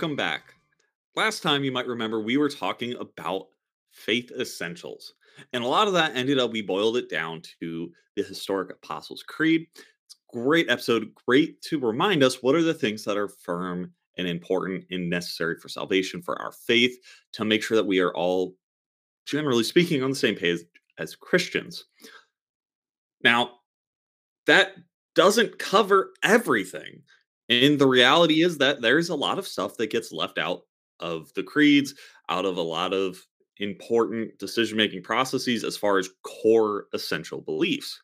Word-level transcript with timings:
Welcome 0.00 0.16
back. 0.16 0.54
Last 1.14 1.42
time, 1.42 1.62
you 1.62 1.70
might 1.70 1.86
remember, 1.86 2.20
we 2.20 2.38
were 2.38 2.48
talking 2.48 2.94
about 2.94 3.48
faith 3.90 4.32
essentials. 4.40 5.12
And 5.52 5.62
a 5.62 5.66
lot 5.66 5.88
of 5.88 5.92
that 5.92 6.16
ended 6.16 6.38
up, 6.38 6.52
we 6.52 6.62
boiled 6.62 6.96
it 6.96 7.10
down 7.10 7.42
to 7.60 7.92
the 8.16 8.22
historic 8.22 8.70
Apostles' 8.70 9.22
Creed. 9.22 9.66
It's 9.74 10.14
a 10.14 10.38
great 10.38 10.70
episode, 10.70 11.14
great 11.26 11.60
to 11.64 11.78
remind 11.78 12.22
us 12.22 12.42
what 12.42 12.54
are 12.54 12.62
the 12.62 12.72
things 12.72 13.04
that 13.04 13.18
are 13.18 13.28
firm 13.28 13.92
and 14.16 14.26
important 14.26 14.86
and 14.90 15.10
necessary 15.10 15.56
for 15.56 15.68
salvation, 15.68 16.22
for 16.22 16.40
our 16.40 16.52
faith, 16.52 16.96
to 17.32 17.44
make 17.44 17.62
sure 17.62 17.76
that 17.76 17.86
we 17.86 18.00
are 18.00 18.14
all, 18.14 18.54
generally 19.26 19.64
speaking, 19.64 20.02
on 20.02 20.08
the 20.08 20.16
same 20.16 20.34
page 20.34 20.60
as 20.96 21.14
Christians. 21.14 21.84
Now, 23.22 23.50
that 24.46 24.76
doesn't 25.14 25.58
cover 25.58 26.14
everything. 26.22 27.02
And 27.50 27.78
the 27.78 27.86
reality 27.86 28.42
is 28.42 28.58
that 28.58 28.80
there's 28.80 29.08
a 29.08 29.14
lot 29.14 29.38
of 29.38 29.46
stuff 29.46 29.76
that 29.76 29.90
gets 29.90 30.12
left 30.12 30.38
out 30.38 30.62
of 31.00 31.32
the 31.34 31.42
creeds, 31.42 31.94
out 32.28 32.44
of 32.44 32.56
a 32.56 32.62
lot 32.62 32.94
of 32.94 33.18
important 33.58 34.38
decision 34.38 34.76
making 34.76 35.02
processes 35.02 35.64
as 35.64 35.76
far 35.76 35.98
as 35.98 36.08
core 36.22 36.86
essential 36.94 37.40
beliefs. 37.40 38.00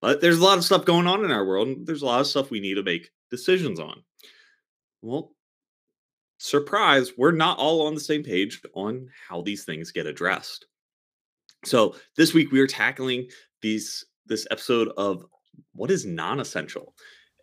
But 0.00 0.20
there's 0.20 0.38
a 0.38 0.44
lot 0.44 0.58
of 0.58 0.64
stuff 0.64 0.84
going 0.84 1.06
on 1.06 1.24
in 1.24 1.30
our 1.30 1.46
world, 1.46 1.68
and 1.68 1.86
there's 1.86 2.02
a 2.02 2.06
lot 2.06 2.20
of 2.20 2.26
stuff 2.26 2.50
we 2.50 2.60
need 2.60 2.74
to 2.74 2.82
make 2.82 3.10
decisions 3.30 3.80
on. 3.80 4.02
Well, 5.00 5.32
surprise, 6.38 7.12
we're 7.16 7.32
not 7.32 7.58
all 7.58 7.86
on 7.86 7.94
the 7.94 8.00
same 8.00 8.22
page 8.22 8.60
on 8.74 9.08
how 9.28 9.42
these 9.42 9.64
things 9.64 9.92
get 9.92 10.06
addressed. 10.06 10.66
So 11.64 11.96
this 12.16 12.34
week 12.34 12.52
we 12.52 12.60
are 12.60 12.66
tackling 12.66 13.28
these 13.62 14.04
this 14.26 14.46
episode 14.50 14.88
of 14.96 15.24
what 15.72 15.90
is 15.90 16.04
non-essential. 16.04 16.94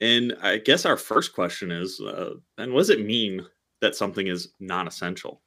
And 0.02 0.36
I 0.42 0.58
guess 0.58 0.86
our 0.86 0.98
first 0.98 1.34
question 1.34 1.72
is, 1.72 2.00
uh, 2.00 2.36
and 2.58 2.74
what 2.74 2.80
does 2.80 2.90
it 2.90 3.06
mean 3.06 3.46
that 3.82 3.96
something 3.96 4.28
is 4.28 4.50
non-essential? 4.60 5.42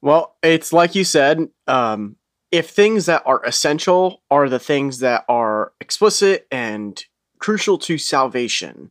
Well, 0.00 0.36
it's 0.42 0.72
like 0.72 0.94
you 0.94 1.04
said, 1.04 1.48
um, 1.66 2.16
if 2.50 2.70
things 2.70 3.06
that 3.06 3.22
are 3.26 3.44
essential 3.44 4.22
are 4.30 4.48
the 4.48 4.58
things 4.58 5.00
that 5.00 5.24
are 5.28 5.72
explicit 5.80 6.46
and 6.50 7.02
crucial 7.38 7.78
to 7.78 7.98
salvation, 7.98 8.90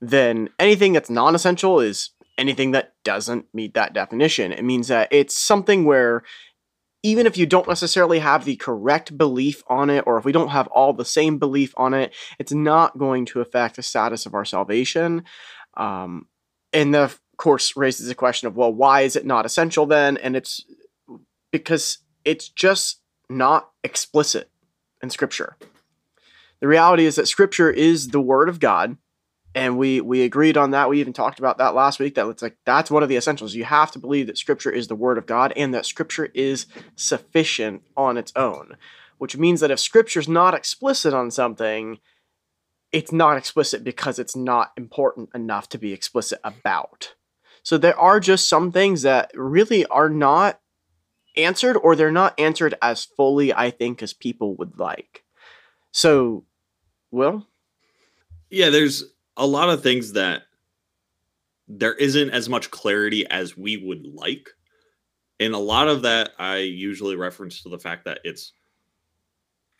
then 0.00 0.48
anything 0.58 0.92
that's 0.92 1.10
non 1.10 1.34
essential 1.34 1.80
is 1.80 2.10
anything 2.38 2.72
that 2.72 2.94
doesn't 3.04 3.46
meet 3.54 3.74
that 3.74 3.92
definition. 3.92 4.52
It 4.52 4.64
means 4.64 4.88
that 4.88 5.08
it's 5.10 5.36
something 5.36 5.84
where 5.84 6.22
even 7.02 7.26
if 7.26 7.36
you 7.36 7.46
don't 7.46 7.68
necessarily 7.68 8.20
have 8.20 8.44
the 8.44 8.56
correct 8.56 9.16
belief 9.18 9.62
on 9.66 9.90
it, 9.90 10.04
or 10.06 10.18
if 10.18 10.24
we 10.24 10.32
don't 10.32 10.48
have 10.48 10.68
all 10.68 10.92
the 10.92 11.04
same 11.04 11.38
belief 11.38 11.74
on 11.76 11.94
it, 11.94 12.14
it's 12.38 12.52
not 12.52 12.98
going 12.98 13.26
to 13.26 13.40
affect 13.40 13.76
the 13.76 13.82
status 13.82 14.24
of 14.26 14.34
our 14.34 14.44
salvation. 14.44 15.24
Um, 15.74 16.28
and 16.72 16.94
the 16.94 17.14
course 17.36 17.76
raises 17.76 18.06
the 18.06 18.14
question 18.14 18.46
of 18.46 18.56
well 18.56 18.72
why 18.72 19.00
is 19.00 19.16
it 19.16 19.26
not 19.26 19.46
essential 19.46 19.86
then? 19.86 20.16
And 20.18 20.36
it's 20.36 20.64
because 21.50 21.98
it's 22.24 22.48
just 22.48 23.00
not 23.28 23.70
explicit 23.82 24.48
in 25.02 25.10
scripture. 25.10 25.56
The 26.60 26.68
reality 26.68 27.04
is 27.04 27.16
that 27.16 27.26
scripture 27.26 27.70
is 27.70 28.08
the 28.08 28.20
word 28.20 28.48
of 28.48 28.60
god 28.60 28.96
and 29.54 29.76
we 29.76 30.00
we 30.00 30.22
agreed 30.22 30.56
on 30.56 30.70
that. 30.70 30.88
We 30.88 31.00
even 31.00 31.12
talked 31.12 31.38
about 31.38 31.58
that 31.58 31.74
last 31.74 31.98
week 31.98 32.14
that 32.14 32.26
it's 32.28 32.42
like 32.42 32.56
that's 32.64 32.90
one 32.90 33.02
of 33.02 33.08
the 33.08 33.16
essentials. 33.16 33.54
You 33.54 33.64
have 33.64 33.90
to 33.92 33.98
believe 33.98 34.26
that 34.26 34.38
scripture 34.38 34.70
is 34.70 34.88
the 34.88 34.94
word 34.94 35.18
of 35.18 35.26
god 35.26 35.52
and 35.56 35.74
that 35.74 35.86
scripture 35.86 36.30
is 36.34 36.66
sufficient 36.96 37.82
on 37.96 38.16
its 38.16 38.32
own 38.36 38.76
which 39.18 39.36
means 39.36 39.60
that 39.60 39.70
if 39.70 39.78
scripture's 39.78 40.26
not 40.26 40.52
explicit 40.52 41.14
on 41.14 41.30
something 41.30 42.00
it's 42.92 43.10
not 43.10 43.38
explicit 43.38 43.82
because 43.82 44.18
it's 44.18 44.36
not 44.36 44.72
important 44.76 45.30
enough 45.34 45.68
to 45.70 45.78
be 45.78 45.92
explicit 45.92 46.38
about. 46.44 47.14
So 47.62 47.78
there 47.78 47.98
are 47.98 48.20
just 48.20 48.48
some 48.48 48.70
things 48.70 49.02
that 49.02 49.30
really 49.34 49.86
are 49.86 50.10
not 50.10 50.60
answered 51.36 51.76
or 51.76 51.96
they're 51.96 52.12
not 52.12 52.38
answered 52.38 52.74
as 52.82 53.04
fully, 53.04 53.52
I 53.52 53.70
think, 53.70 54.02
as 54.02 54.12
people 54.12 54.54
would 54.56 54.78
like. 54.78 55.24
So, 55.90 56.44
well, 57.10 57.46
yeah, 58.50 58.68
there's 58.68 59.04
a 59.36 59.46
lot 59.46 59.70
of 59.70 59.82
things 59.82 60.12
that 60.12 60.42
there 61.68 61.94
isn't 61.94 62.30
as 62.30 62.48
much 62.48 62.70
clarity 62.70 63.26
as 63.28 63.56
we 63.56 63.76
would 63.78 64.06
like. 64.06 64.50
And 65.40 65.54
a 65.54 65.58
lot 65.58 65.88
of 65.88 66.02
that 66.02 66.32
I 66.38 66.58
usually 66.58 67.16
reference 67.16 67.62
to 67.62 67.68
the 67.68 67.78
fact 67.78 68.04
that 68.04 68.20
it's 68.24 68.52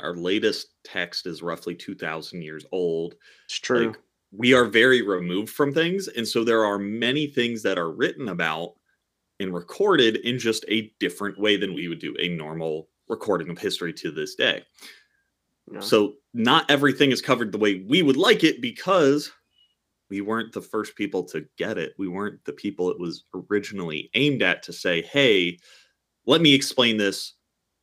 our 0.00 0.14
latest 0.14 0.68
text 0.84 1.26
is 1.26 1.42
roughly 1.42 1.74
2000 1.74 2.42
years 2.42 2.64
old. 2.72 3.14
It's 3.44 3.58
true. 3.58 3.88
Like, 3.88 4.00
we 4.32 4.54
are 4.54 4.64
very 4.64 5.02
removed 5.02 5.50
from 5.50 5.72
things. 5.72 6.08
And 6.08 6.26
so 6.26 6.42
there 6.42 6.64
are 6.64 6.78
many 6.78 7.26
things 7.26 7.62
that 7.62 7.78
are 7.78 7.92
written 7.92 8.28
about 8.30 8.74
and 9.38 9.52
recorded 9.52 10.16
in 10.16 10.38
just 10.38 10.64
a 10.68 10.92
different 10.98 11.38
way 11.38 11.56
than 11.56 11.74
we 11.74 11.88
would 11.88 12.00
do 12.00 12.16
a 12.18 12.28
normal 12.28 12.88
recording 13.08 13.50
of 13.50 13.58
history 13.58 13.92
to 13.92 14.10
this 14.10 14.34
day. 14.34 14.62
So 15.80 16.14
not 16.34 16.70
everything 16.70 17.12
is 17.12 17.22
covered 17.22 17.52
the 17.52 17.58
way 17.58 17.84
we 17.88 18.02
would 18.02 18.16
like 18.16 18.42
it 18.44 18.60
because 18.60 19.30
we 20.12 20.20
weren't 20.20 20.52
the 20.52 20.60
first 20.60 20.94
people 20.94 21.24
to 21.24 21.46
get 21.56 21.78
it. 21.78 21.94
We 21.96 22.06
weren't 22.06 22.44
the 22.44 22.52
people 22.52 22.90
it 22.90 23.00
was 23.00 23.24
originally 23.50 24.10
aimed 24.12 24.42
at 24.42 24.62
to 24.64 24.72
say, 24.72 25.00
hey, 25.00 25.58
let 26.26 26.42
me 26.42 26.52
explain 26.52 26.98
this 26.98 27.32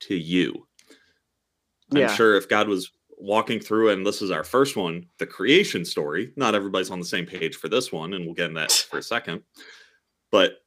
to 0.02 0.16
you. 0.16 0.68
I'm 1.92 2.16
sure 2.16 2.36
if 2.36 2.48
God 2.48 2.68
was 2.68 2.92
walking 3.18 3.60
through, 3.60 3.90
and 3.90 4.06
this 4.06 4.22
is 4.22 4.30
our 4.30 4.44
first 4.44 4.78
one, 4.78 5.08
the 5.18 5.26
creation 5.26 5.84
story. 5.84 6.32
Not 6.36 6.54
everybody's 6.54 6.92
on 6.92 7.00
the 7.00 7.06
same 7.06 7.26
page 7.26 7.56
for 7.56 7.68
this 7.68 7.92
one, 7.92 8.14
and 8.14 8.26
we'll 8.26 8.36
get 8.36 8.50
in 8.50 8.54
that 8.54 8.72
for 8.72 9.00
a 9.00 9.04
second. 9.04 9.42
But 10.32 10.60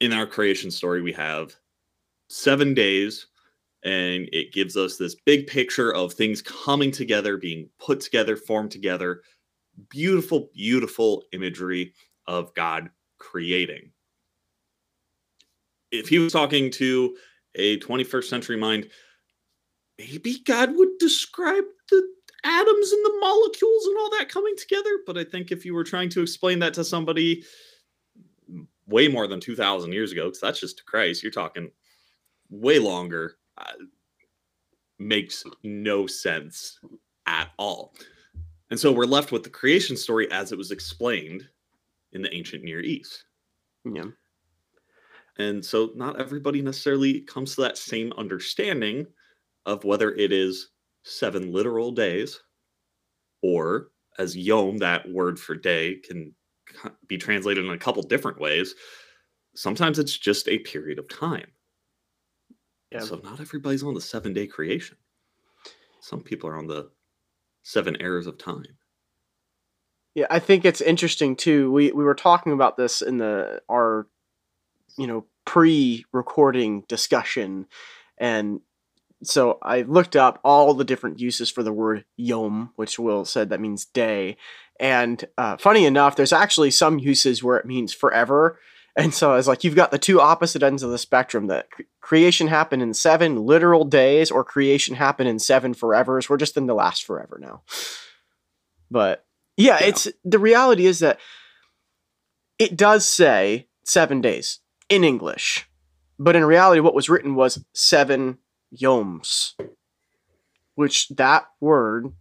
in 0.00 0.12
our 0.12 0.26
creation 0.26 0.70
story, 0.70 1.00
we 1.00 1.14
have 1.14 1.56
seven 2.28 2.74
days, 2.74 3.26
and 3.84 4.28
it 4.32 4.52
gives 4.52 4.76
us 4.76 4.98
this 4.98 5.14
big 5.24 5.46
picture 5.46 5.94
of 5.94 6.12
things 6.12 6.42
coming 6.42 6.90
together, 6.90 7.38
being 7.38 7.70
put 7.78 8.00
together, 8.00 8.36
formed 8.36 8.70
together. 8.70 9.22
Beautiful, 9.90 10.50
beautiful 10.54 11.24
imagery 11.32 11.92
of 12.26 12.54
God 12.54 12.90
creating. 13.18 13.90
If 15.92 16.08
he 16.08 16.18
was 16.18 16.32
talking 16.32 16.70
to 16.72 17.16
a 17.54 17.78
21st 17.78 18.24
century 18.24 18.56
mind, 18.56 18.88
maybe 19.98 20.40
God 20.44 20.76
would 20.76 20.98
describe 20.98 21.64
the 21.90 22.08
atoms 22.44 22.92
and 22.92 23.04
the 23.04 23.18
molecules 23.20 23.86
and 23.86 23.98
all 23.98 24.10
that 24.10 24.28
coming 24.28 24.54
together. 24.56 24.90
But 25.06 25.18
I 25.18 25.24
think 25.24 25.50
if 25.50 25.64
you 25.64 25.74
were 25.74 25.84
trying 25.84 26.08
to 26.10 26.22
explain 26.22 26.58
that 26.60 26.74
to 26.74 26.84
somebody 26.84 27.44
way 28.86 29.08
more 29.08 29.26
than 29.26 29.40
2,000 29.40 29.92
years 29.92 30.12
ago, 30.12 30.26
because 30.26 30.40
that's 30.40 30.60
just 30.60 30.78
to 30.78 30.84
Christ, 30.84 31.22
you're 31.22 31.32
talking 31.32 31.70
way 32.50 32.78
longer, 32.78 33.36
uh, 33.58 33.72
makes 34.98 35.44
no 35.62 36.06
sense 36.06 36.78
at 37.26 37.50
all. 37.58 37.94
And 38.70 38.78
so 38.78 38.92
we're 38.92 39.04
left 39.04 39.32
with 39.32 39.44
the 39.44 39.50
creation 39.50 39.96
story 39.96 40.30
as 40.30 40.52
it 40.52 40.58
was 40.58 40.70
explained 40.70 41.48
in 42.12 42.22
the 42.22 42.34
ancient 42.34 42.64
Near 42.64 42.80
East. 42.80 43.24
Yeah. 43.84 44.06
And 45.38 45.64
so 45.64 45.90
not 45.94 46.18
everybody 46.18 46.62
necessarily 46.62 47.20
comes 47.20 47.54
to 47.54 47.60
that 47.62 47.78
same 47.78 48.12
understanding 48.14 49.06
of 49.66 49.84
whether 49.84 50.14
it 50.14 50.32
is 50.32 50.70
seven 51.04 51.52
literal 51.52 51.92
days 51.92 52.40
or 53.42 53.90
as 54.18 54.36
yom 54.36 54.78
that 54.78 55.08
word 55.10 55.38
for 55.38 55.54
day 55.54 55.96
can 55.96 56.34
be 57.06 57.16
translated 57.16 57.64
in 57.64 57.70
a 57.70 57.78
couple 57.78 58.02
different 58.02 58.40
ways 58.40 58.74
sometimes 59.54 59.98
it's 59.98 60.16
just 60.16 60.48
a 60.48 60.58
period 60.60 60.98
of 60.98 61.08
time 61.08 61.46
yeah. 62.90 62.98
so 62.98 63.20
not 63.22 63.40
everybody's 63.40 63.84
on 63.84 63.94
the 63.94 64.00
seven 64.00 64.32
day 64.32 64.46
creation 64.46 64.96
some 66.00 66.20
people 66.20 66.48
are 66.50 66.58
on 66.58 66.66
the 66.66 66.90
seven 67.66 67.96
eras 68.00 68.26
of 68.26 68.38
time 68.38 68.76
yeah 70.14 70.26
i 70.30 70.38
think 70.38 70.64
it's 70.64 70.80
interesting 70.80 71.34
too 71.34 71.70
we 71.72 71.90
we 71.90 72.04
were 72.04 72.14
talking 72.14 72.52
about 72.52 72.76
this 72.76 73.02
in 73.02 73.18
the 73.18 73.60
our 73.68 74.06
you 74.96 75.06
know 75.06 75.24
pre-recording 75.44 76.82
discussion 76.88 77.66
and 78.18 78.60
so 79.22 79.58
I 79.62 79.82
looked 79.82 80.14
up 80.14 80.40
all 80.44 80.74
the 80.74 80.84
different 80.84 81.20
uses 81.20 81.50
for 81.50 81.62
the 81.62 81.72
word 81.72 82.04
yom, 82.16 82.72
which 82.76 82.98
Will 82.98 83.24
said 83.24 83.48
that 83.48 83.60
means 83.60 83.86
day. 83.86 84.36
And 84.78 85.24
uh, 85.38 85.56
funny 85.56 85.86
enough, 85.86 86.16
there's 86.16 86.32
actually 86.32 86.70
some 86.70 86.98
uses 86.98 87.42
where 87.42 87.56
it 87.56 87.66
means 87.66 87.94
forever. 87.94 88.58
And 88.96 89.12
so 89.12 89.30
I 89.30 89.36
was 89.36 89.46
like, 89.46 89.62
you've 89.62 89.76
got 89.76 89.90
the 89.90 89.98
two 89.98 90.20
opposite 90.20 90.62
ends 90.62 90.82
of 90.82 90.90
the 90.90 90.98
spectrum 90.98 91.48
that 91.48 91.68
creation 92.00 92.48
happened 92.48 92.82
in 92.82 92.94
seven 92.94 93.44
literal 93.44 93.84
days 93.84 94.30
or 94.30 94.42
creation 94.42 94.94
happened 94.94 95.28
in 95.28 95.38
seven 95.38 95.74
forevers. 95.74 96.30
We're 96.30 96.38
just 96.38 96.56
in 96.56 96.66
the 96.66 96.74
last 96.74 97.04
forever 97.04 97.38
now. 97.38 97.62
But 98.90 99.26
yeah, 99.58 99.78
yeah, 99.80 99.88
it's 99.88 100.08
the 100.24 100.38
reality 100.38 100.86
is 100.86 101.00
that 101.00 101.18
it 102.58 102.76
does 102.76 103.04
say 103.04 103.68
seven 103.84 104.22
days 104.22 104.60
in 104.88 105.04
English. 105.04 105.68
But 106.18 106.36
in 106.36 106.44
reality, 106.44 106.80
what 106.80 106.94
was 106.94 107.10
written 107.10 107.34
was 107.34 107.62
seven 107.74 108.38
yoms, 108.74 109.52
which 110.74 111.08
that 111.10 111.46
word 111.60 112.12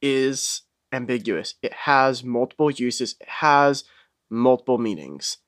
is 0.00 0.62
ambiguous. 0.92 1.54
It 1.62 1.72
has 1.72 2.24
multiple 2.24 2.70
uses, 2.70 3.16
it 3.20 3.28
has 3.28 3.84
multiple 4.30 4.78
meanings. 4.78 5.38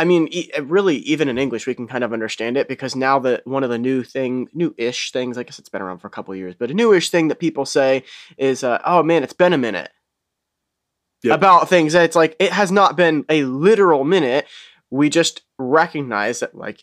I 0.00 0.04
mean, 0.04 0.28
e- 0.30 0.50
really, 0.62 0.96
even 1.00 1.28
in 1.28 1.36
English, 1.36 1.66
we 1.66 1.74
can 1.74 1.86
kind 1.86 2.02
of 2.02 2.14
understand 2.14 2.56
it 2.56 2.68
because 2.68 2.96
now 2.96 3.18
that 3.18 3.46
one 3.46 3.62
of 3.62 3.68
the 3.68 3.76
new 3.76 4.02
thing, 4.02 4.48
new-ish 4.54 5.12
things, 5.12 5.36
I 5.36 5.42
guess 5.42 5.58
it's 5.58 5.68
been 5.68 5.82
around 5.82 5.98
for 5.98 6.06
a 6.06 6.10
couple 6.10 6.32
of 6.32 6.38
years, 6.38 6.54
but 6.58 6.70
a 6.70 6.74
newish 6.74 7.10
thing 7.10 7.28
that 7.28 7.38
people 7.38 7.66
say 7.66 8.04
is, 8.38 8.64
uh, 8.64 8.80
"Oh 8.86 9.02
man, 9.02 9.22
it's 9.22 9.34
been 9.34 9.52
a 9.52 9.58
minute." 9.58 9.90
Yep. 11.22 11.34
About 11.36 11.68
things, 11.68 11.94
it's 11.94 12.16
like 12.16 12.34
it 12.38 12.50
has 12.50 12.72
not 12.72 12.96
been 12.96 13.26
a 13.28 13.44
literal 13.44 14.04
minute. 14.04 14.46
We 14.88 15.10
just 15.10 15.42
recognize 15.58 16.40
that, 16.40 16.54
like, 16.54 16.82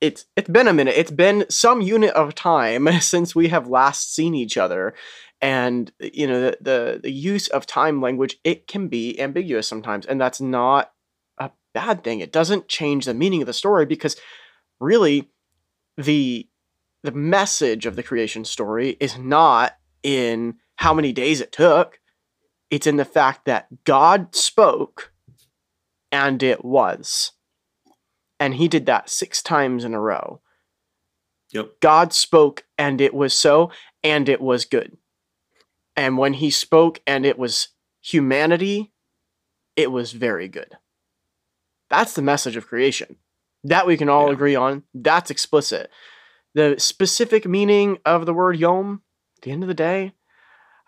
it's 0.00 0.26
it's 0.36 0.48
been 0.48 0.68
a 0.68 0.72
minute. 0.72 0.94
It's 0.96 1.10
been 1.10 1.46
some 1.48 1.80
unit 1.80 2.14
of 2.14 2.36
time 2.36 2.86
since 3.00 3.34
we 3.34 3.48
have 3.48 3.66
last 3.66 4.14
seen 4.14 4.36
each 4.36 4.56
other, 4.56 4.94
and 5.40 5.90
you 5.98 6.28
know 6.28 6.40
the 6.40 6.58
the, 6.60 7.00
the 7.02 7.10
use 7.10 7.48
of 7.48 7.66
time 7.66 8.00
language 8.00 8.36
it 8.44 8.68
can 8.68 8.86
be 8.86 9.20
ambiguous 9.20 9.66
sometimes, 9.66 10.06
and 10.06 10.20
that's 10.20 10.40
not 10.40 10.92
bad 11.76 12.02
thing. 12.02 12.20
It 12.20 12.32
doesn't 12.32 12.68
change 12.68 13.04
the 13.04 13.12
meaning 13.12 13.42
of 13.42 13.46
the 13.46 13.52
story 13.52 13.84
because 13.84 14.16
really 14.80 15.28
the 15.98 16.48
the 17.02 17.12
message 17.12 17.84
of 17.84 17.96
the 17.96 18.02
creation 18.02 18.46
story 18.46 18.96
is 18.98 19.18
not 19.18 19.76
in 20.02 20.54
how 20.76 20.94
many 20.94 21.12
days 21.12 21.42
it 21.42 21.52
took. 21.52 22.00
It's 22.70 22.86
in 22.86 22.96
the 22.96 23.04
fact 23.04 23.44
that 23.44 23.84
God 23.84 24.34
spoke 24.34 25.12
and 26.10 26.42
it 26.42 26.64
was. 26.64 27.32
And 28.40 28.54
he 28.54 28.68
did 28.68 28.86
that 28.86 29.10
six 29.10 29.42
times 29.42 29.84
in 29.84 29.92
a 29.92 30.00
row. 30.00 30.40
Yep. 31.52 31.80
God 31.80 32.12
spoke 32.14 32.64
and 32.78 33.00
it 33.00 33.14
was 33.14 33.34
so, 33.34 33.70
and 34.02 34.28
it 34.28 34.40
was 34.40 34.64
good. 34.64 34.96
And 35.94 36.16
when 36.16 36.32
he 36.32 36.50
spoke 36.50 37.00
and 37.06 37.24
it 37.26 37.38
was 37.38 37.68
humanity, 38.00 38.92
it 39.76 39.92
was 39.92 40.12
very 40.12 40.48
good. 40.48 40.76
That's 41.90 42.14
the 42.14 42.22
message 42.22 42.56
of 42.56 42.66
creation. 42.66 43.16
That 43.64 43.86
we 43.86 43.96
can 43.96 44.08
all 44.08 44.26
Yeah. 44.28 44.32
agree 44.34 44.54
on. 44.56 44.82
That's 44.94 45.30
explicit. 45.30 45.90
The 46.54 46.76
specific 46.78 47.46
meaning 47.46 47.98
of 48.04 48.26
the 48.26 48.32
word 48.34 48.56
yom, 48.58 49.02
at 49.38 49.42
the 49.42 49.50
end 49.50 49.62
of 49.62 49.68
the 49.68 49.74
day, 49.74 50.12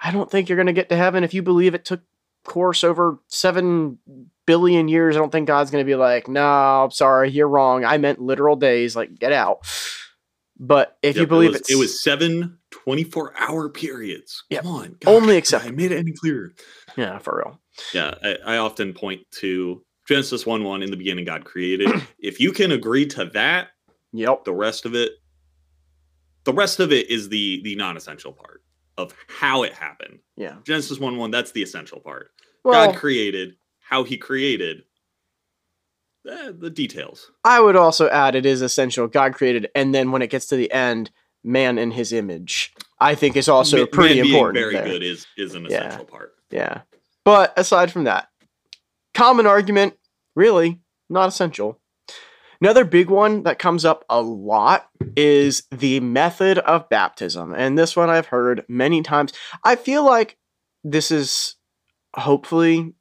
I 0.02 0.10
don't 0.12 0.30
think 0.30 0.48
you're 0.48 0.56
going 0.56 0.66
to 0.66 0.72
get 0.72 0.88
to 0.90 0.96
heaven 0.96 1.24
if 1.24 1.34
you 1.34 1.42
believe 1.42 1.74
it 1.74 1.84
took 1.84 2.00
course 2.44 2.84
over 2.84 3.18
seven 3.28 3.98
billion 4.46 4.88
years. 4.88 5.16
I 5.16 5.18
don't 5.18 5.30
think 5.30 5.46
God's 5.48 5.70
going 5.70 5.84
to 5.84 5.86
be 5.90 5.96
like, 5.96 6.28
no, 6.28 6.84
I'm 6.84 6.90
sorry, 6.90 7.30
you're 7.30 7.48
wrong. 7.48 7.84
I 7.84 7.98
meant 7.98 8.20
literal 8.20 8.56
days. 8.56 8.94
Like, 8.96 9.18
get 9.18 9.32
out. 9.32 9.58
But 10.60 10.96
if 11.02 11.16
you 11.16 11.26
believe 11.26 11.50
it 11.50 11.52
was, 11.52 11.60
it's 11.60 11.72
it 11.72 11.76
was 11.78 12.02
seven 12.02 12.58
24 12.70 13.34
hour 13.38 13.68
periods. 13.68 14.42
Yep. 14.50 14.62
Come 14.62 14.72
on. 14.72 14.96
Only 15.06 15.36
except 15.38 15.64
I 15.64 15.70
made 15.70 15.92
it 15.92 15.98
any 15.98 16.12
clearer. 16.12 16.52
yeah, 16.96 17.18
for 17.18 17.42
real. 17.44 17.60
Yeah, 17.94 18.14
I, 18.22 18.54
I 18.54 18.56
often 18.58 18.92
point 18.94 19.20
to 19.40 19.82
Genesis 20.08 20.46
1 20.46 20.64
1 20.64 20.82
in 20.82 20.90
the 20.90 20.96
beginning, 20.96 21.26
God 21.26 21.44
created. 21.44 21.90
if 22.18 22.40
you 22.40 22.50
can 22.52 22.72
agree 22.72 23.06
to 23.08 23.26
that, 23.26 23.68
Yep. 24.12 24.44
the 24.46 24.54
rest 24.54 24.86
of 24.86 24.94
it, 24.94 25.12
the 26.44 26.52
rest 26.54 26.80
of 26.80 26.92
it 26.92 27.10
is 27.10 27.28
the 27.28 27.60
the 27.62 27.76
non 27.76 27.96
essential 27.96 28.32
part 28.32 28.62
of 28.96 29.14
how 29.28 29.62
it 29.64 29.74
happened. 29.74 30.20
Yeah. 30.36 30.56
Genesis 30.64 30.98
1 30.98 31.16
1, 31.18 31.30
that's 31.30 31.52
the 31.52 31.62
essential 31.62 32.00
part. 32.00 32.30
Well, 32.64 32.86
God 32.90 32.96
created, 32.96 33.56
how 33.80 34.02
he 34.02 34.16
created, 34.16 34.82
eh, 36.28 36.52
the 36.58 36.70
details. 36.70 37.30
I 37.44 37.60
would 37.60 37.76
also 37.76 38.08
add 38.08 38.34
it 38.34 38.46
is 38.46 38.62
essential. 38.62 39.06
God 39.08 39.34
created, 39.34 39.68
and 39.74 39.94
then 39.94 40.10
when 40.10 40.22
it 40.22 40.30
gets 40.30 40.46
to 40.46 40.56
the 40.56 40.72
end, 40.72 41.10
man 41.44 41.76
in 41.78 41.90
his 41.92 42.12
image. 42.12 42.72
I 43.00 43.14
think 43.14 43.36
is 43.36 43.48
also 43.48 43.86
pretty 43.86 44.16
man 44.16 44.22
being 44.24 44.34
important. 44.34 44.58
Very 44.58 44.74
there. 44.74 44.84
good 44.84 45.02
is 45.02 45.26
is 45.36 45.54
an 45.54 45.66
Yeah. 45.70 45.86
essential 45.86 46.06
part. 46.06 46.34
Yeah. 46.50 46.80
But 47.24 47.52
aside 47.58 47.92
from 47.92 48.04
that, 48.04 48.28
common 49.18 49.48
argument, 49.48 49.94
really 50.36 50.78
not 51.10 51.28
essential. 51.28 51.80
Another 52.60 52.84
big 52.84 53.10
one 53.10 53.42
that 53.42 53.58
comes 53.58 53.84
up 53.84 54.04
a 54.08 54.22
lot 54.22 54.88
is 55.16 55.64
the 55.72 55.98
method 55.98 56.58
of 56.58 56.88
baptism. 56.88 57.52
And 57.52 57.76
this 57.76 57.96
one 57.96 58.10
I've 58.10 58.26
heard 58.26 58.64
many 58.68 59.02
times. 59.02 59.32
I 59.64 59.74
feel 59.74 60.04
like 60.04 60.36
this 60.84 61.10
is 61.10 61.56
hopefully 62.14 62.94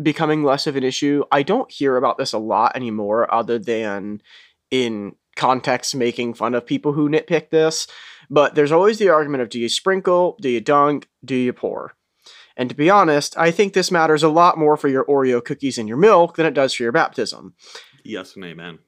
becoming 0.00 0.44
less 0.44 0.66
of 0.66 0.76
an 0.76 0.84
issue. 0.84 1.24
I 1.32 1.42
don't 1.42 1.72
hear 1.72 1.96
about 1.96 2.18
this 2.18 2.34
a 2.34 2.38
lot 2.38 2.76
anymore, 2.76 3.32
other 3.32 3.58
than 3.58 4.20
in 4.70 5.14
context 5.36 5.94
making 5.94 6.34
fun 6.34 6.54
of 6.54 6.66
people 6.66 6.92
who 6.92 7.08
nitpick 7.08 7.48
this. 7.48 7.86
But 8.28 8.54
there's 8.54 8.72
always 8.72 8.98
the 8.98 9.08
argument 9.08 9.42
of 9.42 9.48
do 9.48 9.58
you 9.58 9.70
sprinkle, 9.70 10.36
do 10.40 10.50
you 10.50 10.60
dunk, 10.60 11.08
do 11.24 11.34
you 11.34 11.54
pour? 11.54 11.94
And 12.58 12.68
to 12.68 12.74
be 12.74 12.90
honest, 12.90 13.38
I 13.38 13.52
think 13.52 13.72
this 13.72 13.90
matters 13.90 14.24
a 14.24 14.28
lot 14.28 14.58
more 14.58 14.76
for 14.76 14.88
your 14.88 15.04
Oreo 15.04 15.42
cookies 15.42 15.78
and 15.78 15.88
your 15.88 15.96
milk 15.96 16.36
than 16.36 16.44
it 16.44 16.54
does 16.54 16.74
for 16.74 16.82
your 16.82 16.92
baptism. 16.92 17.54
Yes 18.04 18.34
and 18.34 18.44
amen. 18.44 18.80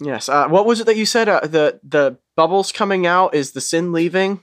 Yes. 0.00 0.28
Uh, 0.28 0.48
what 0.48 0.66
was 0.66 0.80
it 0.80 0.86
that 0.86 0.96
you 0.96 1.06
said? 1.06 1.28
Uh, 1.28 1.40
the 1.40 1.80
the 1.84 2.18
bubbles 2.36 2.72
coming 2.72 3.06
out 3.06 3.34
is 3.34 3.52
the 3.52 3.60
sin 3.60 3.92
leaving. 3.92 4.42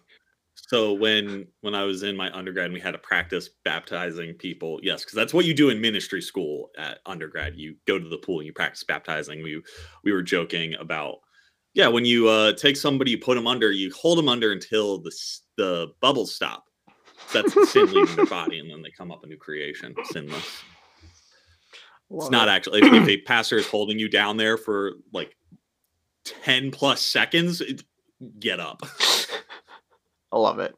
So 0.55 0.93
when 0.93 1.47
when 1.59 1.75
I 1.75 1.83
was 1.83 2.01
in 2.03 2.15
my 2.15 2.31
undergrad 2.31 2.65
and 2.65 2.73
we 2.73 2.79
had 2.79 2.91
to 2.91 2.97
practice 2.97 3.49
baptizing 3.65 4.35
people, 4.35 4.79
yes, 4.81 5.03
because 5.03 5.15
that's 5.15 5.33
what 5.33 5.45
you 5.45 5.53
do 5.53 5.69
in 5.69 5.81
ministry 5.81 6.21
school 6.21 6.69
at 6.77 6.99
undergrad. 7.05 7.57
You 7.57 7.75
go 7.85 7.99
to 7.99 8.07
the 8.07 8.17
pool 8.17 8.39
and 8.39 8.47
you 8.47 8.53
practice 8.53 8.85
baptizing. 8.85 9.43
We 9.43 9.61
we 10.05 10.13
were 10.13 10.23
joking 10.23 10.75
about 10.75 11.17
yeah, 11.73 11.87
when 11.87 12.05
you 12.05 12.27
uh, 12.27 12.53
take 12.53 12.75
somebody, 12.75 13.11
you 13.11 13.17
put 13.17 13.35
them 13.35 13.47
under, 13.47 13.71
you 13.71 13.91
hold 13.93 14.17
them 14.17 14.29
under 14.29 14.51
until 14.51 14.99
the 14.99 15.11
the 15.57 15.87
bubbles 16.01 16.33
stop. 16.33 16.65
That's 17.31 17.71
sin 17.71 17.91
leaving 17.91 18.15
their 18.15 18.25
body, 18.25 18.59
and 18.59 18.69
then 18.69 18.81
they 18.81 18.91
come 18.91 19.11
up 19.11 19.23
a 19.23 19.27
new 19.27 19.37
creation, 19.37 19.95
sinless. 20.05 20.63
It's 22.13 22.29
not 22.29 22.47
it. 22.47 22.51
actually 22.51 22.81
if, 22.81 22.93
if 22.93 23.07
a 23.07 23.17
pastor 23.21 23.57
is 23.57 23.67
holding 23.67 23.97
you 23.97 24.09
down 24.09 24.37
there 24.37 24.57
for 24.57 24.93
like 25.13 25.35
ten 26.25 26.71
plus 26.71 27.01
seconds, 27.01 27.61
it, 27.61 27.83
get 28.39 28.59
up. 28.59 28.81
I 30.31 30.37
love 30.37 30.59
it. 30.59 30.75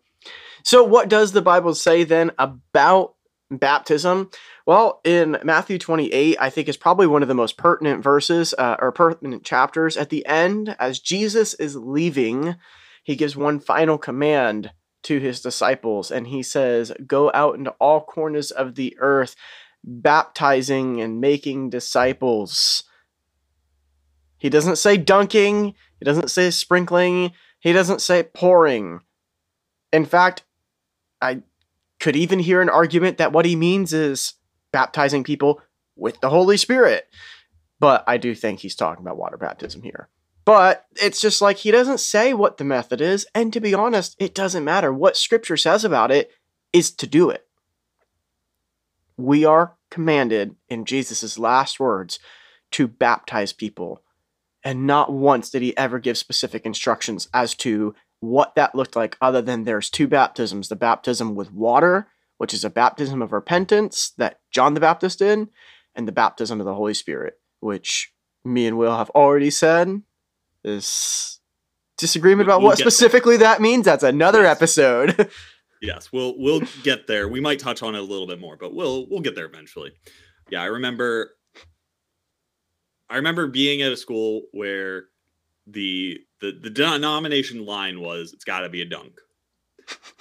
So, 0.63 0.83
what 0.83 1.09
does 1.09 1.31
the 1.31 1.41
Bible 1.41 1.75
say 1.75 2.03
then 2.03 2.31
about 2.37 3.15
baptism? 3.51 4.29
Well, 4.65 5.01
in 5.03 5.37
Matthew 5.43 5.77
28, 5.77 6.37
I 6.39 6.49
think 6.49 6.69
is 6.69 6.77
probably 6.77 7.07
one 7.07 7.21
of 7.21 7.27
the 7.27 7.35
most 7.35 7.57
pertinent 7.57 8.01
verses 8.01 8.53
uh, 8.57 8.77
or 8.79 8.91
pertinent 8.91 9.43
chapters. 9.43 9.97
At 9.97 10.09
the 10.09 10.25
end, 10.25 10.75
as 10.79 10.99
Jesus 10.99 11.53
is 11.55 11.75
leaving, 11.75 12.55
he 13.03 13.15
gives 13.17 13.35
one 13.35 13.59
final 13.59 13.97
command 13.97 14.71
to 15.03 15.19
his 15.19 15.41
disciples, 15.41 16.11
and 16.11 16.27
he 16.27 16.43
says, 16.43 16.91
Go 17.05 17.31
out 17.33 17.55
into 17.55 17.71
all 17.71 18.01
corners 18.01 18.51
of 18.51 18.75
the 18.75 18.95
earth, 18.99 19.35
baptizing 19.83 21.01
and 21.01 21.21
making 21.21 21.69
disciples. 21.69 22.83
He 24.37 24.49
doesn't 24.49 24.77
say 24.77 24.97
dunking, 24.97 25.75
he 25.99 26.05
doesn't 26.05 26.29
say 26.31 26.49
sprinkling, 26.51 27.31
he 27.59 27.71
doesn't 27.71 28.01
say 28.01 28.23
pouring. 28.23 29.01
In 29.91 30.05
fact, 30.05 30.43
I 31.21 31.43
could 31.99 32.15
even 32.15 32.39
hear 32.39 32.61
an 32.61 32.69
argument 32.69 33.17
that 33.17 33.31
what 33.31 33.45
he 33.45 33.55
means 33.55 33.93
is 33.93 34.33
baptizing 34.71 35.23
people 35.23 35.61
with 35.95 36.19
the 36.19 36.29
Holy 36.29 36.57
Spirit. 36.57 37.07
But 37.79 38.03
I 38.07 38.17
do 38.17 38.35
think 38.35 38.59
he's 38.59 38.75
talking 38.75 39.05
about 39.05 39.17
water 39.17 39.37
baptism 39.37 39.81
here. 39.81 40.09
But 40.45 40.85
it's 41.01 41.21
just 41.21 41.41
like 41.41 41.57
he 41.57 41.71
doesn't 41.71 41.99
say 41.99 42.33
what 42.33 42.57
the 42.57 42.65
method 42.65 42.99
is, 42.99 43.25
and 43.33 43.53
to 43.53 43.61
be 43.61 43.73
honest, 43.73 44.15
it 44.19 44.35
doesn't 44.35 44.63
matter. 44.63 44.91
What 44.91 45.15
scripture 45.15 45.57
says 45.57 45.85
about 45.85 46.11
it 46.11 46.31
is 46.73 46.91
to 46.91 47.07
do 47.07 47.29
it. 47.29 47.45
We 49.15 49.45
are 49.45 49.77
commanded 49.89 50.55
in 50.67 50.85
Jesus' 50.85 51.37
last 51.37 51.79
words 51.79 52.19
to 52.71 52.87
baptize 52.87 53.53
people. 53.53 54.01
And 54.63 54.87
not 54.87 55.13
once 55.13 55.49
did 55.49 55.61
he 55.61 55.77
ever 55.77 55.99
give 55.99 56.17
specific 56.17 56.65
instructions 56.65 57.29
as 57.33 57.53
to 57.55 57.95
what 58.19 58.55
that 58.55 58.73
looked 58.73 58.95
like, 58.95 59.17
other 59.21 59.41
than 59.41 59.63
there's 59.63 59.89
two 59.89 60.07
baptisms 60.07 60.69
the 60.69 60.75
baptism 60.75 61.35
with 61.35 61.53
water, 61.53 62.07
which 62.37 62.53
is 62.53 62.65
a 62.65 62.69
baptism 62.69 63.21
of 63.21 63.31
repentance 63.31 64.13
that 64.17 64.39
John 64.51 64.73
the 64.73 64.79
Baptist 64.79 65.19
did, 65.19 65.47
and 65.95 66.07
the 66.07 66.13
baptism 66.13 66.59
of 66.59 66.65
the 66.65 66.73
Holy 66.73 66.93
Spirit, 66.93 67.39
which 67.59 68.13
me 68.43 68.65
and 68.65 68.77
Will 68.77 68.97
have 68.97 69.09
already 69.11 69.51
said 69.51 70.01
is 70.63 71.39
disagreement 71.97 72.47
about 72.47 72.59
We'll 72.61 72.69
what 72.69 72.77
get 72.77 72.85
there. 72.85 72.91
specifically 72.91 73.37
that 73.37 73.61
means. 73.61 73.85
That's 73.85 74.03
another 74.03 74.43
Yes. 74.43 74.57
episode. 74.57 75.29
Yes, 75.81 76.13
we'll 76.13 76.35
we'll 76.39 76.61
get 76.83 77.07
there. 77.07 77.27
We 77.27 77.41
might 77.41 77.59
touch 77.59 77.83
on 77.83 77.93
it 77.93 77.99
a 77.99 78.03
little 78.03 78.25
bit 78.25 78.39
more, 78.39 78.55
but 78.55 78.73
we'll 78.73 79.05
we'll 79.09 79.19
get 79.19 79.35
there 79.35 79.47
eventually. 79.47 79.91
Yeah, 80.49 80.61
I 80.61 80.67
remember 80.67 81.31
I 83.09 83.17
remember 83.17 83.47
being 83.47 83.81
at 83.81 83.91
a 83.91 83.97
school 83.97 84.43
where 84.53 85.07
the 85.67 86.19
the 86.39 86.53
the 86.61 86.69
denomination 86.69 87.65
line 87.65 87.99
was 87.99 88.31
it's 88.31 88.45
got 88.45 88.61
to 88.61 88.69
be 88.69 88.81
a 88.81 88.85
dunk. 88.85 89.19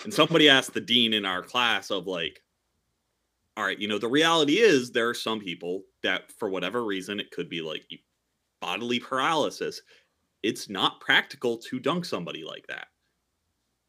And 0.03 0.13
somebody 0.13 0.49
asked 0.49 0.75
the 0.75 0.81
dean 0.81 1.13
in 1.15 1.25
our 1.25 1.43
class 1.43 1.91
of 1.93 2.09
like 2.09 2.41
all 3.57 3.65
right, 3.65 3.79
you 3.79 3.87
know, 3.87 3.99
the 3.99 4.09
reality 4.09 4.59
is 4.59 4.91
there 4.91 5.09
are 5.11 5.15
some 5.15 5.39
people 5.39 5.83
that 6.03 6.33
for 6.41 6.49
whatever 6.49 6.83
reason 6.85 7.21
it 7.21 7.31
could 7.31 7.49
be 7.49 7.61
like 7.61 7.85
bodily 8.61 8.99
paralysis. 8.99 9.81
It's 10.43 10.69
not 10.69 11.01
practical 11.01 11.57
to 11.59 11.79
dunk 11.79 12.05
somebody 12.05 12.45
like 12.45 12.67
that. 12.69 12.89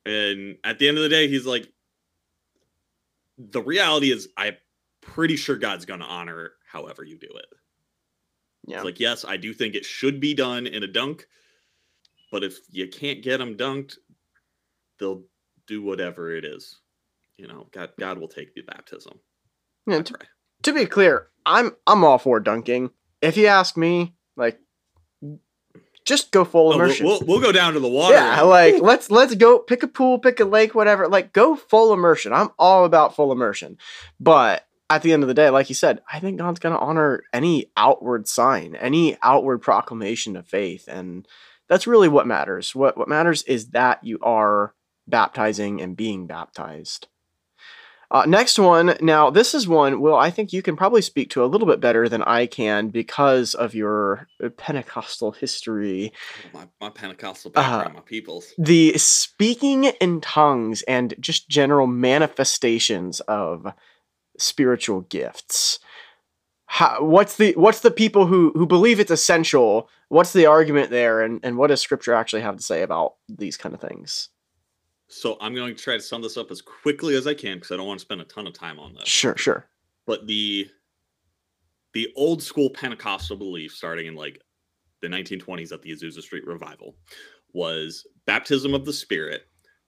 And 0.05 0.57
at 0.63 0.79
the 0.79 0.88
end 0.88 0.98
of 0.98 1.03
the 1.03 1.10
day, 1.10 1.27
he's 1.27 1.45
like, 1.45 1.72
the 3.38 3.62
reality 3.62 4.12
is, 4.12 4.29
I'm 4.38 4.57
pretty 5.01 5.36
sure 5.36 5.55
God's 5.55 5.86
going 5.86 6.01
to 6.01 6.05
honor 6.05 6.51
however 6.72 7.03
you 7.03 7.17
do 7.17 7.29
it. 7.36 7.45
Yeah. 8.65 8.77
It's 8.77 8.86
like, 8.86 9.00
yes, 9.00 9.25
I 9.25 9.38
do 9.38 9.53
think 9.53 9.75
it 9.75 9.86
should 9.86 10.19
be 10.19 10.33
done 10.33 10.67
in 10.67 10.83
a 10.83 10.88
dunk, 10.88 11.27
but 12.31 12.43
if 12.43 12.60
you 12.69 12.88
can't 12.88 13.22
get 13.22 13.38
them 13.38 13.55
dunked, 13.55 13.98
they'll 15.00 15.24
do 15.67 15.81
whatever 15.81 16.36
it 16.36 16.45
is. 16.45 16.79
You 17.38 17.48
know, 17.48 17.67
God, 17.72 17.91
God 18.00 18.19
will 18.19 18.27
take 18.27 18.53
the 18.53 18.62
baptism. 18.62 19.19
Yeah, 19.88 20.01
to, 20.03 20.15
to 20.63 20.74
be 20.74 20.86
clear, 20.86 21.27
I'm 21.45 21.75
I'm 21.88 22.03
all 22.03 22.17
for 22.17 22.39
dunking. 22.39 22.91
If 23.22 23.36
you 23.36 23.48
ask 23.48 23.75
me, 23.75 24.13
like, 24.38 24.60
just 26.05 26.31
go 26.31 26.43
full 26.43 26.62
Oh, 26.74 26.77
we'll, 26.77 26.86
immersion. 26.86 27.05
we'll, 27.05 27.22
we'll 27.25 27.39
go 27.41 27.51
down 27.51 27.74
to 27.74 27.79
the 27.79 27.88
water. 27.88 28.13
yeah, 28.15 28.41
like 28.41 28.81
let's 28.81 29.10
let's 29.12 29.36
go 29.36 29.60
pick 29.60 29.83
a 29.83 29.88
pool, 29.88 30.19
pick 30.19 30.39
a 30.39 30.45
lake, 30.45 30.75
whatever. 30.75 31.07
Like, 31.07 31.33
go 31.33 31.55
full 31.55 31.93
immersion. 31.93 32.33
I'm 32.33 32.50
all 32.60 32.86
about 32.86 33.15
full 33.15 33.31
immersion. 33.31 33.77
But 34.19 34.65
at 34.89 35.01
the 35.01 35.13
end 35.13 35.24
of 35.24 35.27
the 35.27 35.33
day, 35.33 35.50
like 35.50 35.69
you 35.69 35.75
said, 35.75 36.01
I 36.12 36.19
think 36.19 36.38
God's 36.39 36.60
gonna 36.60 36.77
honor 36.77 37.24
any 37.31 37.72
outward 37.77 38.27
sign, 38.27 38.75
any 38.75 39.17
outward 39.24 39.60
proclamation 39.60 40.36
of 40.36 40.48
faith, 40.48 40.88
and 40.88 41.27
that's 41.69 41.88
really 41.88 42.10
what 42.10 42.27
matters. 42.27 42.75
What 42.75 42.98
what 42.98 43.07
matters 43.07 43.43
is 43.43 43.69
that 43.69 44.03
you 44.03 44.19
are 44.22 44.74
baptizing 45.07 45.81
and 45.81 45.95
being 45.98 46.27
baptized. 46.27 47.07
Uh, 48.13 48.25
next 48.27 48.60
one. 48.60 48.96
Now, 49.01 49.32
this 49.32 49.55
is 49.55 49.67
one, 49.67 50.00
Will, 50.00 50.15
I 50.15 50.29
think 50.29 50.53
you 50.53 50.62
can 50.62 50.75
probably 50.75 51.01
speak 51.01 51.32
to 51.32 51.43
a 51.43 51.48
little 51.48 51.65
bit 51.65 51.82
better 51.82 52.08
than 52.08 52.22
I 52.22 52.46
can 52.46 52.89
because 52.89 53.55
of 53.55 53.74
your 53.74 54.27
uh, 54.41 54.50
Pentecostal 54.50 55.32
history. 55.32 56.13
my, 56.53 56.67
my 56.79 56.89
Pentecostal 56.91 57.51
Uh, 57.55 57.62
background, 57.62 57.96
my 57.96 58.01
peoples. 58.01 58.53
The 58.60 58.96
speaking 59.00 59.86
in 59.86 60.22
tongues 60.22 60.84
and 60.84 61.15
just 61.20 61.50
general 61.50 61.88
manifestations 61.88 63.20
of 63.22 63.74
spiritual 64.38 65.01
gifts. 65.01 65.79
How, 66.67 67.03
what's 67.03 67.38
the 67.38 67.53
what's 67.53 67.82
the 67.82 67.91
people 67.91 68.25
who 68.27 68.51
who 68.55 68.65
believe 68.65 69.00
it's 69.00 69.12
essential? 69.12 69.89
What's 70.10 70.34
the 70.34 70.46
argument 70.46 70.89
there, 70.91 71.22
and 71.22 71.39
and 71.43 71.58
what 71.58 71.67
does 71.67 71.82
Scripture 71.82 72.13
actually 72.13 72.41
have 72.41 72.58
to 72.58 72.63
say 72.63 72.82
about 72.84 73.15
these 73.27 73.58
kind 73.58 73.75
of 73.75 73.82
things? 73.82 74.29
So 75.13 75.38
I'm 75.39 75.53
going 75.53 75.75
to 75.75 75.82
try 75.82 75.96
to 75.96 76.01
sum 76.01 76.22
this 76.22 76.38
up 76.38 76.50
as 76.50 76.62
quickly 76.62 77.15
as 77.15 77.27
I 77.27 77.34
can 77.34 77.58
because 77.58 77.72
I 77.72 77.77
don't 77.77 77.88
want 77.88 78.00
to 78.00 78.05
spend 78.05 78.22
a 78.22 78.25
ton 78.25 78.48
of 78.48 78.53
time 78.53 78.79
on 78.79 78.96
this. 78.96 79.08
Sure, 79.08 79.38
sure. 79.38 79.67
But 80.05 80.27
the 80.27 80.67
the 81.93 82.12
old 82.15 82.41
school 82.41 82.72
Pentecostal 82.72 83.38
belief, 83.38 83.72
starting 83.74 84.08
in 84.08 84.15
like 84.15 84.41
the 85.01 85.08
1920s 85.08 85.72
at 85.72 85.84
the 85.84 85.91
Azusa 85.91 86.22
Street 86.22 86.46
Revival, 86.48 86.96
was 87.53 88.08
baptism 88.25 88.74
of 88.74 88.86
the 88.86 88.93
Spirit, 88.93 89.43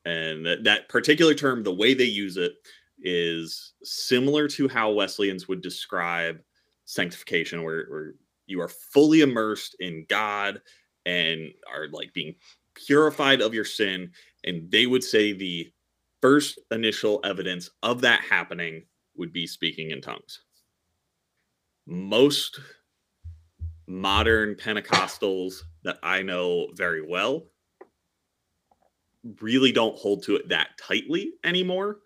and 0.06 0.46
that, 0.46 0.64
that 0.64 0.90
particular 0.90 1.34
term, 1.34 1.64
the 1.64 1.74
way 1.74 1.96
they 1.96 2.04
use 2.04 2.38
it, 2.38 2.54
is 3.02 3.74
similar 3.84 4.48
to 4.50 4.68
how 4.68 4.92
Wesleyans 4.92 5.48
would 5.48 5.62
describe 5.62 6.40
sanctification, 6.86 7.64
where, 7.64 7.88
where 7.90 8.14
you 8.46 8.62
are 8.62 8.70
fully 8.70 9.22
immersed 9.22 9.76
in 9.80 10.06
God 10.08 10.62
and 11.08 11.52
are 11.74 11.88
like 11.92 12.14
being 12.14 12.36
purified 12.76 13.42
of 13.42 13.54
your 13.54 13.66
sin. 13.66 14.12
And 14.46 14.72
they 14.72 14.86
would 14.86 15.04
say 15.04 15.34
the 15.34 15.72
first 16.22 16.60
initial 16.72 17.20
evidence 17.24 17.70
of 17.84 18.02
that 18.02 18.22
happening 18.22 18.84
would 19.18 19.34
be 19.34 19.48
speaking 19.48 19.92
in 19.92 20.02
tongues. 20.02 20.42
Most 21.88 22.60
modern 23.88 24.56
Pentecostals 24.56 25.62
that 25.84 25.98
I 26.02 26.22
know 26.22 26.70
very 26.74 27.02
well 27.02 27.48
really 29.42 29.72
don't 29.72 29.98
hold 29.98 30.24
to 30.24 30.36
it 30.36 30.50
that 30.50 30.70
tightly 30.80 31.34
anymore. 31.44 32.00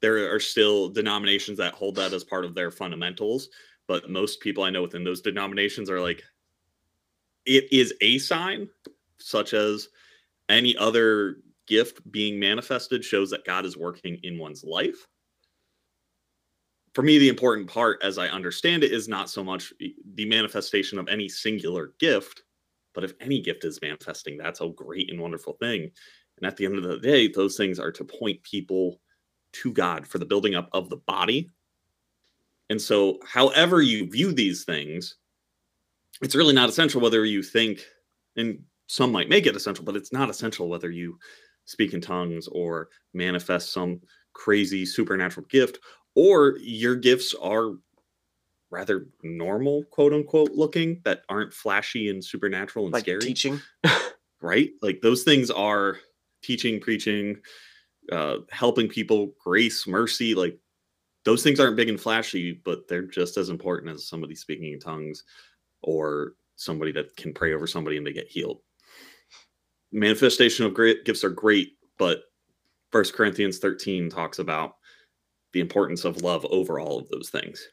There 0.00 0.34
are 0.34 0.40
still 0.40 0.88
denominations 0.88 1.58
that 1.58 1.74
hold 1.74 1.94
that 1.96 2.12
as 2.12 2.24
part 2.24 2.44
of 2.44 2.54
their 2.54 2.70
fundamentals, 2.70 3.48
but 3.86 4.10
most 4.10 4.40
people 4.40 4.64
I 4.64 4.70
know 4.70 4.82
within 4.82 5.04
those 5.04 5.20
denominations 5.20 5.88
are 5.90 6.00
like, 6.00 6.22
it 7.44 7.72
is 7.72 7.94
a 8.00 8.18
sign, 8.18 8.68
such 9.18 9.52
as 9.54 9.88
any 10.48 10.76
other 10.76 11.36
gift 11.66 12.00
being 12.10 12.38
manifested 12.38 13.04
shows 13.04 13.30
that 13.30 13.44
God 13.44 13.64
is 13.64 13.76
working 13.76 14.18
in 14.22 14.38
one's 14.38 14.64
life. 14.64 15.06
For 16.94 17.02
me, 17.02 17.18
the 17.18 17.28
important 17.28 17.68
part, 17.68 18.02
as 18.02 18.18
I 18.18 18.28
understand 18.28 18.84
it, 18.84 18.92
is 18.92 19.08
not 19.08 19.30
so 19.30 19.42
much 19.42 19.72
the 19.78 20.26
manifestation 20.26 20.98
of 20.98 21.08
any 21.08 21.28
singular 21.28 21.94
gift, 21.98 22.42
but 22.94 23.04
if 23.04 23.14
any 23.20 23.40
gift 23.40 23.64
is 23.64 23.80
manifesting, 23.80 24.36
that's 24.36 24.60
a 24.60 24.68
great 24.68 25.10
and 25.10 25.20
wonderful 25.20 25.54
thing. 25.54 25.90
And 26.36 26.46
at 26.46 26.56
the 26.56 26.66
end 26.66 26.76
of 26.76 26.84
the 26.84 26.98
day, 26.98 27.28
those 27.28 27.56
things 27.56 27.78
are 27.78 27.92
to 27.92 28.04
point 28.04 28.42
people 28.42 29.00
to 29.52 29.72
God 29.72 30.06
for 30.06 30.18
the 30.18 30.26
building 30.26 30.54
up 30.54 30.68
of 30.72 30.90
the 30.90 30.96
body. 30.96 31.48
And 32.68 32.80
so, 32.80 33.18
however 33.26 33.82
you 33.82 34.10
view 34.10 34.32
these 34.32 34.64
things, 34.64 35.16
it's 36.20 36.34
really 36.34 36.54
not 36.54 36.68
essential 36.68 37.00
whether 37.00 37.24
you 37.24 37.42
think, 37.42 37.84
and 38.36 38.62
some 38.86 39.12
might 39.12 39.28
make 39.28 39.46
it 39.46 39.56
essential, 39.56 39.84
but 39.84 39.96
it's 39.96 40.12
not 40.12 40.30
essential 40.30 40.68
whether 40.68 40.90
you 40.90 41.18
speak 41.64 41.94
in 41.94 42.00
tongues 42.00 42.48
or 42.48 42.88
manifest 43.14 43.72
some 43.72 44.00
crazy 44.32 44.84
supernatural 44.86 45.46
gift, 45.48 45.78
or 46.14 46.56
your 46.60 46.96
gifts 46.96 47.34
are 47.34 47.72
rather 48.70 49.06
normal, 49.22 49.84
quote 49.84 50.12
unquote, 50.12 50.52
looking 50.52 51.00
that 51.04 51.22
aren't 51.28 51.52
flashy 51.52 52.08
and 52.08 52.24
supernatural 52.24 52.86
and 52.86 52.92
Like 52.92 53.04
scary 53.04 53.20
teaching. 53.20 53.60
right? 54.40 54.70
Like 54.80 55.00
those 55.02 55.22
things 55.22 55.50
are 55.50 55.98
teaching, 56.42 56.80
preaching, 56.80 57.36
uh, 58.10 58.38
helping 58.50 58.88
people, 58.88 59.34
grace, 59.42 59.86
mercy. 59.86 60.34
Like 60.34 60.58
those 61.24 61.42
things 61.42 61.60
aren't 61.60 61.76
big 61.76 61.88
and 61.88 62.00
flashy, 62.00 62.60
but 62.64 62.88
they're 62.88 63.06
just 63.06 63.36
as 63.36 63.50
important 63.50 63.92
as 63.92 64.08
somebody 64.08 64.34
speaking 64.34 64.72
in 64.72 64.80
tongues 64.80 65.22
or 65.82 66.34
somebody 66.56 66.92
that 66.92 67.16
can 67.16 67.32
pray 67.32 67.54
over 67.54 67.66
somebody 67.66 67.96
and 67.96 68.06
they 68.06 68.12
get 68.12 68.28
healed. 68.28 68.60
Manifestation 69.92 70.64
of 70.64 70.74
great 70.74 71.04
gifts 71.04 71.22
are 71.22 71.30
great, 71.30 71.76
but 71.98 72.22
First 72.90 73.14
Corinthians 73.14 73.58
13 73.58 74.10
talks 74.10 74.38
about 74.38 74.76
the 75.52 75.60
importance 75.60 76.04
of 76.04 76.22
love 76.22 76.46
over 76.50 76.80
all 76.80 76.98
of 76.98 77.08
those 77.10 77.30
things. 77.30 77.66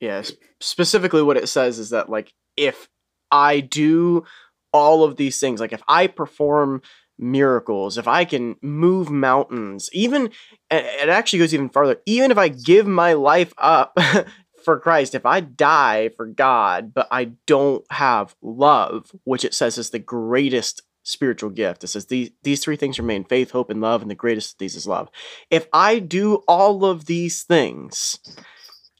Yeah, 0.00 0.22
specifically 0.60 1.22
what 1.22 1.36
it 1.36 1.48
says 1.48 1.78
is 1.78 1.90
that 1.90 2.08
like 2.08 2.32
if 2.56 2.88
I 3.30 3.60
do 3.60 4.24
all 4.72 5.04
of 5.04 5.16
these 5.16 5.40
things, 5.40 5.60
like 5.60 5.72
if 5.72 5.82
I 5.88 6.06
perform 6.06 6.82
miracles, 7.18 7.98
if 7.98 8.06
I 8.06 8.24
can 8.24 8.56
move 8.62 9.10
mountains, 9.10 9.90
even 9.92 10.30
it 10.70 11.08
actually 11.08 11.40
goes 11.40 11.54
even 11.54 11.68
farther, 11.68 11.96
even 12.06 12.30
if 12.30 12.38
I 12.38 12.48
give 12.48 12.86
my 12.86 13.14
life 13.14 13.52
up 13.58 13.96
for 14.60 14.78
Christ, 14.78 15.14
if 15.14 15.26
I 15.26 15.40
die 15.40 16.10
for 16.10 16.26
God, 16.26 16.92
but 16.94 17.08
I 17.10 17.32
don't 17.46 17.84
have 17.90 18.34
love, 18.42 19.12
which 19.24 19.44
it 19.44 19.54
says 19.54 19.78
is 19.78 19.90
the 19.90 19.98
greatest 19.98 20.82
spiritual 21.02 21.50
gift. 21.50 21.84
It 21.84 21.88
says 21.88 22.06
these 22.06 22.30
these 22.42 22.62
three 22.62 22.76
things 22.76 22.98
remain 22.98 23.24
faith, 23.24 23.50
hope, 23.50 23.70
and 23.70 23.80
love, 23.80 24.02
and 24.02 24.10
the 24.10 24.14
greatest 24.14 24.54
of 24.54 24.58
these 24.58 24.76
is 24.76 24.86
love. 24.86 25.08
If 25.50 25.66
I 25.72 25.98
do 25.98 26.36
all 26.46 26.84
of 26.84 27.06
these 27.06 27.42
things, 27.42 28.18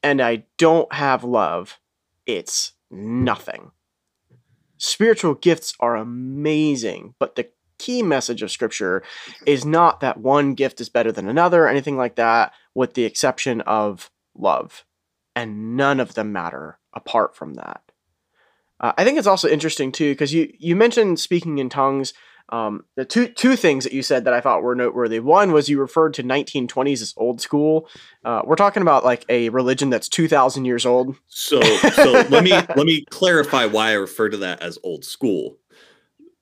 and 0.03 0.21
I 0.21 0.45
don't 0.57 0.93
have 0.93 1.25
love, 1.25 1.79
it's 2.27 2.73
nothing. 2.91 3.73
Spiritual 4.79 5.35
gifts 5.35 5.75
are 5.81 5.97
amazing, 5.97 7.15
but 7.19 7.35
the 7.35 7.49
key 7.79 8.03
message 8.03 8.43
of 8.43 8.51
Scripture 8.51 9.03
is 9.47 9.65
not 9.65 10.01
that 10.01 10.19
one 10.19 10.55
gift 10.55 10.81
is 10.81 10.89
better 10.89 11.13
than 11.13 11.29
another 11.29 11.69
anything 11.69 11.97
like 11.97 12.17
that, 12.17 12.53
with 12.75 12.95
the 12.95 13.05
exception 13.05 13.61
of 13.63 14.11
love. 14.37 14.85
And 15.39 15.77
none 15.77 16.01
of 16.01 16.15
them 16.15 16.33
matter 16.33 16.81
apart 16.93 17.37
from 17.37 17.55
that. 17.55 17.81
Uh, 18.81 18.93
I 18.99 19.05
think 19.05 19.19
it's 19.19 19.27
also 19.29 19.49
interesting 19.49 19.93
too 19.93 20.11
because 20.11 20.35
you 20.35 20.53
you 20.59 20.75
mentioned 20.75 21.21
speaking 21.21 21.59
in 21.59 21.69
tongues. 21.69 22.13
Um, 22.49 22.85
the 22.97 23.05
two 23.05 23.29
two 23.29 23.55
things 23.55 23.85
that 23.85 23.93
you 23.93 24.03
said 24.03 24.25
that 24.25 24.35
I 24.35 24.41
thought 24.41 24.65
were 24.65 24.75
noteworthy. 24.75 25.21
One 25.21 25.53
was 25.53 25.69
you 25.69 25.79
referred 25.79 26.15
to 26.15 26.25
1920s 26.25 27.03
as 27.03 27.15
old 27.17 27.41
school. 27.41 27.89
Uh, 28.25 28.43
we're 28.45 28.57
talking 28.57 28.83
about 28.83 29.05
like 29.05 29.25
a 29.29 29.49
religion 29.51 29.91
that's 29.91 30.09
2,000 30.09 30.65
years 30.65 30.85
old. 30.85 31.15
So, 31.29 31.61
so 31.61 32.11
let 32.31 32.43
me 32.43 32.51
let 32.51 32.87
me 32.87 33.05
clarify 33.11 33.67
why 33.67 33.91
I 33.91 33.95
refer 33.95 34.31
to 34.31 34.39
that 34.39 34.61
as 34.61 34.77
old 34.83 35.05
school. 35.05 35.57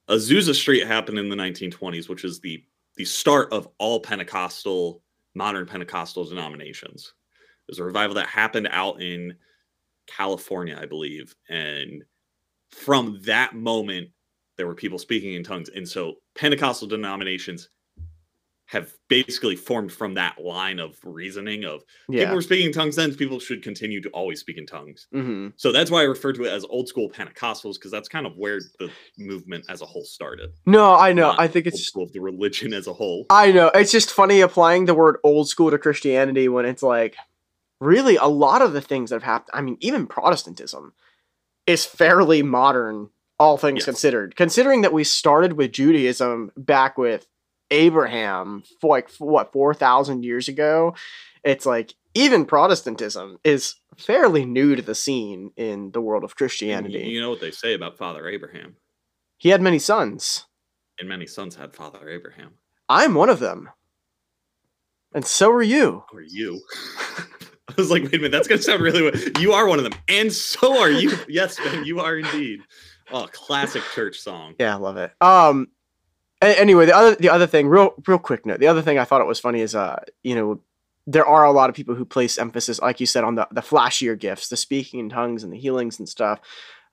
Azusa 0.08 0.54
Street 0.54 0.86
happened 0.86 1.18
in 1.18 1.28
the 1.28 1.36
1920s, 1.36 2.08
which 2.08 2.24
is 2.24 2.40
the 2.40 2.64
the 2.94 3.04
start 3.04 3.52
of 3.52 3.68
all 3.76 4.00
Pentecostal 4.00 5.02
modern 5.34 5.66
Pentecostal 5.66 6.24
denominations. 6.24 7.12
There's 7.68 7.78
a 7.78 7.84
revival 7.84 8.14
that 8.16 8.26
happened 8.28 8.68
out 8.70 9.02
in 9.02 9.34
California, 10.06 10.78
I 10.80 10.86
believe, 10.86 11.34
and 11.48 12.04
from 12.70 13.20
that 13.24 13.54
moment, 13.54 14.10
there 14.56 14.66
were 14.66 14.74
people 14.74 14.98
speaking 14.98 15.34
in 15.34 15.42
tongues, 15.44 15.68
and 15.68 15.88
so 15.88 16.14
Pentecostal 16.36 16.88
denominations 16.88 17.68
have 18.68 18.92
basically 19.08 19.54
formed 19.54 19.92
from 19.92 20.14
that 20.14 20.42
line 20.42 20.80
of 20.80 20.98
reasoning 21.04 21.64
of 21.64 21.84
Yeah. 22.08 22.24
people 22.24 22.34
were 22.34 22.42
speaking 22.42 22.66
in 22.66 22.72
tongues 22.72 22.96
then 22.96 23.14
people 23.14 23.38
should 23.38 23.62
continue 23.62 24.00
to 24.00 24.08
always 24.08 24.40
speak 24.40 24.58
in 24.58 24.66
tongues 24.66 25.06
hmm 25.12 25.50
so 25.54 25.70
that's 25.70 25.88
why 25.88 26.00
i 26.00 26.02
refer 26.02 26.32
to 26.32 26.42
it 26.44 26.48
as 26.52 26.64
old 26.64 26.88
school 26.88 27.08
pentecostals 27.08 27.74
because 27.74 27.92
that's 27.92 28.08
kind 28.08 28.26
of 28.26 28.36
where 28.36 28.58
the 28.80 28.90
movement 29.18 29.64
as 29.68 29.82
a 29.82 29.86
whole 29.86 30.02
started 30.04 30.50
No, 30.66 30.96
I 30.96 31.12
know. 31.12 31.28
Not 31.28 31.38
I 31.40 31.46
think 31.46 31.66
old 31.66 31.74
it's. 31.74 31.86
school 31.86 32.02
of 32.02 32.12
the 32.12 32.20
religion 32.20 32.72
as 32.74 32.88
a 32.88 32.92
whole 32.92 33.26
I 33.30 33.52
know. 33.52 33.68
It's 33.72 33.92
just 33.92 34.10
funny 34.10 34.40
applying 34.40 34.86
the 34.86 34.94
word 34.94 35.18
old 35.22 35.48
school 35.48 35.70
to 35.70 35.78
Christianity 35.78 36.48
when 36.48 36.64
it's 36.66 36.82
like, 36.82 37.14
really, 37.80 38.16
a 38.16 38.26
lot 38.26 38.62
of 38.62 38.72
the 38.72 38.80
things 38.80 39.10
that 39.10 39.16
have 39.16 39.22
happened. 39.22 39.50
I 39.54 39.60
mean, 39.60 39.76
even 39.80 40.06
Protestantism. 40.06 40.92
is 41.66 41.84
fairly 41.84 42.42
modern, 42.42 43.10
all 43.40 43.56
things 43.58 43.78
Yes. 43.80 43.84
considered. 43.86 44.36
Considering 44.36 44.82
that 44.82 44.92
we 44.92 45.02
started 45.04 45.54
with 45.54 45.72
Judaism 45.72 46.52
back 46.56 46.96
with 46.96 47.26
Abraham, 47.72 48.62
for 48.80 48.90
like 48.96 49.10
what 49.18 49.52
four 49.52 49.74
thousand 49.74 50.24
years 50.24 50.46
ago, 50.48 50.94
it's 51.42 51.66
like 51.66 51.94
even 52.14 52.46
Protestantism 52.46 53.38
is 53.42 53.74
fairly 53.98 54.44
new 54.44 54.76
to 54.76 54.82
the 54.82 54.94
scene 54.94 55.50
in 55.56 55.90
the 55.90 56.00
world 56.00 56.22
of 56.22 56.36
Christianity. 56.36 56.98
You, 57.00 57.14
you 57.16 57.20
know 57.20 57.30
what 57.30 57.40
they 57.40 57.50
say 57.50 57.74
about 57.74 57.98
Father 57.98 58.28
Abraham, 58.28 58.76
he 59.38 59.48
had 59.48 59.60
many 59.60 59.78
sons. 59.80 60.46
and 61.00 61.08
many 61.08 61.26
sons 61.26 61.56
had 61.56 61.74
Father 61.74 62.08
Abraham. 62.08 62.52
I'm 62.88 63.14
one 63.14 63.28
of 63.28 63.40
them, 63.40 63.70
and 65.12 65.24
so 65.26 65.50
are 65.50 65.62
you. 65.62 66.04
Or 66.12 66.22
you. 66.22 66.60
I 67.70 67.74
was 67.76 67.90
like, 67.90 68.04
wait 68.04 68.14
a 68.14 68.18
minute, 68.18 68.32
that's 68.32 68.48
gonna 68.48 68.62
sound 68.62 68.82
really 68.82 69.02
weird. 69.02 69.38
You 69.38 69.52
are 69.52 69.66
one 69.66 69.78
of 69.78 69.84
them, 69.84 69.94
and 70.08 70.32
so 70.32 70.78
are 70.78 70.90
you. 70.90 71.12
Yes, 71.28 71.56
Ben, 71.58 71.84
you 71.84 72.00
are 72.00 72.16
indeed. 72.16 72.60
Oh, 73.10 73.28
classic 73.32 73.82
church 73.94 74.18
song. 74.18 74.54
Yeah, 74.58 74.74
I 74.74 74.78
love 74.78 74.96
it. 74.96 75.12
Um. 75.20 75.68
anyway, 76.40 76.86
the 76.86 76.96
other 76.96 77.16
the 77.16 77.28
other 77.28 77.46
thing, 77.46 77.68
real 77.68 77.94
real 78.06 78.18
quick 78.18 78.46
note. 78.46 78.60
The 78.60 78.68
other 78.68 78.82
thing 78.82 78.98
I 78.98 79.04
thought 79.04 79.20
it 79.20 79.26
was 79.26 79.40
funny 79.40 79.60
is, 79.60 79.74
uh, 79.74 80.02
you 80.22 80.34
know, 80.34 80.60
there 81.06 81.26
are 81.26 81.44
a 81.44 81.52
lot 81.52 81.68
of 81.68 81.76
people 81.76 81.94
who 81.94 82.04
place 82.04 82.38
emphasis, 82.38 82.80
like 82.80 83.00
you 83.00 83.06
said, 83.06 83.24
on 83.24 83.34
the 83.34 83.48
the 83.50 83.60
flashier 83.60 84.18
gifts, 84.18 84.48
the 84.48 84.56
speaking 84.56 85.00
in 85.00 85.08
tongues 85.08 85.42
and 85.42 85.52
the 85.52 85.58
healings 85.58 85.98
and 85.98 86.08
stuff. 86.08 86.40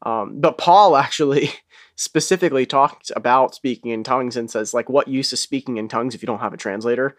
Um, 0.03 0.39
but 0.39 0.57
Paul 0.57 0.95
actually 0.97 1.51
specifically 1.95 2.65
talks 2.65 3.11
about 3.15 3.55
speaking 3.55 3.91
in 3.91 4.03
tongues 4.03 4.35
and 4.35 4.49
says, 4.49 4.73
like, 4.73 4.89
what 4.89 5.07
use 5.07 5.31
is 5.33 5.39
speaking 5.39 5.77
in 5.77 5.87
tongues 5.87 6.15
if 6.15 6.21
you 6.21 6.27
don't 6.27 6.39
have 6.39 6.53
a 6.53 6.57
translator? 6.57 7.17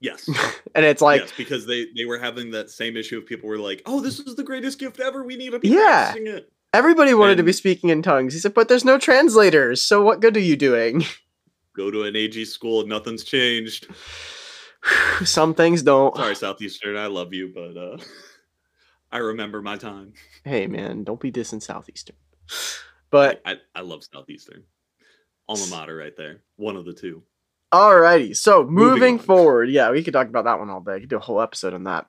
Yes. 0.00 0.28
And 0.74 0.84
it's 0.84 1.00
like, 1.00 1.22
yes, 1.22 1.32
because 1.38 1.64
they 1.64 1.86
they 1.96 2.04
were 2.04 2.18
having 2.18 2.50
that 2.50 2.68
same 2.68 2.98
issue 2.98 3.16
of 3.16 3.24
people 3.24 3.48
were 3.48 3.56
like, 3.58 3.80
"Oh, 3.86 4.00
this 4.02 4.20
is 4.20 4.34
the 4.34 4.42
greatest 4.44 4.78
gift 4.78 5.00
ever. 5.00 5.24
We 5.24 5.36
need 5.36 5.52
to 5.52 5.58
be 5.58 5.68
Yeah. 5.68 6.12
practicing 6.12 6.26
it." 6.26 6.52
everybody 6.74 7.14
wanted 7.14 7.36
to 7.36 7.42
be 7.42 7.52
speaking 7.52 7.88
in 7.88 8.02
tongues. 8.02 8.34
He 8.34 8.38
said, 8.38 8.52
but 8.52 8.68
there's 8.68 8.84
no 8.84 8.98
translators, 8.98 9.80
so 9.80 10.02
what 10.02 10.20
good 10.20 10.36
are 10.36 10.40
you 10.40 10.56
doing? 10.56 11.04
Go 11.74 11.90
to 11.90 12.02
an 12.02 12.14
AG 12.14 12.44
school, 12.44 12.80
and 12.80 12.88
nothing's 12.90 13.24
changed. 13.24 13.88
Some 15.24 15.54
things 15.54 15.82
don't. 15.82 16.14
Sorry, 16.14 16.34
Southeastern, 16.36 16.96
I 16.98 17.06
love 17.06 17.32
you, 17.32 17.50
but 17.54 17.76
uh, 17.76 17.96
I 19.12 19.18
remember 19.18 19.62
my 19.62 19.76
time. 19.78 20.12
Hey 20.44 20.66
man, 20.66 21.04
don't 21.04 21.20
be 21.20 21.32
dissing 21.32 21.62
Southeastern. 21.62 22.16
But 23.10 23.40
I, 23.46 23.56
I 23.74 23.80
love 23.80 24.04
Southeastern. 24.04 24.64
Alma 25.48 25.66
mater, 25.70 25.96
right 25.96 26.16
there. 26.16 26.40
One 26.56 26.76
of 26.76 26.84
the 26.84 26.92
two. 26.92 27.22
Alrighty, 27.76 28.34
so 28.34 28.64
moving, 28.64 28.74
Moving 28.74 29.18
forward, 29.26 29.68
yeah, 29.68 29.90
we 29.90 30.02
could 30.02 30.14
talk 30.14 30.28
about 30.28 30.44
that 30.44 30.58
one 30.58 30.70
all 30.70 30.80
day. 30.80 30.94
We 30.94 31.00
could 31.00 31.10
do 31.10 31.16
a 31.16 31.20
whole 31.20 31.42
episode 31.42 31.74
on 31.74 31.84
that. 31.84 32.06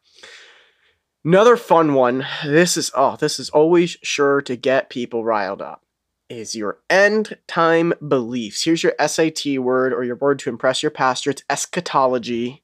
Another 1.26 1.58
fun 1.58 1.94
one. 1.94 2.26
This 2.46 2.78
is 2.78 2.90
oh, 2.96 3.18
this 3.18 3.38
is 3.38 3.50
always 3.50 3.98
sure 4.02 4.42
to 4.44 4.56
get 4.56 4.90
people 4.90 5.26
riled 5.26 5.62
up. 5.62 5.84
Is 6.30 6.56
your 6.56 6.80
end 6.90 7.38
time 7.48 7.92
beliefs? 8.08 8.64
Here's 8.64 8.82
your 8.82 8.94
SAT 9.06 9.58
word 9.58 9.92
or 9.92 10.06
your 10.06 10.16
word 10.16 10.40
to 10.40 10.50
impress 10.50 10.82
your 10.82 10.90
pastor. 10.90 11.32
It's 11.32 11.44
eschatology. 11.50 12.64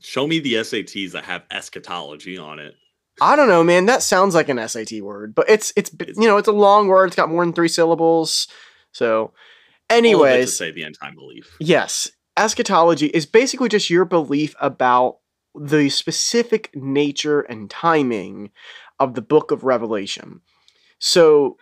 Show 0.00 0.26
me 0.26 0.40
the 0.40 0.54
SATs 0.54 1.12
that 1.12 1.26
have 1.26 1.44
eschatology 1.48 2.36
on 2.36 2.58
it. 2.58 2.74
I 3.20 3.36
don't 3.36 3.48
know, 3.48 3.62
man. 3.62 3.86
That 3.86 4.02
sounds 4.02 4.34
like 4.34 4.48
an 4.48 4.68
SAT 4.68 5.00
word, 5.02 5.32
but 5.32 5.48
it's 5.48 5.72
it's 5.76 5.92
you 6.16 6.26
know 6.26 6.38
it's 6.38 6.48
a 6.48 6.52
long 6.52 6.88
word. 6.88 7.06
It's 7.06 7.16
got 7.16 7.30
more 7.30 7.44
than 7.44 7.52
three 7.52 7.68
syllables. 7.68 8.48
So, 8.90 9.32
All 9.90 9.96
of 9.98 9.98
it 9.98 10.02
to 10.02 10.08
anyways, 10.08 10.56
say 10.56 10.70
the 10.70 10.84
end 10.84 10.96
time 11.00 11.14
belief. 11.14 11.56
Yes. 11.60 12.10
Eschatology 12.36 13.06
is 13.06 13.26
basically 13.26 13.68
just 13.68 13.90
your 13.90 14.04
belief 14.04 14.54
about 14.60 15.18
the 15.54 15.88
specific 15.88 16.70
nature 16.74 17.40
and 17.40 17.68
timing 17.68 18.50
of 19.00 19.14
the 19.14 19.22
book 19.22 19.50
of 19.50 19.64
Revelation. 19.64 20.40
So, 21.00 21.56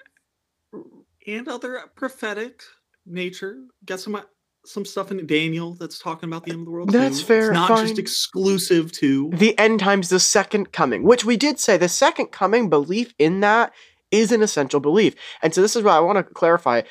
and 1.26 1.48
other 1.48 1.80
prophetic 1.94 2.62
nature. 3.06 3.56
Got 3.84 4.00
some 4.00 4.14
uh, 4.16 4.22
some 4.64 4.84
stuff 4.84 5.10
in 5.12 5.24
Daniel 5.26 5.74
that's 5.74 5.98
talking 5.98 6.28
about 6.28 6.44
the 6.44 6.50
end 6.50 6.60
of 6.60 6.64
the 6.66 6.72
world. 6.72 6.90
That's 6.90 7.20
too. 7.20 7.26
fair, 7.26 7.50
It's 7.50 7.54
not 7.54 7.68
fine. 7.68 7.86
just 7.86 7.98
exclusive 7.98 8.90
to. 8.92 9.30
the 9.32 9.56
end 9.58 9.80
times, 9.80 10.08
the 10.08 10.20
second 10.20 10.72
coming, 10.72 11.04
which 11.04 11.24
we 11.24 11.36
did 11.36 11.58
say 11.60 11.76
the 11.76 11.88
second 11.88 12.26
coming 12.32 12.68
belief 12.68 13.14
in 13.18 13.40
that 13.40 13.72
is 14.10 14.32
an 14.32 14.42
essential 14.42 14.80
belief. 14.80 15.14
And 15.42 15.54
so, 15.54 15.62
this 15.62 15.76
is 15.76 15.82
what 15.82 15.94
I 15.94 16.00
want 16.00 16.18
to 16.18 16.22
clarify. 16.24 16.82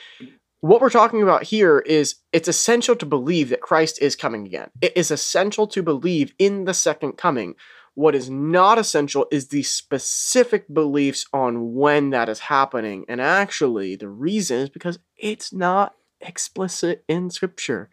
What 0.66 0.82
we're 0.82 0.90
talking 0.90 1.22
about 1.22 1.44
here 1.44 1.78
is 1.78 2.16
it's 2.34 2.48
essential 2.48 2.96
to 2.96 3.06
believe 3.06 3.50
that 3.50 3.62
Christ 3.62 4.02
is 4.02 4.16
coming 4.16 4.48
again. 4.48 4.72
It 4.82 4.94
is 4.98 5.12
essential 5.12 5.68
to 5.68 5.84
believe 5.84 6.34
in 6.40 6.66
the 6.66 6.74
second 6.74 7.20
coming. 7.20 7.54
What 7.94 8.16
is 8.16 8.32
not 8.32 8.80
essential 8.80 9.28
is 9.32 9.50
the 9.50 9.62
specific 9.62 10.66
beliefs 10.74 11.28
on 11.32 11.76
when 11.76 12.10
that 12.10 12.30
is 12.30 12.40
happening. 12.40 13.06
And 13.08 13.22
actually, 13.22 13.96
the 13.96 14.10
reason 14.10 14.58
is 14.58 14.70
because 14.72 14.98
it's 15.16 15.54
not 15.54 15.94
explicit 16.20 17.04
in 17.08 17.30
scripture. 17.30 17.92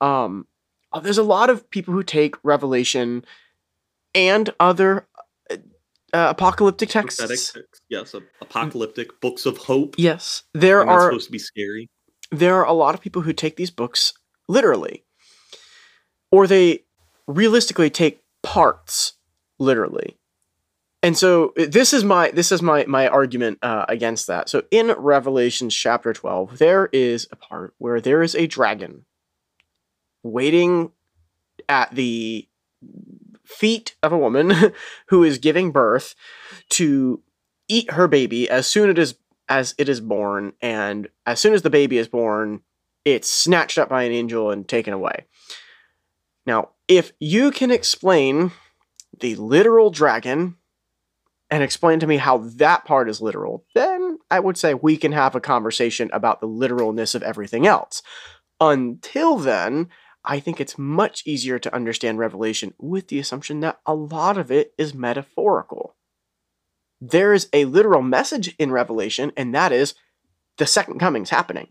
Um, 0.00 0.46
uh, 0.94 1.00
there's 1.00 1.18
a 1.18 1.22
lot 1.22 1.50
of 1.50 1.70
people 1.70 1.92
who 1.92 2.02
take 2.02 2.34
Revelation 2.42 3.26
and 4.14 4.48
other 4.58 5.06
uh, 6.12 6.28
apocalyptic 6.30 6.88
texts. 6.88 7.20
Texts, 7.26 7.56
yes, 7.88 8.14
apocalyptic 8.40 9.20
books 9.20 9.46
of 9.46 9.58
hope. 9.58 9.94
Yes, 9.98 10.44
there 10.54 10.86
are 10.86 11.10
supposed 11.10 11.26
to 11.26 11.32
be 11.32 11.38
scary. 11.38 11.88
there 12.30 12.56
are 12.56 12.66
a 12.66 12.72
lot 12.72 12.94
of 12.94 13.00
people 13.00 13.22
who 13.22 13.32
take 13.32 13.56
these 13.56 13.70
books 13.70 14.12
literally, 14.48 15.04
or 16.30 16.46
they 16.46 16.84
realistically 17.26 17.90
take 17.90 18.22
parts 18.42 19.14
literally. 19.58 20.16
And 21.02 21.16
so 21.16 21.52
uh, 21.58 21.66
this 21.68 21.92
is 21.92 22.04
my 22.04 22.30
this 22.30 22.52
is 22.52 22.60
my 22.60 22.84
my 22.86 23.08
argument 23.08 23.58
uh, 23.62 23.86
against 23.88 24.26
that. 24.26 24.48
So 24.48 24.64
in 24.70 24.88
Revelation 24.98 25.70
chapter 25.70 26.12
twelve, 26.12 26.58
there 26.58 26.88
is 26.92 27.26
a 27.32 27.36
part 27.36 27.74
where 27.78 28.00
there 28.00 28.22
is 28.22 28.34
a 28.34 28.46
dragon 28.46 29.06
waiting 30.22 30.92
at 31.68 31.94
the 31.94 32.46
feet 33.50 33.96
of 34.02 34.12
a 34.12 34.18
woman 34.18 34.72
who 35.08 35.24
is 35.24 35.38
giving 35.38 35.72
birth 35.72 36.14
to 36.70 37.22
eat 37.68 37.90
her 37.92 38.08
baby 38.08 38.48
as 38.48 38.66
soon 38.66 38.90
it 38.90 38.98
is 38.98 39.16
as 39.48 39.74
it 39.78 39.88
is 39.88 40.00
born, 40.00 40.52
and 40.62 41.08
as 41.26 41.40
soon 41.40 41.52
as 41.52 41.62
the 41.62 41.70
baby 41.70 41.98
is 41.98 42.06
born, 42.06 42.60
it's 43.04 43.28
snatched 43.28 43.78
up 43.78 43.88
by 43.88 44.04
an 44.04 44.12
angel 44.12 44.52
and 44.52 44.68
taken 44.68 44.94
away. 44.94 45.24
Now, 46.46 46.70
if 46.86 47.12
you 47.18 47.50
can 47.50 47.72
explain 47.72 48.52
the 49.18 49.34
literal 49.34 49.90
dragon 49.90 50.56
and 51.50 51.64
explain 51.64 51.98
to 51.98 52.06
me 52.06 52.16
how 52.16 52.38
that 52.38 52.84
part 52.84 53.08
is 53.08 53.20
literal, 53.20 53.64
then 53.74 54.18
I 54.30 54.38
would 54.38 54.56
say 54.56 54.72
we 54.72 54.96
can 54.96 55.10
have 55.12 55.34
a 55.34 55.40
conversation 55.40 56.10
about 56.12 56.40
the 56.40 56.46
literalness 56.46 57.16
of 57.16 57.24
everything 57.24 57.66
else. 57.66 58.02
Until 58.60 59.36
then, 59.36 59.88
I 60.24 60.40
think 60.40 60.60
it's 60.60 60.78
much 60.78 61.22
easier 61.26 61.58
to 61.58 61.74
understand 61.74 62.18
Revelation 62.18 62.74
with 62.78 63.08
the 63.08 63.18
assumption 63.18 63.60
that 63.60 63.80
a 63.86 63.94
lot 63.94 64.36
of 64.36 64.50
it 64.50 64.74
is 64.76 64.94
metaphorical 64.94 65.96
there 67.00 67.32
is 67.32 67.48
a 67.52 67.64
literal 67.64 68.02
message 68.02 68.54
in 68.58 68.70
Revelation, 68.70 69.32
and 69.36 69.54
that 69.54 69.72
is 69.72 69.94
the 70.58 70.66
second 70.66 70.98
coming's 70.98 71.30
happening. 71.30 71.68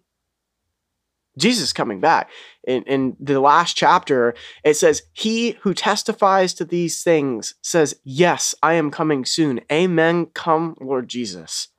Jesus 1.38 1.66
is 1.66 1.74
coming 1.74 2.00
back. 2.00 2.30
In, 2.68 2.84
in 2.84 3.16
the 3.20 3.40
last 3.40 3.78
chapter, 3.78 4.34
it 4.64 4.74
says, 4.76 5.04
He 5.14 5.52
who 5.62 5.74
testifies 5.74 6.54
to 6.56 6.66
these 6.66 7.04
things 7.04 7.54
says, 7.62 7.96
Yes, 8.04 8.56
I 8.64 8.74
am 8.74 8.92
coming 8.92 9.24
soon. 9.24 9.62
Amen. 9.72 10.26
Come, 10.34 10.76
Lord 10.82 11.08
Jesus. 11.08 11.70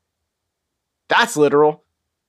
That's 1.09 1.37
literal. 1.37 1.85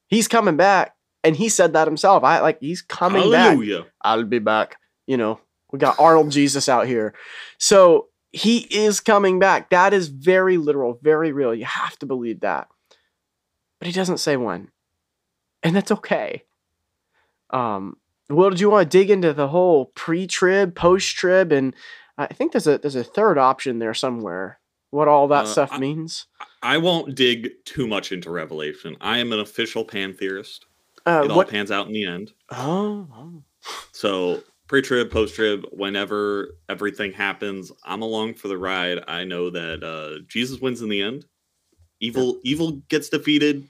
He's 0.08 0.28
coming 0.28 0.58
back. 0.58 0.96
And 1.24 1.36
he 1.36 1.50
said 1.50 1.74
that 1.74 1.88
himself. 1.88 2.24
I 2.24 2.40
like 2.40 2.60
he's 2.60 2.82
coming 2.82 3.22
back. 3.32 3.58
I'll 4.02 4.24
be 4.24 4.40
back. 4.40 4.78
You 5.08 5.18
know, 5.18 5.40
we 5.72 5.80
got 5.80 6.00
Arnold 6.00 6.32
Jesus 6.32 6.68
out 6.68 6.88
here. 6.88 7.14
So 7.58 8.08
he 8.32 8.60
is 8.60 9.00
coming 9.00 9.40
back. 9.40 9.70
That 9.70 9.94
is 9.94 10.08
very 10.08 10.58
literal, 10.58 10.98
very 11.02 11.32
real. 11.32 11.54
You 11.54 11.66
have 11.66 11.98
to 12.00 12.06
believe 12.06 12.40
that. 12.42 12.68
But 13.80 13.88
he 13.88 13.94
doesn't 13.94 14.20
say 14.20 14.38
when. 14.38 14.70
And 15.64 15.76
that's 15.76 15.92
okay. 15.92 16.44
Um, 17.52 17.98
well, 18.30 18.50
did 18.50 18.60
you 18.60 18.70
want 18.70 18.90
to 18.90 18.98
dig 18.98 19.10
into 19.10 19.34
the 19.34 19.50
whole 19.50 19.88
pre-trib, 19.96 20.76
post-trib, 20.76 21.52
and 21.52 21.76
I 22.18 22.28
think 22.28 22.52
there's 22.54 22.68
a 22.68 22.78
there's 22.78 22.96
a 22.96 23.04
third 23.04 23.38
option 23.38 23.80
there 23.80 23.94
somewhere. 23.94 24.60
What 24.92 25.08
all 25.08 25.28
that 25.30 25.46
Uh, 25.46 25.48
stuff 25.48 25.70
I- 25.74 25.80
means? 25.80 26.28
I 26.64 26.78
won't 26.78 27.16
dig 27.16 27.50
too 27.66 27.88
much 27.88 28.12
into 28.12 28.30
Revelation. 28.30 28.96
I 29.02 29.18
am 29.18 29.32
an 29.34 29.40
official 29.40 29.84
pan 29.84 30.14
theorist. 30.14 30.66
Uh, 31.06 31.22
It 31.26 31.32
all 31.32 31.38
what? 31.38 31.50
pans 31.50 31.72
out 31.72 31.88
in 31.88 31.94
the 31.94 32.06
end. 32.06 32.34
Oh, 32.50 33.08
oh. 33.14 33.44
So 33.92 34.44
pre-trib, 34.68 35.12
post-trib, 35.12 35.66
whenever 35.72 36.58
everything 36.70 37.12
happens, 37.12 37.72
I'm 37.84 38.02
along 38.02 38.36
for 38.36 38.48
the 38.48 38.58
ride. 38.58 39.04
I 39.08 39.24
know 39.24 39.50
that 39.50 39.84
uh, 39.84 40.24
Jesus 40.28 40.60
wins 40.60 40.82
in 40.82 40.90
the 40.90 41.02
end. 41.02 41.26
Evil, 42.00 42.40
evil 42.44 42.82
gets 42.90 43.10
defeated. 43.10 43.68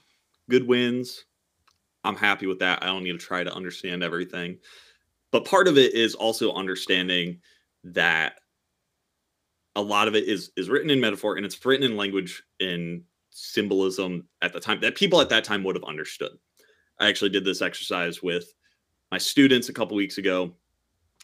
Good 0.48 0.66
wins. 0.66 1.24
I'm 2.04 2.16
happy 2.16 2.46
with 2.46 2.60
that. 2.60 2.82
I 2.82 2.86
don't 2.86 3.04
need 3.04 3.12
to 3.12 3.18
try 3.18 3.44
to 3.44 3.54
understand 3.54 4.02
everything. 4.02 4.58
But 5.30 5.44
part 5.44 5.68
of 5.68 5.78
it 5.78 5.94
is 5.94 6.14
also 6.14 6.52
understanding 6.52 7.40
that 7.84 8.34
a 9.74 9.82
lot 9.82 10.08
of 10.08 10.14
it 10.14 10.24
is 10.24 10.50
is 10.56 10.68
written 10.68 10.90
in 10.90 11.00
metaphor 11.00 11.36
and 11.36 11.46
it's 11.46 11.64
written 11.64 11.90
in 11.90 11.96
language 11.96 12.42
in 12.60 13.04
symbolism 13.30 14.28
at 14.42 14.52
the 14.52 14.60
time 14.60 14.80
that 14.80 14.94
people 14.94 15.20
at 15.20 15.30
that 15.30 15.44
time 15.44 15.64
would 15.64 15.74
have 15.76 15.84
understood. 15.84 16.32
I 17.00 17.08
actually 17.08 17.30
did 17.30 17.44
this 17.44 17.62
exercise 17.62 18.22
with 18.22 18.52
my 19.10 19.18
students 19.18 19.68
a 19.68 19.72
couple 19.72 19.96
weeks 19.96 20.18
ago 20.18 20.54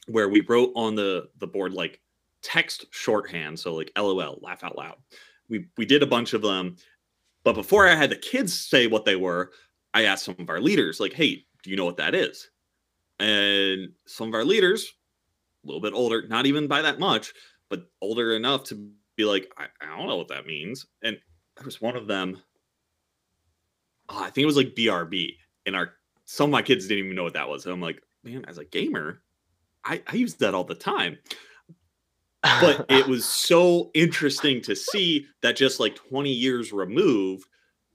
where 0.09 0.29
we 0.29 0.41
wrote 0.43 0.73
on 0.75 0.95
the 0.95 1.29
the 1.39 1.47
board 1.47 1.73
like 1.73 2.01
text 2.43 2.87
shorthand. 2.91 3.59
So 3.59 3.75
like 3.75 3.93
lol 3.97 4.39
laugh 4.43 4.65
out 4.65 4.77
loud. 4.77 4.97
We 5.49 5.67
we 5.77 5.87
did 5.87 6.03
a 6.03 6.07
bunch 6.07 6.35
of 6.35 6.43
them 6.43 6.77
but 7.45 7.55
before 7.55 7.89
i 7.89 7.95
had 7.95 8.11
the 8.11 8.17
kids 8.17 8.53
say 8.53 8.87
what 8.87 9.07
they 9.07 9.17
were 9.17 9.53
i 9.95 10.05
asked 10.05 10.25
some 10.25 10.37
of 10.39 10.51
our 10.51 10.61
leaders 10.61 11.01
like 11.01 11.15
hey 11.15 11.47
do 11.63 11.71
you 11.71 11.77
know 11.77 11.85
what 11.85 11.97
that 11.97 12.15
is? 12.15 12.51
And 13.19 13.91
some 14.07 14.29
of 14.29 14.35
our 14.35 14.45
leaders 14.45 14.93
a 15.65 15.67
little 15.67 15.81
bit 15.81 15.93
older 15.93 16.27
not 16.29 16.47
even 16.47 16.67
by 16.67 16.83
that 16.83 16.99
much 16.99 17.33
but 17.69 17.89
older 18.01 18.37
enough 18.37 18.65
to 18.65 18.89
be 19.17 19.25
like 19.25 19.53
i, 19.59 19.65
I 19.81 19.97
don't 19.97 20.09
know 20.09 20.17
what 20.17 20.29
that 20.29 20.47
means. 20.47 20.87
And 21.03 21.19
there 21.57 21.65
was 21.65 21.81
one 21.81 21.97
of 21.97 22.07
them. 22.07 22.41
Oh, 24.09 24.23
i 24.23 24.31
think 24.31 24.45
it 24.45 24.47
was 24.47 24.57
like 24.57 24.75
brb 24.75 25.35
and 25.69 25.77
our 25.77 25.93
some 26.25 26.51
of 26.51 26.53
my 26.53 26.63
kids 26.63 26.89
didn't 26.89 27.05
even 27.05 27.17
know 27.17 27.23
what 27.25 27.35
that 27.35 27.49
was 27.49 27.65
and 27.65 27.73
i'm 27.73 27.81
like 27.81 28.03
man 28.25 28.45
as 28.49 28.59
a 28.59 28.65
gamer 28.65 29.23
i, 29.85 30.03
I 30.09 30.17
use 30.17 30.35
that 30.37 30.55
all 30.55 30.65
the 30.65 30.75
time 30.75 31.17
but 32.43 32.87
it 32.91 33.07
was 33.07 33.25
so 33.25 33.91
interesting 33.95 34.61
to 34.63 34.75
see 34.75 35.27
that 35.43 35.57
just 35.57 35.79
like 35.79 35.95
20 35.95 36.31
years 36.31 36.73
removed 36.73 37.47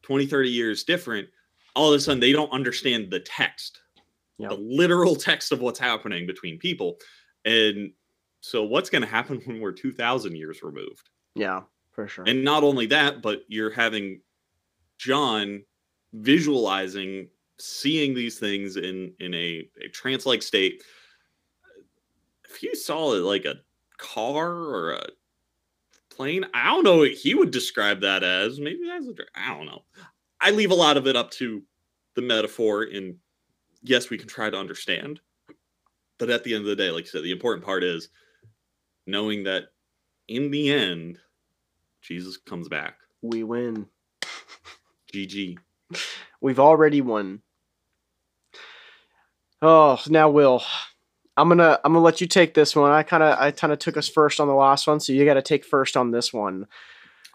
20 0.03 0.25
30 0.25 0.49
years 0.49 0.83
different 0.83 1.27
all 1.75 1.91
of 1.91 1.97
a 1.97 1.99
sudden 1.99 2.19
they 2.19 2.31
don't 2.31 2.51
understand 2.51 3.09
the 3.11 3.19
text 3.19 3.79
Yep. 4.39 4.49
the 4.49 4.55
literal 4.57 5.15
text 5.15 5.51
of 5.51 5.61
what's 5.61 5.77
happening 5.77 6.25
between 6.25 6.57
people 6.57 6.97
and 7.45 7.91
so 8.41 8.63
what's 8.63 8.89
going 8.89 9.03
to 9.03 9.07
happen 9.07 9.39
when 9.45 9.61
we're 9.61 9.71
2000 9.71 10.35
years 10.35 10.63
removed 10.63 11.09
yeah, 11.35 11.61
for 11.91 12.07
sure. 12.07 12.25
and 12.27 12.43
not 12.43 12.63
only 12.63 12.87
that 12.87 13.21
but 13.21 13.43
you're 13.47 13.69
having 13.69 14.21
john 14.97 15.63
visualizing 16.13 17.27
seeing 17.59 18.13
these 18.13 18.39
things 18.39 18.77
in 18.77 19.13
in 19.19 19.33
a, 19.33 19.67
a 19.83 19.87
trance 19.89 20.25
like 20.25 20.41
state 20.41 20.83
if 22.49 22.63
you 22.63 22.75
saw 22.75 23.13
it 23.13 23.19
like 23.19 23.45
a 23.45 23.55
car 23.97 24.51
or 24.51 24.91
a 24.93 25.07
plane 26.09 26.45
i 26.53 26.67
don't 26.67 26.83
know 26.83 26.97
what 26.97 27.11
he 27.11 27.35
would 27.35 27.51
describe 27.51 28.01
that 28.01 28.23
as. 28.23 28.59
Maybe 28.59 28.81
that's 28.87 29.07
a 29.07 29.13
i 29.35 29.55
don't 29.55 29.65
know. 29.65 29.83
I 30.41 30.51
leave 30.51 30.71
a 30.71 30.75
lot 30.75 30.97
of 30.97 31.07
it 31.07 31.15
up 31.15 31.31
to 31.31 31.61
the 32.15 32.21
metaphor 32.21 32.83
and 32.83 33.15
yes 33.81 34.09
we 34.09 34.17
can 34.17 34.27
try 34.27 34.49
to 34.49 34.57
understand 34.57 35.19
but 36.17 36.29
at 36.29 36.43
the 36.43 36.53
end 36.53 36.61
of 36.61 36.67
the 36.67 36.75
day 36.75 36.91
like 36.91 37.05
i 37.05 37.07
said 37.07 37.23
the 37.23 37.31
important 37.31 37.65
part 37.65 37.83
is 37.83 38.09
knowing 39.07 39.43
that 39.43 39.65
in 40.27 40.51
the 40.51 40.71
end 40.71 41.19
jesus 42.01 42.37
comes 42.37 42.67
back. 42.67 42.97
We 43.21 43.43
win. 43.43 43.87
gg 45.13 45.57
We've 46.43 46.59
already 46.59 46.99
won. 46.99 47.41
Oh, 49.61 49.97
now 50.09 50.29
Will, 50.29 50.61
I'm 51.37 51.47
gonna 51.47 51.79
I'm 51.85 51.93
gonna 51.93 52.03
let 52.03 52.19
you 52.19 52.27
take 52.27 52.53
this 52.53 52.75
one. 52.75 52.91
I 52.91 53.01
kind 53.01 53.23
of 53.23 53.39
I 53.39 53.51
kind 53.51 53.71
of 53.71 53.79
took 53.79 53.95
us 53.95 54.09
first 54.09 54.41
on 54.41 54.49
the 54.49 54.53
last 54.53 54.85
one, 54.85 54.99
so 54.99 55.13
you 55.13 55.23
got 55.23 55.35
to 55.35 55.41
take 55.41 55.63
first 55.63 55.95
on 55.95 56.11
this 56.11 56.33
one. 56.33 56.67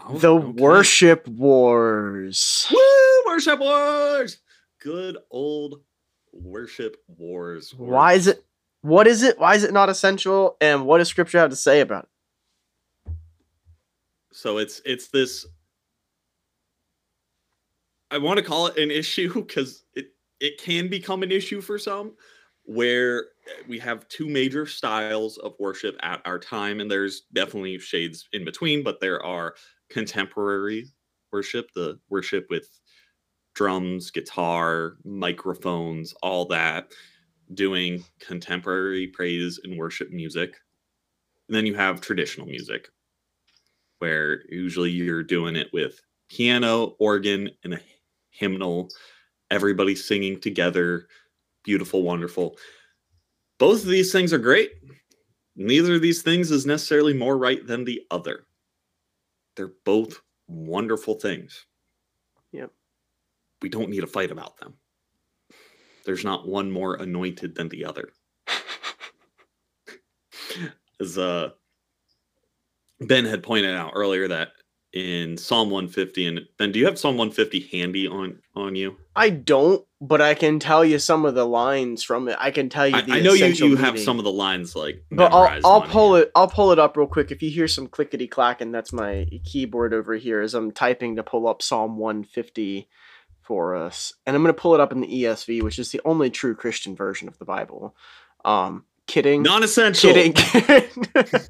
Oh, 0.07 0.19
the 0.19 0.35
okay. 0.35 0.63
worship 0.63 1.27
wars. 1.27 2.71
Woo! 2.71 3.33
Worship 3.33 3.59
wars. 3.59 4.39
Good 4.79 5.17
old 5.31 5.81
worship 6.33 6.99
wars. 7.07 7.75
Why 7.75 8.13
is 8.13 8.27
it? 8.27 8.45
What 8.83 9.07
is 9.07 9.23
it? 9.23 9.41
Why 9.41 9.55
is 9.55 9.65
it 9.65 9.73
not 9.73 9.89
essential? 9.89 10.59
And 10.61 10.85
what 10.85 10.99
does 10.99 11.09
Scripture 11.09 11.39
have 11.39 11.49
to 11.51 11.57
say 11.57 11.81
about 11.81 12.09
it? 13.07 13.13
So 14.33 14.59
it's 14.59 14.83
it's 14.85 15.09
this. 15.09 15.47
I 18.11 18.19
want 18.19 18.39
to 18.39 18.45
call 18.45 18.67
it 18.67 18.79
an 18.79 18.91
issue 19.03 19.33
because 19.35 19.85
it 19.95 20.13
it 20.41 20.59
can 20.59 20.89
become 20.89 21.23
an 21.23 21.33
issue 21.33 21.61
for 21.61 21.79
some, 21.79 22.15
where 22.65 23.27
we 23.67 23.79
have 23.79 24.07
two 24.09 24.29
major 24.29 24.67
styles 24.67 25.37
of 25.39 25.55
worship 25.59 25.97
at 26.03 26.23
our 26.25 26.39
time, 26.39 26.81
and 26.81 26.91
there's 26.91 27.23
definitely 27.33 27.79
shades 27.79 28.29
in 28.33 28.45
between, 28.45 28.83
but 28.85 29.01
there 29.01 29.25
are 29.25 29.55
contemporary 29.91 30.87
worship, 31.33 31.71
the 31.75 31.99
worship 32.09 32.47
with 32.51 32.69
drums, 33.55 34.11
guitar, 34.11 34.97
microphones, 35.05 36.15
all 36.23 36.45
that, 36.45 36.93
doing 37.55 38.05
contemporary 38.21 39.09
praise 39.09 39.59
and 39.65 39.77
worship 39.77 40.11
music. 40.11 40.57
And 41.49 41.57
then 41.57 41.67
you 41.67 41.75
have 41.75 42.01
traditional 42.01 42.47
music, 42.47 42.89
where 43.99 44.43
usually 44.49 44.91
you're 44.91 45.25
doing 45.25 45.57
it 45.57 45.69
with 45.73 46.01
piano, 46.29 46.95
organ, 46.99 47.51
and 47.65 47.75
a 47.75 47.81
hymnal, 48.31 48.89
everybody 49.51 49.95
singing 49.95 50.41
together. 50.41 51.07
Beautiful, 51.65 52.03
wonderful. 52.03 52.57
Both 53.59 53.83
of 53.83 53.89
these 53.89 54.13
things 54.13 54.33
are 54.33 54.39
great. 54.39 54.71
Neither 55.57 55.97
of 55.97 56.03
these 56.03 56.23
things 56.23 56.51
is 56.51 56.67
necessarily 56.67 57.13
more 57.13 57.37
right 57.37 57.67
than 57.67 57.85
the 57.85 58.03
other. 58.11 58.47
They're 59.57 59.73
both 59.85 60.21
wonderful 60.47 61.15
things. 61.15 61.67
Yep. 62.53 62.71
We 63.61 63.69
don't 63.69 63.91
need 63.91 64.01
to 64.01 64.07
fight 64.07 64.31
about 64.31 64.57
them. 64.59 64.75
There's 66.05 66.25
not 66.25 66.47
one 66.47 66.71
more 66.71 66.95
anointed 66.95 67.55
than 67.55 67.69
the 67.69 67.85
other. 67.85 68.11
As 71.01 71.19
uh, 71.19 71.51
Ben 73.01 73.25
had 73.25 73.43
pointed 73.43 73.75
out 73.75 73.93
earlier 73.95 74.29
that 74.29 74.53
in 74.93 75.37
Psalm 75.37 75.71
150, 75.71 76.27
and 76.27 76.41
Ben, 76.57 76.73
do 76.73 76.79
you 76.79 76.87
have 76.87 76.99
Psalm 76.99 77.17
150 77.17 77.69
handy 77.79 78.09
on 78.09 78.39
on 78.55 78.75
you? 78.75 78.97
I 79.15 79.31
don't, 79.31 79.85
but 80.01 80.21
I 80.23 80.35
can 80.35 80.59
tell 80.59 80.85
you 80.85 80.99
some 80.99 81.25
of 81.25 81.35
the 81.35 81.47
lines 81.47 82.03
from 82.03 82.29
it. 82.29 82.37
I 82.39 82.51
can 82.51 82.69
tell 82.69 82.89
you. 82.89 82.97
I, 82.97 83.01
I 83.01 83.21
know 83.21 83.33
you 83.33 83.45
essential 83.45 83.69
you 83.69 83.77
have 83.77 83.99
some 83.99 84.19
of 84.19 84.25
the 84.25 84.33
lines 84.33 84.75
like, 84.75 85.05
But 85.11 85.33
I'll 85.33 85.61
I'll 85.65 85.83
pull 85.83 86.17
you. 86.17 86.23
it 86.23 86.33
I'll 86.35 86.49
pull 86.49 86.73
it 86.73 86.79
up 86.79 86.97
real 86.97 87.07
quick. 87.07 87.31
If 87.31 87.43
you 87.43 87.51
hear 87.51 87.69
some 87.69 87.87
clickety 87.87 88.27
clacking, 88.27 88.73
that's 88.73 88.93
my 88.93 89.27
keyboard 89.45 89.93
over 89.93 90.15
here 90.15 90.41
as 90.41 90.55
I'm 90.55 90.73
typing 90.73 91.17
to 91.17 91.23
pull 91.23 91.47
up 91.47 91.61
Psalm 91.63 91.99
150 91.99 92.89
for 93.43 93.77
us. 93.77 94.15
And 94.27 94.35
I'm 94.35 94.43
gonna 94.43 94.55
pull 94.55 94.75
it 94.75 94.81
up 94.81 94.93
in 94.93 95.01
the 95.01 95.25
ESV, 95.25 95.63
which 95.63 95.79
is 95.79 95.91
the 95.91 96.01
only 96.05 96.31
true 96.31 96.55
Christian 96.55 96.97
version 96.97 97.29
of 97.29 97.39
the 97.39 97.45
Bible. 97.45 97.95
Um 98.45 98.85
kidding. 99.07 99.43
non-essential. 99.43 100.13
kidding. 100.13 100.35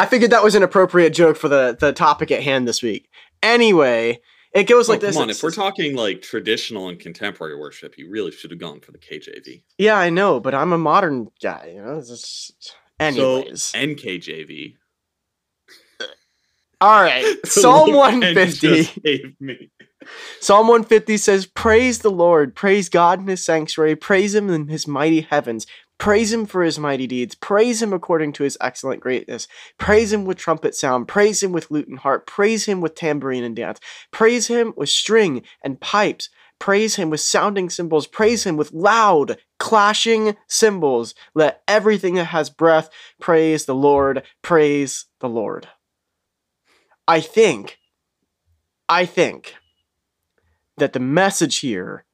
I 0.00 0.06
figured 0.06 0.30
that 0.30 0.42
was 0.42 0.54
an 0.54 0.62
appropriate 0.62 1.10
joke 1.10 1.36
for 1.36 1.48
the, 1.48 1.76
the 1.78 1.92
topic 1.92 2.30
at 2.30 2.42
hand 2.42 2.66
this 2.66 2.82
week. 2.82 3.08
Anyway, 3.42 4.20
it 4.54 4.64
goes 4.64 4.88
Oh, 4.88 4.92
like 4.92 5.00
this. 5.00 5.14
come 5.14 5.24
on, 5.24 5.30
if 5.30 5.42
we're 5.42 5.50
talking 5.50 5.94
like 5.94 6.22
traditional 6.22 6.88
and 6.88 6.98
contemporary 6.98 7.56
worship, 7.58 7.96
you 7.98 8.10
really 8.10 8.30
should 8.32 8.50
have 8.50 8.60
gone 8.60 8.80
for 8.80 8.92
the 8.92 8.98
KJV. 8.98 9.62
yeah, 9.78 9.96
I 9.96 10.10
know, 10.10 10.40
but 10.40 10.54
I'm 10.54 10.72
a 10.72 10.78
modern 10.78 11.28
guy, 11.42 11.72
you 11.74 11.82
know. 11.82 11.98
It's 11.98 12.08
just... 12.08 12.76
Anyways, 12.98 13.62
So 13.62 13.78
NKJV. 13.78 14.74
all 16.80 17.02
right. 17.02 17.36
Psalm 17.46 17.92
150. 17.94 19.36
me. 19.40 19.70
Psalm 20.40 20.66
150 20.66 21.16
says, 21.18 21.46
Praise 21.46 21.98
the 22.00 22.10
Lord, 22.10 22.54
praise 22.54 22.88
God 22.88 23.20
in 23.20 23.26
his 23.26 23.44
sanctuary, 23.44 23.96
praise 23.96 24.34
him 24.34 24.48
in 24.50 24.68
his 24.68 24.86
mighty 24.88 25.20
heavens, 25.22 25.66
praise 26.00 26.32
him 26.32 26.46
for 26.46 26.64
his 26.64 26.78
mighty 26.78 27.06
deeds, 27.06 27.34
praise 27.34 27.80
him 27.80 27.92
according 27.92 28.32
to 28.32 28.42
his 28.42 28.56
excellent 28.60 29.00
greatness, 29.00 29.46
praise 29.78 30.12
him 30.12 30.24
with 30.24 30.38
trumpet 30.38 30.74
sound, 30.74 31.06
praise 31.06 31.42
him 31.42 31.52
with 31.52 31.70
lute 31.70 31.86
and 31.86 32.00
harp, 32.00 32.26
praise 32.26 32.64
him 32.64 32.80
with 32.80 32.94
tambourine 32.94 33.44
and 33.44 33.54
dance, 33.54 33.78
praise 34.10 34.48
him 34.48 34.72
with 34.76 34.88
string 34.88 35.42
and 35.62 35.78
pipes, 35.78 36.30
praise 36.58 36.96
him 36.96 37.10
with 37.10 37.20
sounding 37.20 37.68
cymbals, 37.68 38.06
praise 38.06 38.44
him 38.44 38.56
with 38.56 38.72
loud 38.72 39.36
clashing 39.58 40.36
cymbals. 40.48 41.14
Let 41.34 41.62
everything 41.68 42.14
that 42.14 42.26
has 42.26 42.48
breath 42.48 42.88
praise 43.20 43.66
the 43.66 43.74
Lord, 43.74 44.22
praise 44.40 45.04
the 45.20 45.28
Lord. 45.28 45.68
I 47.06 47.20
think, 47.20 47.78
I 48.88 49.04
think 49.04 49.54
that 50.78 50.94
the 50.94 51.00
message 51.00 51.58
here 51.58 52.06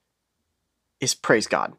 is 1.01 1.15
praise 1.15 1.47
God. 1.47 1.75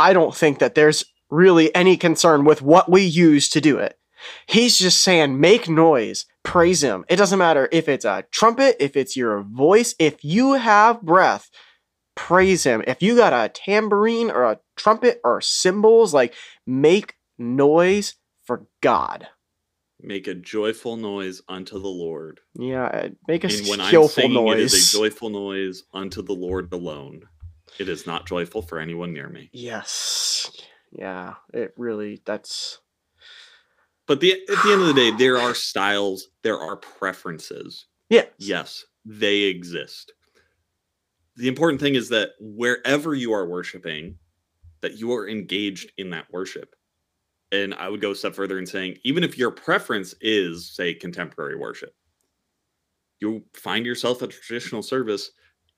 I 0.00 0.14
don't 0.14 0.34
think 0.34 0.60
that 0.60 0.74
there's 0.74 1.04
really 1.28 1.74
any 1.74 1.98
concern 1.98 2.46
with 2.46 2.62
what 2.62 2.90
we 2.90 3.02
use 3.02 3.50
to 3.50 3.60
do 3.60 3.76
it. 3.76 3.98
He's 4.46 4.78
just 4.78 5.02
saying, 5.02 5.38
make 5.38 5.68
noise, 5.68 6.24
praise 6.42 6.82
Him. 6.82 7.04
It 7.10 7.16
doesn't 7.16 7.38
matter 7.38 7.68
if 7.70 7.86
it's 7.86 8.06
a 8.06 8.24
trumpet, 8.32 8.76
if 8.80 8.96
it's 8.96 9.14
your 9.14 9.42
voice, 9.42 9.94
if 9.98 10.24
you 10.24 10.54
have 10.54 11.02
breath, 11.02 11.50
praise 12.14 12.64
Him. 12.64 12.82
If 12.86 13.02
you 13.02 13.14
got 13.14 13.34
a 13.34 13.50
tambourine 13.50 14.30
or 14.30 14.44
a 14.44 14.60
trumpet 14.74 15.20
or 15.22 15.42
cymbals, 15.42 16.14
like 16.14 16.34
make 16.66 17.16
noise 17.38 18.14
for 18.44 18.66
God. 18.80 19.28
Make 20.02 20.26
a 20.26 20.34
joyful 20.34 20.96
noise 20.96 21.42
unto 21.46 21.78
the 21.78 21.88
Lord. 21.88 22.40
Yeah, 22.54 22.84
uh, 22.84 23.08
make 23.28 23.44
a 23.44 23.48
And 23.48 23.68
when 23.68 23.80
I'm 23.82 23.88
skillful 23.88 24.22
singing, 24.22 24.48
it 24.48 24.60
is 24.60 24.94
a 24.94 24.98
joyful 24.98 25.28
noise 25.28 25.82
unto 25.92 26.22
the 26.22 26.32
Lord 26.32 26.72
alone. 26.72 27.24
It 27.78 27.88
is 27.88 28.06
not 28.06 28.26
joyful 28.26 28.62
for 28.62 28.78
anyone 28.78 29.12
near 29.12 29.28
me. 29.28 29.50
Yes. 29.52 30.50
Yeah, 30.92 31.34
it 31.54 31.72
really 31.76 32.20
that's 32.24 32.80
But 34.06 34.20
the, 34.20 34.32
at 34.32 34.62
the 34.64 34.72
end 34.72 34.82
of 34.82 34.88
the 34.88 34.94
day, 34.94 35.12
there 35.12 35.38
are 35.38 35.54
styles, 35.54 36.28
there 36.42 36.58
are 36.58 36.76
preferences. 36.76 37.86
Yeah. 38.08 38.24
Yes, 38.38 38.84
they 39.04 39.42
exist. 39.42 40.12
The 41.36 41.48
important 41.48 41.80
thing 41.80 41.94
is 41.94 42.08
that 42.08 42.30
wherever 42.40 43.14
you 43.14 43.32
are 43.32 43.46
worshiping, 43.46 44.16
that 44.80 44.98
you 44.98 45.12
are 45.12 45.28
engaged 45.28 45.92
in 45.96 46.10
that 46.10 46.26
worship. 46.32 46.74
And 47.52 47.72
I 47.74 47.88
would 47.88 48.00
go 48.00 48.10
a 48.10 48.14
step 48.14 48.34
further 48.34 48.58
in 48.58 48.66
saying, 48.66 48.98
even 49.04 49.24
if 49.24 49.38
your 49.38 49.50
preference 49.50 50.14
is, 50.20 50.74
say, 50.74 50.92
contemporary 50.92 51.56
worship, 51.56 51.94
you 53.20 53.44
find 53.54 53.86
yourself 53.86 54.22
at 54.22 54.30
traditional 54.30 54.82
service, 54.82 55.30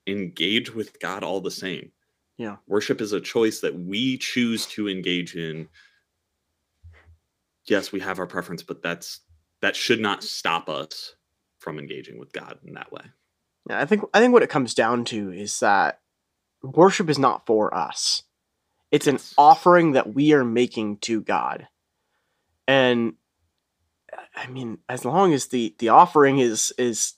engage 0.07 0.73
with 0.73 0.99
God 0.99 1.23
all 1.23 1.41
the 1.41 1.51
same. 1.51 1.91
Yeah. 2.37 2.57
Worship 2.67 3.01
is 3.01 3.13
a 3.13 3.21
choice 3.21 3.59
that 3.61 3.77
we 3.77 4.17
choose 4.17 4.65
to 4.67 4.89
engage 4.89 5.35
in. 5.35 5.69
Yes, 7.65 7.91
we 7.91 7.99
have 8.01 8.19
our 8.19 8.27
preference, 8.27 8.63
but 8.63 8.81
that's 8.81 9.21
that 9.61 9.75
should 9.75 10.01
not 10.01 10.23
stop 10.23 10.67
us 10.67 11.15
from 11.59 11.79
engaging 11.79 12.19
with 12.19 12.33
God 12.33 12.59
in 12.65 12.73
that 12.73 12.91
way. 12.91 13.03
Yeah, 13.69 13.79
I 13.79 13.85
think 13.85 14.03
I 14.13 14.19
think 14.19 14.33
what 14.33 14.43
it 14.43 14.49
comes 14.49 14.73
down 14.73 15.05
to 15.05 15.31
is 15.31 15.59
that 15.59 16.01
worship 16.61 17.09
is 17.09 17.19
not 17.19 17.45
for 17.45 17.73
us. 17.73 18.23
It's 18.91 19.07
an 19.07 19.19
offering 19.37 19.93
that 19.93 20.13
we 20.13 20.33
are 20.33 20.43
making 20.43 20.97
to 20.97 21.21
God. 21.21 21.67
And 22.67 23.13
I 24.35 24.47
mean, 24.47 24.79
as 24.89 25.05
long 25.05 25.33
as 25.33 25.47
the 25.47 25.75
the 25.79 25.89
offering 25.89 26.39
is 26.39 26.73
is 26.77 27.13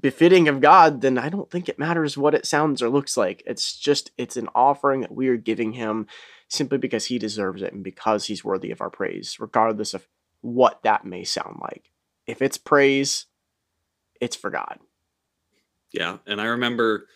befitting 0.00 0.48
of 0.48 0.60
God, 0.60 1.00
then 1.00 1.18
I 1.18 1.28
don't 1.28 1.50
think 1.50 1.68
it 1.68 1.78
matters 1.78 2.18
what 2.18 2.34
it 2.34 2.46
sounds 2.46 2.82
or 2.82 2.88
looks 2.88 3.16
like. 3.16 3.42
It's 3.46 3.76
just 3.76 4.10
it's 4.18 4.36
an 4.36 4.48
offering 4.54 5.02
that 5.02 5.14
we 5.14 5.28
are 5.28 5.36
giving 5.36 5.72
him 5.72 6.06
simply 6.48 6.78
because 6.78 7.06
he 7.06 7.18
deserves 7.18 7.62
it 7.62 7.72
and 7.72 7.84
because 7.84 8.26
he's 8.26 8.44
worthy 8.44 8.70
of 8.70 8.80
our 8.80 8.90
praise, 8.90 9.36
regardless 9.38 9.94
of 9.94 10.08
what 10.40 10.82
that 10.82 11.04
may 11.04 11.24
sound 11.24 11.58
like. 11.60 11.90
If 12.26 12.42
it's 12.42 12.58
praise, 12.58 13.26
it's 14.20 14.36
for 14.36 14.50
God. 14.50 14.78
Yeah, 15.92 16.18
and 16.26 16.40
I 16.40 16.46
remember 16.46 17.06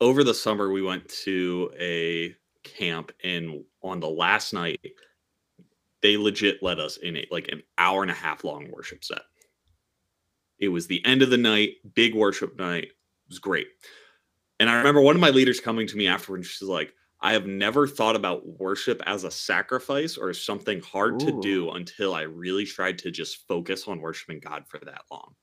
over 0.00 0.24
the 0.24 0.34
summer 0.34 0.70
we 0.70 0.82
went 0.82 1.08
to 1.08 1.70
a 1.78 2.34
camp 2.62 3.12
and 3.24 3.64
on 3.82 4.00
the 4.00 4.08
last 4.08 4.52
night 4.52 4.80
they 6.02 6.16
legit 6.16 6.62
let 6.62 6.78
us 6.78 6.96
in 6.96 7.16
a 7.16 7.26
like 7.30 7.48
an 7.48 7.62
hour 7.78 8.02
and 8.02 8.10
a 8.10 8.14
half 8.14 8.44
long 8.44 8.70
worship 8.70 9.04
set. 9.04 9.22
It 10.62 10.68
was 10.68 10.86
the 10.86 11.04
end 11.04 11.20
of 11.20 11.28
the 11.28 11.36
night, 11.36 11.72
big 11.94 12.14
worship 12.14 12.58
night. 12.58 12.84
It 12.84 13.28
was 13.28 13.38
great. 13.38 13.66
And 14.60 14.70
I 14.70 14.76
remember 14.76 15.00
one 15.00 15.16
of 15.16 15.20
my 15.20 15.30
leaders 15.30 15.60
coming 15.60 15.86
to 15.88 15.96
me 15.96 16.06
afterwards. 16.06 16.46
She's 16.46 16.68
like, 16.68 16.94
I 17.20 17.32
have 17.32 17.46
never 17.46 17.86
thought 17.86 18.16
about 18.16 18.46
worship 18.46 19.02
as 19.06 19.24
a 19.24 19.30
sacrifice 19.30 20.16
or 20.16 20.32
something 20.32 20.80
hard 20.80 21.18
to 21.20 21.40
do 21.40 21.70
until 21.72 22.14
I 22.14 22.22
really 22.22 22.64
tried 22.64 22.98
to 22.98 23.10
just 23.10 23.46
focus 23.46 23.86
on 23.86 24.00
worshiping 24.00 24.40
God 24.40 24.64
for 24.66 24.78
that 24.78 25.02
long 25.10 25.34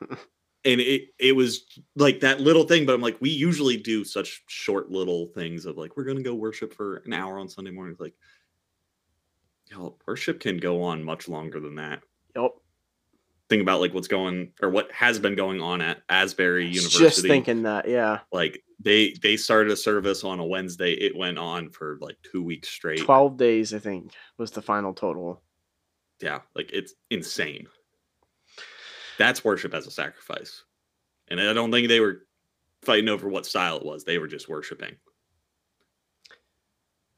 and 0.64 0.80
it 0.80 1.08
it 1.18 1.36
was 1.36 1.64
like 1.96 2.20
that 2.20 2.40
little 2.40 2.64
thing 2.64 2.84
but 2.84 2.94
i'm 2.94 3.00
like 3.00 3.16
we 3.20 3.30
usually 3.30 3.76
do 3.76 4.04
such 4.04 4.42
short 4.48 4.90
little 4.90 5.26
things 5.28 5.66
of 5.66 5.76
like 5.76 5.96
we're 5.96 6.04
gonna 6.04 6.22
go 6.22 6.34
worship 6.34 6.74
for 6.74 6.96
an 7.06 7.12
hour 7.12 7.38
on 7.38 7.48
sunday 7.48 7.70
mornings 7.70 8.00
like 8.00 8.14
you 9.66 9.76
know 9.76 9.96
worship 10.06 10.40
can 10.40 10.56
go 10.56 10.82
on 10.82 11.02
much 11.02 11.28
longer 11.28 11.60
than 11.60 11.74
that 11.74 12.02
yep. 12.34 12.52
Think 13.48 13.62
about 13.62 13.80
like 13.80 13.94
what's 13.94 14.08
going 14.08 14.52
or 14.60 14.68
what 14.68 14.90
has 14.92 15.18
been 15.18 15.34
going 15.34 15.60
on 15.60 15.80
at 15.80 16.02
asbury 16.08 16.66
university 16.66 17.04
Just 17.04 17.22
thinking 17.22 17.62
that, 17.62 17.88
yeah. 17.88 18.20
like 18.32 18.62
they 18.78 19.14
they 19.22 19.36
started 19.36 19.72
a 19.72 19.76
service 19.76 20.22
on 20.24 20.38
a 20.38 20.44
wednesday 20.44 20.92
it 20.92 21.16
went 21.16 21.38
on 21.38 21.70
for 21.70 21.98
like 22.00 22.16
two 22.30 22.42
weeks 22.42 22.68
straight 22.68 23.00
12 23.00 23.36
days, 23.36 23.72
I 23.74 23.78
think, 23.78 24.12
was 24.36 24.50
the 24.50 24.62
final 24.62 24.92
total. 24.94 25.42
yeah 26.20 26.40
like 26.54 26.70
it's 26.72 26.94
insane 27.10 27.66
that's 29.18 29.44
worship 29.44 29.74
as 29.74 29.86
a 29.86 29.90
sacrifice 29.90 30.62
and 31.28 31.40
i 31.40 31.52
don't 31.52 31.72
think 31.72 31.88
they 31.88 32.00
were 32.00 32.26
fighting 32.82 33.08
over 33.08 33.28
what 33.28 33.46
style 33.46 33.76
it 33.78 33.84
was 33.84 34.04
they 34.04 34.18
were 34.18 34.28
just 34.28 34.48
worshiping 34.48 34.94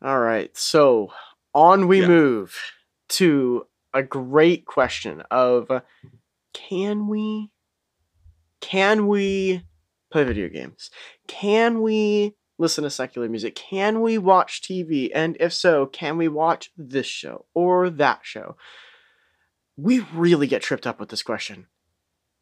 All 0.03 0.19
right. 0.19 0.57
So 0.57 1.13
on 1.55 1.87
we 1.87 2.01
Yeah. 2.01 2.09
move 2.09 2.57
to 3.11 3.67
a 3.93 4.03
great 4.03 4.65
question 4.65 5.23
of 5.31 5.71
can 6.53 7.09
we 7.09 7.51
can 8.61 9.07
we 9.07 9.65
play 10.11 10.25
video 10.25 10.49
games? 10.49 10.91
Can 11.27 11.83
we 11.83 12.35
listen 12.59 12.85
to 12.85 12.91
secular 12.91 13.29
music? 13.29 13.55
Can 13.55 14.01
we 14.01 14.19
watch 14.19 14.61
TV? 14.61 15.11
And 15.15 15.37
if 15.41 15.53
so, 15.53 15.87
can 15.87 16.17
we 16.17 16.29
watch 16.29 16.71
this 16.77 17.07
show 17.07 17.47
or 17.55 17.89
that 17.91 18.21
show? 18.23 18.57
We 19.77 20.01
really 20.15 20.47
get 20.47 20.63
tripped 20.63 20.87
up 20.87 21.01
with 21.01 21.09
this 21.09 21.23
question. 21.23 21.67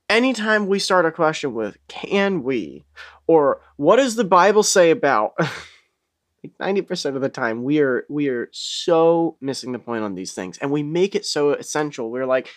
Anytime 0.09 0.66
we 0.66 0.79
start 0.79 1.07
a 1.07 1.12
question 1.12 1.55
with 1.55 1.77
can 1.87 2.42
we 2.42 2.85
or 3.27 3.61
what 3.77 3.97
does 3.97 4.16
the 4.16 4.25
Bible 4.25 4.62
say 4.62 4.90
about 4.90 5.35
like 5.38 6.57
90% 6.61 7.14
of 7.14 7.21
the 7.21 7.29
time 7.29 7.62
we 7.62 7.81
are 7.81 8.07
we 8.09 8.29
are 8.29 8.49
so 8.53 9.37
missing 9.40 9.73
the 9.73 9.79
point 9.79 10.05
on 10.05 10.14
these 10.14 10.33
things 10.33 10.57
and 10.59 10.71
we 10.71 10.83
make 10.83 11.14
it 11.14 11.27
so 11.27 11.53
essential 11.53 12.11
we're 12.11 12.27
like 12.27 12.49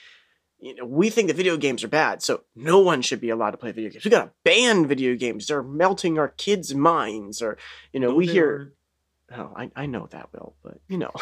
you 0.61 0.75
know 0.75 0.85
we 0.85 1.09
think 1.09 1.27
that 1.27 1.35
video 1.35 1.57
games 1.57 1.83
are 1.83 1.89
bad 1.89 2.21
so 2.21 2.43
no 2.55 2.79
one 2.79 3.01
should 3.01 3.19
be 3.19 3.29
allowed 3.29 3.51
to 3.51 3.57
play 3.57 3.71
video 3.71 3.89
games. 3.89 4.05
We 4.05 4.11
gotta 4.11 4.31
ban 4.43 4.87
video 4.87 5.15
games. 5.15 5.47
They're 5.47 5.63
melting 5.63 6.17
our 6.17 6.29
kids 6.29 6.73
minds 6.73 7.41
or 7.41 7.57
you 7.91 7.99
know 7.99 8.11
No, 8.11 8.15
we 8.15 8.27
hear 8.27 8.73
oh 9.35 9.51
I, 9.55 9.71
I 9.75 9.85
know 9.87 10.07
that 10.11 10.29
will 10.33 10.55
but 10.63 10.79
you 10.87 10.97
know. 10.97 11.11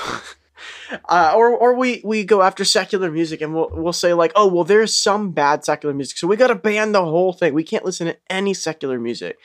Uh, 1.08 1.32
or 1.38 1.56
or 1.56 1.73
we 1.73 2.02
we 2.04 2.25
go 2.25 2.41
after 2.41 2.65
secular 2.65 3.10
music 3.10 3.39
and 3.39 3.56
we'll 3.56 3.69
we'll 3.71 3.93
say 3.93 4.13
like 4.13 4.34
oh 4.36 4.45
well 4.45 4.65
there's 4.65 4.93
some 4.93 5.32
bad 5.32 5.63
secular 5.63 5.95
music. 5.95 6.17
So 6.17 6.28
we 6.28 6.36
gotta 6.36 6.54
ban 6.54 6.91
the 6.91 7.06
whole 7.06 7.32
thing. 7.32 7.54
We 7.54 7.63
can't 7.63 7.86
listen 7.86 8.08
to 8.08 8.17
any 8.30 8.54
secular 8.54 8.99
music. 8.99 9.38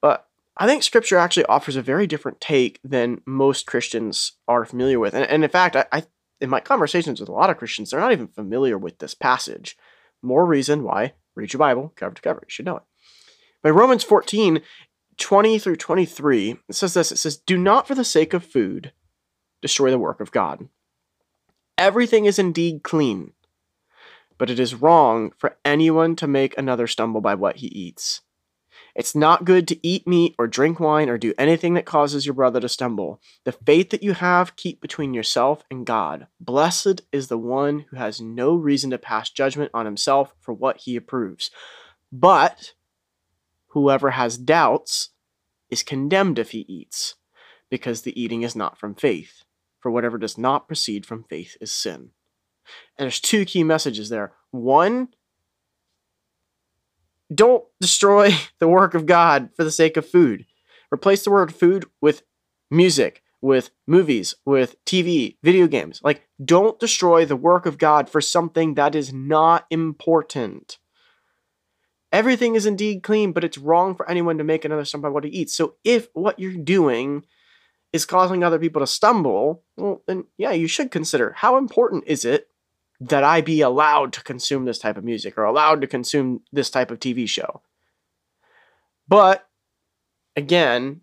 But 0.00 0.28
I 0.56 0.66
think 0.66 0.82
scripture 0.82 1.18
actually 1.18 1.46
offers 1.46 1.76
a 1.76 1.82
very 1.82 2.06
different 2.06 2.40
take 2.40 2.78
than 2.84 3.22
most 3.26 3.66
Christians 3.66 4.32
are 4.46 4.64
familiar 4.64 4.98
with. 4.98 5.14
And, 5.14 5.24
and 5.24 5.44
in 5.44 5.50
fact, 5.50 5.76
I, 5.76 5.86
I 5.90 6.04
in 6.40 6.50
my 6.50 6.60
conversations 6.60 7.20
with 7.20 7.28
a 7.28 7.32
lot 7.32 7.50
of 7.50 7.56
Christians, 7.56 7.90
they're 7.90 8.00
not 8.00 8.12
even 8.12 8.28
familiar 8.28 8.76
with 8.78 8.98
this 8.98 9.14
passage. 9.14 9.76
More 10.22 10.44
reason 10.44 10.82
why 10.82 11.14
read 11.34 11.52
your 11.52 11.58
Bible 11.58 11.92
cover 11.96 12.14
to 12.14 12.22
cover. 12.22 12.42
You 12.42 12.50
should 12.50 12.66
know 12.66 12.76
it. 12.76 12.82
By 13.62 13.70
Romans 13.70 14.04
14, 14.04 14.60
20 15.16 15.58
through 15.58 15.76
23, 15.76 16.56
it 16.68 16.74
says 16.74 16.94
this 16.94 17.12
it 17.12 17.16
says, 17.16 17.36
Do 17.36 17.56
not 17.56 17.88
for 17.88 17.94
the 17.94 18.04
sake 18.04 18.34
of 18.34 18.44
food 18.44 18.92
destroy 19.62 19.90
the 19.90 19.98
work 19.98 20.20
of 20.20 20.30
God. 20.30 20.68
Everything 21.78 22.24
is 22.24 22.38
indeed 22.38 22.82
clean, 22.82 23.32
but 24.38 24.50
it 24.50 24.58
is 24.58 24.74
wrong 24.74 25.32
for 25.36 25.56
anyone 25.64 26.16
to 26.16 26.26
make 26.26 26.56
another 26.56 26.86
stumble 26.86 27.20
by 27.20 27.34
what 27.34 27.56
he 27.56 27.66
eats. 27.68 28.22
It's 28.96 29.14
not 29.14 29.44
good 29.44 29.68
to 29.68 29.86
eat 29.86 30.06
meat 30.06 30.34
or 30.38 30.46
drink 30.46 30.80
wine 30.80 31.10
or 31.10 31.18
do 31.18 31.34
anything 31.36 31.74
that 31.74 31.84
causes 31.84 32.24
your 32.24 32.34
brother 32.34 32.60
to 32.60 32.68
stumble. 32.68 33.20
The 33.44 33.52
faith 33.52 33.90
that 33.90 34.02
you 34.02 34.14
have, 34.14 34.56
keep 34.56 34.80
between 34.80 35.12
yourself 35.12 35.62
and 35.70 35.84
God. 35.84 36.28
Blessed 36.40 37.02
is 37.12 37.28
the 37.28 37.36
one 37.36 37.84
who 37.90 37.96
has 37.98 38.22
no 38.22 38.54
reason 38.54 38.88
to 38.90 38.98
pass 38.98 39.28
judgment 39.28 39.70
on 39.74 39.84
himself 39.84 40.34
for 40.40 40.54
what 40.54 40.78
he 40.78 40.96
approves. 40.96 41.50
But 42.10 42.72
whoever 43.68 44.12
has 44.12 44.38
doubts 44.38 45.10
is 45.68 45.82
condemned 45.82 46.38
if 46.38 46.52
he 46.52 46.60
eats, 46.60 47.16
because 47.68 48.00
the 48.00 48.18
eating 48.18 48.44
is 48.44 48.56
not 48.56 48.78
from 48.78 48.94
faith. 48.94 49.42
For 49.78 49.90
whatever 49.90 50.16
does 50.16 50.38
not 50.38 50.68
proceed 50.68 51.04
from 51.04 51.24
faith 51.24 51.58
is 51.60 51.70
sin. 51.70 52.12
And 52.96 53.04
there's 53.04 53.20
two 53.20 53.44
key 53.44 53.62
messages 53.62 54.08
there. 54.08 54.32
One, 54.52 55.08
don't 57.34 57.64
destroy 57.80 58.30
the 58.58 58.68
work 58.68 58.94
of 58.94 59.06
God 59.06 59.50
for 59.56 59.64
the 59.64 59.70
sake 59.70 59.96
of 59.96 60.08
food. 60.08 60.46
Replace 60.92 61.24
the 61.24 61.30
word 61.30 61.54
food 61.54 61.84
with 62.00 62.22
music, 62.70 63.22
with 63.40 63.70
movies, 63.86 64.34
with 64.44 64.76
TV, 64.84 65.36
video 65.42 65.66
games. 65.66 66.00
Like, 66.02 66.26
don't 66.42 66.78
destroy 66.78 67.24
the 67.24 67.36
work 67.36 67.66
of 67.66 67.78
God 67.78 68.08
for 68.08 68.20
something 68.20 68.74
that 68.74 68.94
is 68.94 69.12
not 69.12 69.66
important. 69.70 70.78
Everything 72.12 72.54
is 72.54 72.66
indeed 72.66 73.02
clean, 73.02 73.32
but 73.32 73.44
it's 73.44 73.58
wrong 73.58 73.94
for 73.94 74.08
anyone 74.08 74.38
to 74.38 74.44
make 74.44 74.64
another 74.64 74.84
stumble 74.84 75.10
by 75.10 75.14
what 75.14 75.24
he 75.24 75.30
eats. 75.30 75.54
So, 75.54 75.74
if 75.84 76.08
what 76.14 76.38
you're 76.38 76.52
doing 76.52 77.24
is 77.92 78.06
causing 78.06 78.42
other 78.42 78.58
people 78.58 78.80
to 78.80 78.86
stumble, 78.86 79.62
well, 79.76 80.02
then 80.06 80.24
yeah, 80.38 80.52
you 80.52 80.68
should 80.68 80.90
consider 80.90 81.32
how 81.36 81.56
important 81.56 82.04
is 82.06 82.24
it 82.24 82.48
that 83.00 83.24
I 83.24 83.40
be 83.40 83.60
allowed 83.60 84.12
to 84.14 84.22
consume 84.22 84.64
this 84.64 84.78
type 84.78 84.96
of 84.96 85.04
music 85.04 85.36
or 85.36 85.44
allowed 85.44 85.80
to 85.82 85.86
consume 85.86 86.42
this 86.52 86.70
type 86.70 86.90
of 86.90 86.98
TV 86.98 87.28
show. 87.28 87.62
But 89.08 89.46
again, 90.34 91.02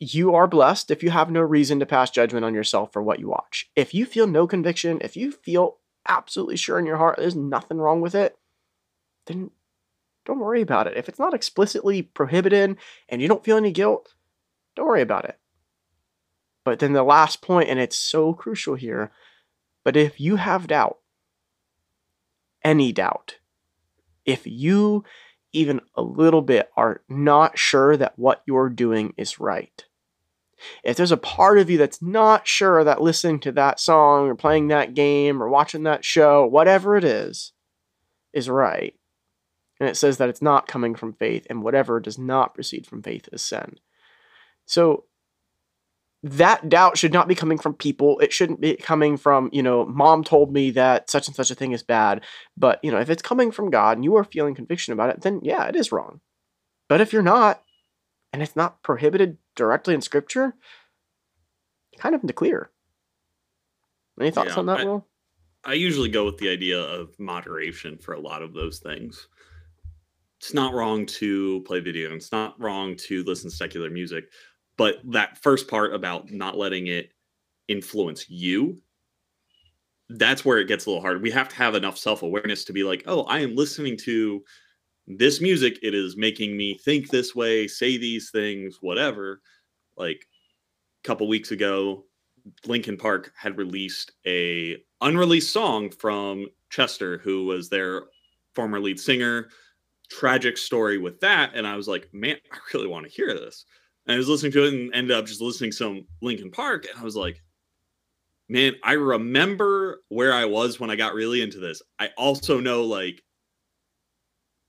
you 0.00 0.34
are 0.34 0.46
blessed 0.46 0.90
if 0.90 1.02
you 1.02 1.10
have 1.10 1.30
no 1.30 1.40
reason 1.40 1.78
to 1.80 1.86
pass 1.86 2.10
judgment 2.10 2.44
on 2.44 2.54
yourself 2.54 2.92
for 2.92 3.02
what 3.02 3.20
you 3.20 3.28
watch. 3.28 3.70
If 3.76 3.94
you 3.94 4.06
feel 4.06 4.26
no 4.26 4.46
conviction, 4.46 4.98
if 5.02 5.16
you 5.16 5.30
feel 5.30 5.78
absolutely 6.08 6.56
sure 6.56 6.78
in 6.78 6.86
your 6.86 6.96
heart 6.96 7.16
there's 7.18 7.36
nothing 7.36 7.78
wrong 7.78 8.00
with 8.00 8.14
it, 8.14 8.36
then 9.26 9.50
don't 10.26 10.40
worry 10.40 10.62
about 10.62 10.86
it. 10.86 10.96
If 10.96 11.08
it's 11.08 11.18
not 11.18 11.34
explicitly 11.34 12.02
prohibited 12.02 12.76
and 13.08 13.22
you 13.22 13.28
don't 13.28 13.44
feel 13.44 13.56
any 13.56 13.72
guilt, 13.72 14.14
don't 14.74 14.86
worry 14.86 15.02
about 15.02 15.26
it. 15.26 15.38
But 16.64 16.78
then 16.78 16.94
the 16.94 17.02
last 17.02 17.42
point, 17.42 17.68
and 17.68 17.78
it's 17.78 17.96
so 17.96 18.32
crucial 18.32 18.74
here, 18.74 19.12
but 19.84 19.96
if 19.96 20.18
you 20.18 20.36
have 20.36 20.66
doubt, 20.66 20.98
any 22.64 22.92
doubt, 22.92 23.36
if 24.24 24.46
you 24.46 25.04
even 25.52 25.80
a 25.94 26.02
little 26.02 26.42
bit 26.42 26.68
are 26.76 27.02
not 27.08 27.56
sure 27.56 27.96
that 27.96 28.18
what 28.18 28.42
you're 28.46 28.68
doing 28.68 29.14
is 29.16 29.38
right. 29.38 29.84
If 30.82 30.96
there's 30.96 31.12
a 31.12 31.16
part 31.16 31.58
of 31.58 31.70
you 31.70 31.78
that's 31.78 32.02
not 32.02 32.46
sure 32.46 32.82
that 32.84 33.02
listening 33.02 33.38
to 33.40 33.52
that 33.52 33.78
song 33.78 34.28
or 34.28 34.34
playing 34.34 34.68
that 34.68 34.94
game 34.94 35.42
or 35.42 35.48
watching 35.48 35.84
that 35.84 36.04
show, 36.04 36.46
whatever 36.46 36.96
it 36.96 37.04
is, 37.04 37.52
is 38.32 38.48
right, 38.48 38.94
and 39.78 39.88
it 39.88 39.96
says 39.96 40.16
that 40.18 40.28
it's 40.28 40.42
not 40.42 40.66
coming 40.66 40.94
from 40.94 41.12
faith, 41.12 41.46
and 41.48 41.62
whatever 41.62 42.00
does 42.00 42.18
not 42.18 42.54
proceed 42.54 42.86
from 42.86 43.02
faith 43.02 43.28
is 43.32 43.42
sin. 43.42 43.76
So 44.66 45.04
that 46.24 46.70
doubt 46.70 46.96
should 46.96 47.12
not 47.12 47.28
be 47.28 47.34
coming 47.34 47.58
from 47.58 47.74
people. 47.74 48.18
It 48.18 48.32
shouldn't 48.32 48.58
be 48.58 48.76
coming 48.76 49.18
from, 49.18 49.50
you 49.52 49.62
know, 49.62 49.84
mom 49.84 50.24
told 50.24 50.54
me 50.54 50.70
that 50.70 51.10
such 51.10 51.26
and 51.26 51.36
such 51.36 51.50
a 51.50 51.54
thing 51.54 51.72
is 51.72 51.82
bad. 51.82 52.22
But, 52.56 52.80
you 52.82 52.90
know, 52.90 52.98
if 52.98 53.10
it's 53.10 53.20
coming 53.20 53.50
from 53.50 53.70
God 53.70 53.98
and 53.98 54.04
you 54.04 54.16
are 54.16 54.24
feeling 54.24 54.54
conviction 54.54 54.94
about 54.94 55.10
it, 55.10 55.20
then 55.20 55.40
yeah, 55.42 55.66
it 55.66 55.76
is 55.76 55.92
wrong. 55.92 56.20
But 56.88 57.02
if 57.02 57.12
you're 57.12 57.22
not, 57.22 57.62
and 58.32 58.42
it's 58.42 58.56
not 58.56 58.82
prohibited 58.82 59.36
directly 59.54 59.92
in 59.92 60.00
scripture, 60.00 60.54
kind 61.98 62.14
of 62.14 62.22
in 62.22 62.26
the 62.26 62.32
clear. 62.32 62.70
Any 64.18 64.30
thoughts 64.30 64.52
yeah, 64.52 64.58
on 64.60 64.66
that, 64.66 64.80
I, 64.80 64.84
Will? 64.84 65.06
I 65.62 65.74
usually 65.74 66.08
go 66.08 66.24
with 66.24 66.38
the 66.38 66.48
idea 66.48 66.80
of 66.80 67.14
moderation 67.18 67.98
for 67.98 68.14
a 68.14 68.20
lot 68.20 68.40
of 68.40 68.54
those 68.54 68.78
things. 68.78 69.28
It's 70.40 70.54
not 70.54 70.72
wrong 70.72 71.04
to 71.06 71.60
play 71.66 71.80
video. 71.80 72.14
It's 72.14 72.32
not 72.32 72.58
wrong 72.58 72.96
to 73.08 73.22
listen 73.24 73.50
to 73.50 73.56
secular 73.56 73.90
music 73.90 74.24
but 74.76 74.96
that 75.04 75.38
first 75.42 75.68
part 75.68 75.94
about 75.94 76.30
not 76.30 76.56
letting 76.56 76.88
it 76.88 77.12
influence 77.68 78.28
you, 78.28 78.80
that's 80.10 80.44
where 80.44 80.58
it 80.58 80.68
gets 80.68 80.86
a 80.86 80.90
little 80.90 81.02
hard. 81.02 81.22
We 81.22 81.30
have 81.30 81.48
to 81.48 81.56
have 81.56 81.74
enough 81.74 81.98
self 81.98 82.22
awareness 82.22 82.64
to 82.64 82.72
be 82.72 82.84
like, 82.84 83.04
oh, 83.06 83.22
I 83.24 83.40
am 83.40 83.56
listening 83.56 83.96
to 83.98 84.42
this 85.06 85.40
music. 85.40 85.78
It 85.82 85.94
is 85.94 86.16
making 86.16 86.56
me 86.56 86.78
think 86.84 87.08
this 87.10 87.34
way, 87.34 87.66
say 87.66 87.96
these 87.96 88.30
things, 88.30 88.78
whatever. 88.80 89.40
Like 89.96 90.26
a 91.04 91.06
couple 91.08 91.28
weeks 91.28 91.50
ago, 91.50 92.04
Linkin 92.66 92.96
Park 92.96 93.32
had 93.36 93.56
released 93.56 94.12
a 94.26 94.76
unreleased 95.00 95.52
song 95.52 95.90
from 95.90 96.46
Chester, 96.70 97.18
who 97.18 97.46
was 97.46 97.68
their 97.68 98.04
former 98.54 98.80
lead 98.80 99.00
singer. 99.00 99.48
Tragic 100.10 100.58
story 100.58 100.98
with 100.98 101.18
that, 101.20 101.52
and 101.54 101.66
I 101.66 101.76
was 101.76 101.88
like, 101.88 102.12
man, 102.12 102.36
I 102.52 102.58
really 102.74 102.86
want 102.88 103.06
to 103.06 103.12
hear 103.12 103.32
this. 103.32 103.64
And 104.06 104.14
I 104.14 104.18
was 104.18 104.28
listening 104.28 104.52
to 104.52 104.64
it 104.64 104.74
and 104.74 104.94
ended 104.94 105.16
up 105.16 105.26
just 105.26 105.40
listening 105.40 105.70
to 105.70 105.76
some 105.76 106.06
Linkin 106.20 106.50
Park, 106.50 106.86
and 106.90 106.98
I 106.98 107.04
was 107.04 107.16
like, 107.16 107.42
man, 108.48 108.74
I 108.82 108.92
remember 108.92 110.02
where 110.08 110.32
I 110.32 110.44
was 110.44 110.78
when 110.78 110.90
I 110.90 110.96
got 110.96 111.14
really 111.14 111.40
into 111.40 111.58
this. 111.58 111.82
I 111.98 112.10
also 112.16 112.60
know 112.60 112.84
like 112.84 113.22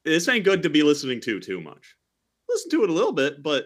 this 0.05 0.27
ain't 0.29 0.45
good 0.45 0.63
to 0.63 0.69
be 0.69 0.83
listening 0.83 1.19
to 1.21 1.39
too 1.39 1.59
much. 1.59 1.95
Listen 2.47 2.71
to 2.71 2.83
it 2.83 2.89
a 2.89 2.93
little 2.93 3.11
bit, 3.11 3.41
but 3.43 3.65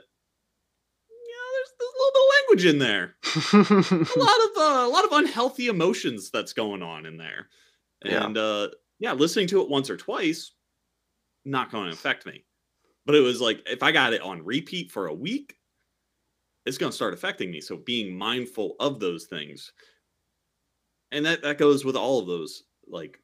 yeah, 1.09 1.45
there's, 1.53 1.71
there's 1.79 1.93
a 1.93 1.99
little 1.99 2.13
bit 2.13 2.23
of 2.23 2.29
language 2.35 2.65
in 2.65 2.79
there. 2.79 3.15
a 3.53 4.19
lot 4.19 4.39
of 4.43 4.57
uh, 4.57 4.87
a 4.87 4.91
lot 4.91 5.05
of 5.05 5.11
unhealthy 5.11 5.67
emotions 5.67 6.31
that's 6.31 6.53
going 6.53 6.81
on 6.81 7.05
in 7.05 7.17
there, 7.17 7.47
and 8.03 8.35
yeah. 8.35 8.41
uh, 8.41 8.67
yeah, 8.99 9.13
listening 9.13 9.47
to 9.47 9.61
it 9.61 9.69
once 9.69 9.89
or 9.89 9.97
twice 9.97 10.51
not 11.45 11.71
going 11.71 11.85
to 11.85 11.93
affect 11.93 12.25
me. 12.25 12.43
But 13.05 13.15
it 13.15 13.21
was 13.21 13.41
like 13.41 13.61
if 13.65 13.83
I 13.83 13.91
got 13.91 14.13
it 14.13 14.21
on 14.21 14.45
repeat 14.45 14.91
for 14.91 15.07
a 15.07 15.13
week, 15.13 15.55
it's 16.65 16.77
going 16.77 16.91
to 16.91 16.95
start 16.95 17.13
affecting 17.13 17.51
me. 17.51 17.61
So 17.61 17.77
being 17.77 18.15
mindful 18.15 18.75
of 18.79 18.99
those 18.99 19.25
things. 19.25 19.71
And 21.11 21.25
that, 21.25 21.41
that 21.41 21.57
goes 21.57 21.83
with 21.83 21.95
all 21.95 22.19
of 22.19 22.27
those 22.27 22.63
like 22.87 23.19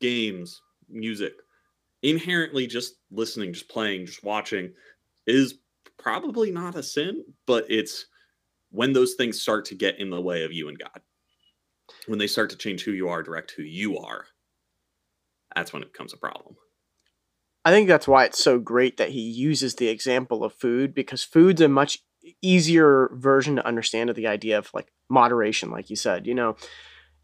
games, 0.00 0.62
music. 0.88 1.34
Inherently, 2.02 2.66
just 2.66 2.94
listening, 3.10 3.52
just 3.52 3.68
playing, 3.68 4.06
just 4.06 4.24
watching 4.24 4.72
is 5.26 5.54
probably 5.98 6.50
not 6.50 6.74
a 6.74 6.82
sin, 6.82 7.24
but 7.46 7.66
it's 7.68 8.06
when 8.70 8.92
those 8.92 9.14
things 9.14 9.40
start 9.40 9.66
to 9.66 9.74
get 9.74 9.98
in 9.98 10.10
the 10.10 10.20
way 10.20 10.44
of 10.44 10.52
you 10.52 10.68
and 10.68 10.78
God. 10.78 11.00
When 12.06 12.18
they 12.18 12.26
start 12.26 12.50
to 12.50 12.56
change 12.56 12.82
who 12.82 12.92
you 12.92 13.08
are, 13.08 13.22
direct 13.22 13.52
who 13.56 13.62
you 13.62 13.98
are, 13.98 14.24
that's 15.54 15.72
when 15.72 15.82
it 15.82 15.92
becomes 15.92 16.14
a 16.14 16.16
problem. 16.16 16.56
I 17.64 17.70
think 17.70 17.88
that's 17.88 18.08
why 18.08 18.24
it's 18.24 18.42
so 18.42 18.58
great 18.58 18.96
that 18.96 19.10
he 19.10 19.20
uses 19.20 19.74
the 19.74 19.88
example 19.88 20.44
of 20.44 20.54
food 20.54 20.94
because 20.94 21.22
food's 21.22 21.60
a 21.60 21.68
much 21.68 22.02
easier 22.42 23.10
version 23.14 23.56
to 23.56 23.66
understand 23.66 24.10
of 24.10 24.16
the 24.16 24.26
idea 24.26 24.58
of 24.58 24.70
like 24.74 24.92
moderation, 25.08 25.70
like 25.70 25.90
you 25.90 25.96
said. 25.96 26.26
You 26.26 26.34
know, 26.34 26.56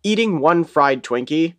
eating 0.02 0.40
one 0.40 0.64
fried 0.64 1.02
Twinkie 1.02 1.54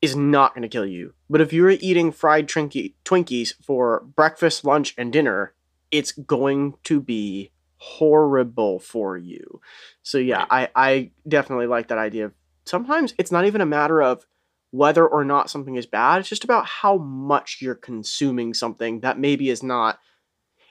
is 0.00 0.16
not 0.16 0.54
going 0.54 0.62
to 0.62 0.68
kill 0.68 0.86
you. 0.86 1.14
But 1.30 1.40
if 1.40 1.52
you're 1.52 1.70
eating 1.70 2.10
fried 2.12 2.48
Twinkie, 2.48 2.94
Twinkies 3.04 3.54
for 3.62 4.04
breakfast, 4.16 4.64
lunch, 4.64 4.94
and 4.98 5.12
dinner, 5.12 5.54
it's 5.90 6.12
going 6.12 6.74
to 6.84 7.00
be 7.00 7.50
horrible 7.76 8.78
for 8.78 9.16
you. 9.16 9.60
So 10.02 10.18
yeah, 10.18 10.46
I, 10.50 10.68
I 10.74 11.10
definitely 11.26 11.66
like 11.66 11.88
that 11.88 11.98
idea 11.98 12.26
of 12.26 12.32
sometimes 12.64 13.14
it's 13.18 13.32
not 13.32 13.44
even 13.44 13.60
a 13.60 13.66
matter 13.66 14.02
of 14.02 14.26
whether 14.70 15.06
or 15.06 15.24
not 15.24 15.50
something 15.50 15.76
is 15.76 15.86
bad. 15.86 16.20
It's 16.20 16.28
just 16.28 16.44
about 16.44 16.66
how 16.66 16.96
much 16.96 17.58
you're 17.60 17.74
consuming 17.74 18.54
something 18.54 19.00
that 19.00 19.18
maybe 19.18 19.50
is 19.50 19.62
not 19.62 19.98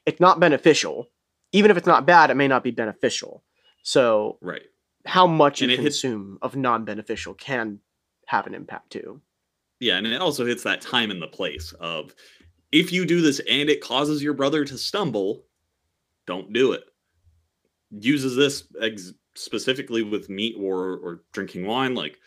it's 0.05 0.19
not 0.19 0.39
beneficial 0.39 1.10
even 1.51 1.71
if 1.71 1.77
it's 1.77 1.87
not 1.87 2.05
bad, 2.05 2.29
it 2.29 2.35
may 2.35 2.47
not 2.47 2.63
be 2.63 2.71
beneficial. 2.71 3.43
So, 3.83 4.37
right, 4.41 4.63
how 5.05 5.27
much 5.27 5.61
and 5.61 5.71
you 5.71 5.77
consume 5.77 6.33
hits, 6.33 6.39
of 6.43 6.55
non-beneficial 6.55 7.33
can 7.33 7.79
have 8.27 8.47
an 8.47 8.53
impact 8.53 8.91
too. 8.91 9.21
Yeah, 9.79 9.97
and 9.97 10.07
it 10.07 10.21
also 10.21 10.45
hits 10.45 10.63
that 10.63 10.81
time 10.81 11.11
and 11.11 11.21
the 11.21 11.27
place 11.27 11.73
of 11.79 12.13
if 12.71 12.91
you 12.91 13.05
do 13.05 13.21
this 13.21 13.41
and 13.49 13.69
it 13.69 13.81
causes 13.81 14.23
your 14.23 14.33
brother 14.33 14.63
to 14.63 14.77
stumble, 14.77 15.43
don't 16.25 16.53
do 16.53 16.71
it. 16.71 16.83
Uses 17.89 18.35
this 18.35 18.63
ex- 18.81 19.13
specifically 19.35 20.03
with 20.03 20.29
meat 20.29 20.55
or 20.57 20.97
or 20.97 21.23
drinking 21.33 21.65
wine. 21.65 21.95
Like 21.95 22.19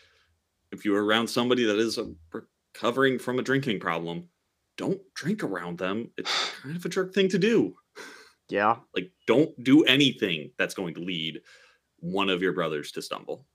if 0.71 0.85
you're 0.85 1.03
around 1.03 1.27
somebody 1.27 1.63
that 1.65 1.79
is 1.79 1.97
recovering 2.31 3.17
from 3.17 3.39
a 3.39 3.41
drinking 3.43 3.79
problem, 3.79 4.29
don't 4.77 5.01
drink 5.13 5.43
around 5.43 5.77
them. 5.77 6.11
It's 6.17 6.51
kind 6.61 6.75
of 6.75 6.85
a 6.85 6.89
jerk 6.89 7.13
thing 7.13 7.29
to 7.29 7.39
do. 7.39 7.75
Yeah. 8.49 8.77
Like, 8.95 9.11
don't 9.27 9.51
do 9.63 9.83
anything 9.83 10.51
that's 10.57 10.73
going 10.73 10.93
to 10.95 11.01
lead 11.01 11.41
one 11.99 12.29
of 12.29 12.41
your 12.41 12.53
brothers 12.53 12.91
to 12.93 13.01
stumble. 13.01 13.45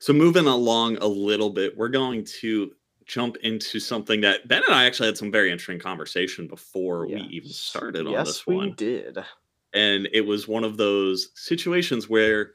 So, 0.00 0.12
moving 0.12 0.46
along 0.46 0.96
a 0.98 1.06
little 1.06 1.50
bit, 1.50 1.76
we're 1.76 1.88
going 1.88 2.24
to 2.40 2.72
jump 3.06 3.36
into 3.42 3.80
something 3.80 4.20
that 4.22 4.48
Ben 4.48 4.62
and 4.66 4.74
I 4.74 4.84
actually 4.84 5.06
had 5.06 5.18
some 5.18 5.30
very 5.30 5.50
interesting 5.50 5.78
conversation 5.78 6.46
before 6.46 7.06
yes. 7.08 7.20
we 7.20 7.26
even 7.28 7.50
started 7.50 8.06
on 8.06 8.12
yes, 8.12 8.26
this 8.26 8.46
one. 8.46 8.56
Yes, 8.56 8.64
we 8.64 8.72
did. 8.72 9.18
And 9.74 10.08
it 10.12 10.22
was 10.22 10.46
one 10.46 10.64
of 10.64 10.76
those 10.76 11.30
situations 11.34 12.08
where 12.08 12.52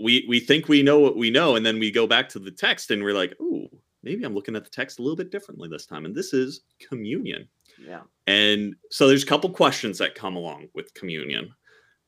we 0.00 0.24
we 0.28 0.40
think 0.40 0.68
we 0.68 0.82
know 0.82 0.98
what 0.98 1.16
we 1.16 1.30
know, 1.30 1.56
and 1.56 1.64
then 1.64 1.78
we 1.78 1.90
go 1.90 2.06
back 2.06 2.28
to 2.30 2.38
the 2.38 2.50
text 2.50 2.90
and 2.90 3.02
we're 3.02 3.14
like, 3.14 3.38
"Ooh, 3.40 3.68
maybe 4.04 4.24
I'm 4.24 4.34
looking 4.34 4.56
at 4.56 4.64
the 4.64 4.70
text 4.70 4.98
a 4.98 5.02
little 5.02 5.16
bit 5.16 5.30
differently 5.30 5.68
this 5.68 5.86
time." 5.86 6.04
And 6.04 6.14
this 6.14 6.32
is 6.32 6.62
communion. 6.80 7.48
Yeah. 7.78 8.02
And 8.26 8.74
so 8.90 9.08
there's 9.08 9.22
a 9.22 9.26
couple 9.26 9.50
questions 9.50 9.98
that 9.98 10.14
come 10.14 10.36
along 10.36 10.68
with 10.74 10.94
communion. 10.94 11.54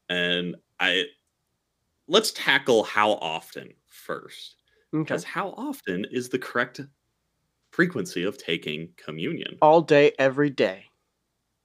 And 0.08 0.56
I 0.78 1.04
let's 2.08 2.32
tackle 2.32 2.84
how 2.84 3.12
often 3.12 3.72
first. 3.86 4.56
Okay. 4.94 5.02
Because 5.02 5.24
how 5.24 5.50
often 5.56 6.06
is 6.10 6.28
the 6.28 6.38
correct 6.38 6.80
frequency 7.70 8.22
of 8.22 8.38
taking 8.38 8.90
communion? 8.96 9.58
All 9.60 9.82
day, 9.82 10.12
every 10.18 10.50
day. 10.50 10.84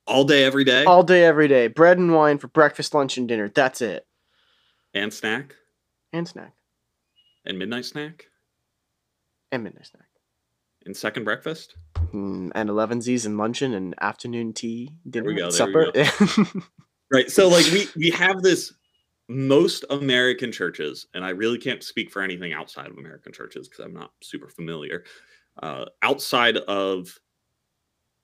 All 0.08 0.24
day, 0.24 0.44
every 0.44 0.64
day? 0.64 0.84
All 0.84 1.04
day, 1.04 1.24
every 1.24 1.48
day. 1.48 1.68
Bread 1.68 2.00
and 2.00 2.14
wine 2.14 2.40
for 2.40 2.48
breakfast, 2.48 2.94
lunch, 2.94 3.18
and 3.18 3.28
dinner. 3.28 3.50
That's 3.50 3.82
it. 3.82 4.08
And 4.94 5.14
snack? 5.14 5.56
And 6.12 6.28
snack. 6.28 6.54
And 7.46 7.58
midnight 7.58 7.86
snack? 7.86 8.26
And 9.52 9.64
midnight 9.64 9.88
snack. 9.88 10.08
And 10.86 10.98
second 10.98 11.24
breakfast? 11.24 11.76
Mm, 12.14 12.52
and 12.56 12.70
elevensies 12.70 13.26
and 13.26 13.38
luncheon 13.38 13.74
and 13.74 13.96
afternoon 14.02 14.54
tea, 14.54 14.92
dinner, 15.10 15.34
go, 15.34 15.50
supper. 15.50 15.92
right. 17.12 17.30
So 17.30 17.48
like 17.48 17.66
we 17.72 17.88
we 17.96 18.10
have 18.10 18.42
this 18.42 18.74
most 19.30 19.86
American 19.90 20.52
churches, 20.52 21.08
and 21.14 21.24
I 21.24 21.30
really 21.30 21.58
can't 21.58 21.84
speak 21.84 22.12
for 22.12 22.22
anything 22.22 22.54
outside 22.54 22.88
of 22.88 22.98
American 22.98 23.32
churches 23.32 23.70
because 23.70 23.86
I'm 23.86 23.94
not 23.94 24.12
super 24.22 24.50
familiar. 24.50 25.06
Uh, 25.62 25.86
outside 26.02 26.58
of 26.58 27.18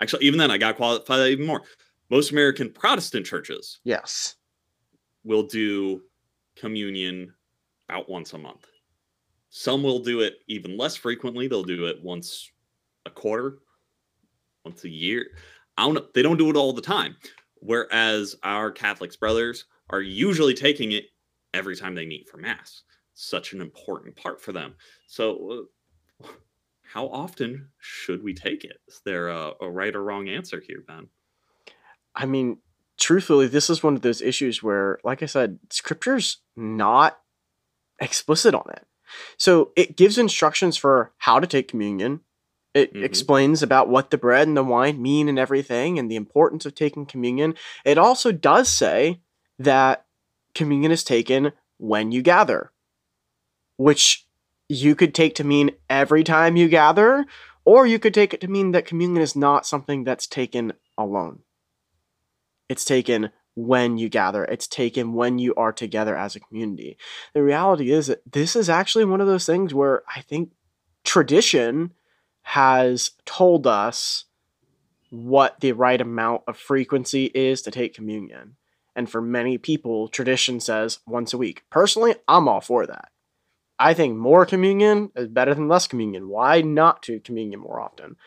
actually, 0.01 0.25
even 0.25 0.39
then, 0.39 0.51
I 0.51 0.57
got 0.57 0.69
to 0.69 0.73
qualify 0.73 1.17
that 1.17 1.29
even 1.29 1.45
more. 1.45 1.61
Most 2.09 2.31
American 2.31 2.71
Protestant 2.71 3.25
churches, 3.25 3.79
yes, 3.83 4.35
will 5.23 5.43
do 5.43 6.01
communion 6.55 7.33
about 7.89 8.09
once 8.09 8.33
a 8.33 8.37
month. 8.37 8.65
Some 9.57 9.81
will 9.81 9.97
do 9.97 10.21
it 10.21 10.43
even 10.47 10.77
less 10.77 10.95
frequently. 10.95 11.47
They'll 11.47 11.63
do 11.63 11.87
it 11.87 12.03
once 12.03 12.51
a 13.07 13.09
quarter, 13.09 13.57
once 14.63 14.83
a 14.83 14.89
year. 14.89 15.25
I 15.75 15.91
don't. 15.91 16.13
They 16.13 16.21
don't 16.21 16.37
do 16.37 16.51
it 16.51 16.55
all 16.55 16.73
the 16.73 16.81
time. 16.81 17.15
Whereas 17.55 18.35
our 18.43 18.69
Catholics 18.69 19.15
brothers 19.15 19.65
are 19.89 19.99
usually 19.99 20.53
taking 20.53 20.91
it 20.91 21.05
every 21.55 21.75
time 21.75 21.95
they 21.95 22.05
meet 22.05 22.29
for 22.29 22.37
mass. 22.37 22.83
Such 23.15 23.53
an 23.53 23.61
important 23.61 24.15
part 24.15 24.39
for 24.39 24.51
them. 24.51 24.75
So, 25.07 25.67
uh, 26.21 26.27
how 26.83 27.07
often 27.07 27.69
should 27.79 28.23
we 28.23 28.35
take 28.35 28.63
it? 28.63 28.77
Is 28.87 29.01
there 29.05 29.29
a, 29.29 29.53
a 29.59 29.71
right 29.71 29.95
or 29.95 30.03
wrong 30.03 30.29
answer 30.29 30.61
here, 30.65 30.83
Ben? 30.87 31.07
I 32.13 32.27
mean, 32.27 32.59
truthfully, 32.99 33.47
this 33.47 33.71
is 33.71 33.81
one 33.81 33.95
of 33.95 34.03
those 34.03 34.21
issues 34.21 34.61
where, 34.61 34.99
like 35.03 35.23
I 35.23 35.25
said, 35.25 35.57
scripture's 35.71 36.41
not 36.55 37.17
explicit 37.99 38.53
on 38.53 38.69
it. 38.71 38.85
So 39.37 39.71
it 39.75 39.95
gives 39.97 40.17
instructions 40.17 40.77
for 40.77 41.11
how 41.17 41.39
to 41.39 41.47
take 41.47 41.67
communion. 41.67 42.21
It 42.73 42.93
Mhm. 42.93 43.03
explains 43.03 43.63
about 43.63 43.89
what 43.89 44.11
the 44.11 44.17
bread 44.17 44.47
and 44.47 44.55
the 44.55 44.63
wine 44.63 45.01
mean 45.01 45.29
and 45.29 45.39
everything 45.39 45.97
and 45.97 46.11
the 46.11 46.15
importance 46.15 46.65
of 46.65 46.75
taking 46.75 47.05
communion. 47.05 47.55
It 47.85 47.97
also 47.97 48.31
does 48.31 48.69
say 48.69 49.21
that 49.57 50.05
communion 50.53 50.91
is 50.91 51.03
taken 51.03 51.53
when 51.77 52.11
you 52.11 52.21
gather, 52.21 52.71
which 53.77 54.27
you 54.69 54.95
could 54.95 55.15
take 55.15 55.35
to 55.35 55.43
mean 55.43 55.71
every 55.89 56.23
time 56.23 56.55
you 56.55 56.67
gather, 56.67 57.25
or 57.65 57.87
you 57.87 57.99
could 57.99 58.13
take 58.13 58.33
it 58.33 58.41
to 58.41 58.47
mean 58.47 58.71
that 58.71 58.85
communion 58.85 59.21
is 59.21 59.35
not 59.35 59.65
something 59.65 60.03
that's 60.03 60.27
taken 60.27 60.73
alone. 60.97 61.39
It's 62.69 62.85
taken 62.85 63.31
when 63.57 63.97
you 63.97 64.07
gather, 64.07 64.45
it's 64.45 64.67
taken 64.67 65.13
when 65.13 65.39
you 65.39 65.55
are 65.55 65.73
together 65.73 66.15
as 66.15 66.35
a 66.35 66.39
community. 66.39 66.95
The 67.33 67.41
reality 67.41 67.91
is 67.91 68.05
that 68.05 68.21
this 68.31 68.55
is 68.55 68.69
actually 68.69 69.03
one 69.03 69.19
of 69.19 69.25
those 69.25 69.47
things 69.47 69.73
where 69.73 70.03
I 70.15 70.21
think 70.21 70.51
tradition 71.03 71.91
has 72.43 73.11
told 73.25 73.65
us 73.65 74.25
what 75.09 75.59
the 75.59 75.71
right 75.71 75.99
amount 75.99 76.43
of 76.47 76.55
frequency 76.55 77.25
is 77.33 77.63
to 77.63 77.71
take 77.71 77.95
communion. 77.95 78.57
And 78.95 79.09
for 79.09 79.21
many 79.21 79.57
people, 79.57 80.07
tradition 80.07 80.59
says 80.59 80.99
once 81.07 81.33
a 81.33 81.37
week. 81.37 81.63
Personally, 81.71 82.13
I'm 82.27 82.47
all 82.47 82.61
for 82.61 82.85
that. 82.85 83.09
I 83.79 83.95
think 83.95 84.17
more 84.17 84.45
communion 84.45 85.11
is 85.15 85.27
better 85.27 85.55
than 85.55 85.67
less 85.67 85.87
communion. 85.87 86.29
Why 86.29 86.61
not 86.61 87.01
to 87.03 87.19
communion 87.21 87.59
more 87.59 87.79
often? 87.79 88.17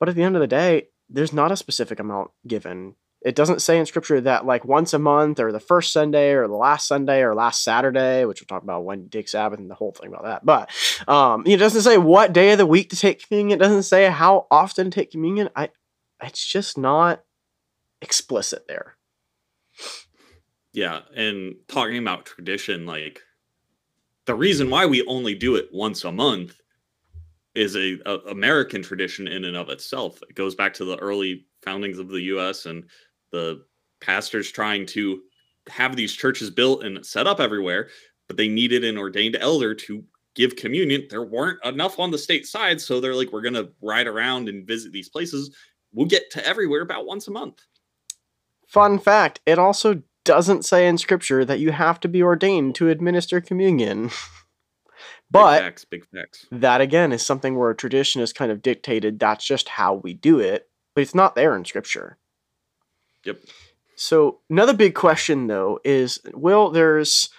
But 0.00 0.08
at 0.08 0.16
the 0.16 0.24
end 0.24 0.34
of 0.34 0.40
the 0.40 0.48
day, 0.48 0.88
there's 1.08 1.32
not 1.32 1.52
a 1.52 1.56
specific 1.56 2.00
amount 2.00 2.32
given. 2.46 2.96
It 3.24 3.34
doesn't 3.34 3.62
say 3.62 3.78
in 3.78 3.86
scripture 3.86 4.20
that 4.20 4.46
like 4.46 4.64
once 4.64 4.92
a 4.92 4.98
month 4.98 5.38
or 5.38 5.52
the 5.52 5.60
first 5.60 5.92
Sunday 5.92 6.32
or 6.32 6.48
the 6.48 6.54
last 6.54 6.88
Sunday 6.88 7.22
or 7.22 7.34
last 7.34 7.62
Saturday, 7.62 8.24
which 8.24 8.40
we'll 8.40 8.46
talk 8.46 8.62
about 8.62 8.84
when 8.84 9.02
you 9.02 9.08
take 9.08 9.28
Sabbath 9.28 9.60
and 9.60 9.70
the 9.70 9.74
whole 9.74 9.92
thing 9.92 10.08
about 10.08 10.24
that. 10.24 10.44
But 10.44 10.70
um, 11.08 11.44
it 11.46 11.58
doesn't 11.58 11.82
say 11.82 11.98
what 11.98 12.32
day 12.32 12.52
of 12.52 12.58
the 12.58 12.66
week 12.66 12.90
to 12.90 12.96
take 12.96 13.26
communion. 13.26 13.60
It 13.60 13.62
doesn't 13.62 13.84
say 13.84 14.10
how 14.10 14.46
often 14.50 14.90
to 14.90 14.90
take 14.90 15.12
communion. 15.12 15.50
I, 15.54 15.70
it's 16.22 16.44
just 16.44 16.76
not 16.76 17.22
explicit 18.00 18.66
there. 18.66 18.96
Yeah, 20.72 21.00
and 21.14 21.56
talking 21.68 21.98
about 21.98 22.26
tradition, 22.26 22.86
like 22.86 23.20
the 24.26 24.34
reason 24.34 24.70
why 24.70 24.86
we 24.86 25.04
only 25.06 25.34
do 25.34 25.56
it 25.56 25.68
once 25.72 26.04
a 26.04 26.12
month 26.12 26.56
is 27.54 27.76
a, 27.76 27.98
a 28.06 28.16
American 28.30 28.82
tradition 28.82 29.28
in 29.28 29.44
and 29.44 29.56
of 29.56 29.68
itself. 29.68 30.20
It 30.28 30.34
goes 30.34 30.54
back 30.54 30.74
to 30.74 30.84
the 30.84 30.96
early 30.96 31.46
foundings 31.62 31.98
of 31.98 32.08
the 32.08 32.22
U.S. 32.22 32.66
and 32.66 32.84
the 33.32 33.64
pastors 34.00 34.50
trying 34.50 34.86
to 34.86 35.22
have 35.68 35.96
these 35.96 36.12
churches 36.12 36.50
built 36.50 36.84
and 36.84 37.04
set 37.04 37.26
up 37.26 37.40
everywhere, 37.40 37.88
but 38.28 38.36
they 38.36 38.48
needed 38.48 38.84
an 38.84 38.98
ordained 38.98 39.36
elder 39.40 39.74
to 39.74 40.04
give 40.34 40.56
communion. 40.56 41.06
There 41.10 41.24
weren't 41.24 41.64
enough 41.64 41.98
on 41.98 42.10
the 42.10 42.18
state 42.18 42.46
side, 42.46 42.80
so 42.80 43.00
they're 43.00 43.14
like, 43.14 43.32
we're 43.32 43.42
gonna 43.42 43.68
ride 43.80 44.06
around 44.06 44.48
and 44.48 44.66
visit 44.66 44.92
these 44.92 45.08
places. 45.08 45.54
We'll 45.92 46.06
get 46.06 46.30
to 46.32 46.46
everywhere 46.46 46.82
about 46.82 47.06
once 47.06 47.28
a 47.28 47.30
month. 47.30 47.60
Fun 48.66 48.98
fact 48.98 49.40
it 49.46 49.58
also 49.58 50.02
doesn't 50.24 50.64
say 50.64 50.86
in 50.86 50.98
scripture 50.98 51.44
that 51.44 51.58
you 51.58 51.72
have 51.72 52.00
to 52.00 52.08
be 52.08 52.22
ordained 52.22 52.74
to 52.76 52.88
administer 52.88 53.40
communion. 53.40 54.10
but 55.30 55.56
big 55.56 55.62
facts, 55.62 55.84
big 55.84 56.06
facts. 56.06 56.46
that 56.50 56.80
again 56.80 57.12
is 57.12 57.22
something 57.24 57.58
where 57.58 57.74
tradition 57.74 58.22
is 58.22 58.32
kind 58.32 58.50
of 58.52 58.62
dictated 58.62 59.18
that's 59.18 59.46
just 59.46 59.68
how 59.68 59.94
we 59.94 60.14
do 60.14 60.38
it, 60.38 60.68
but 60.94 61.02
it's 61.02 61.14
not 61.14 61.34
there 61.34 61.56
in 61.56 61.64
scripture. 61.64 62.18
Yep. 63.24 63.42
So 63.96 64.40
another 64.50 64.74
big 64.74 64.94
question 64.94 65.46
though 65.46 65.78
is 65.84 66.20
well 66.34 66.70
there's 66.70 67.30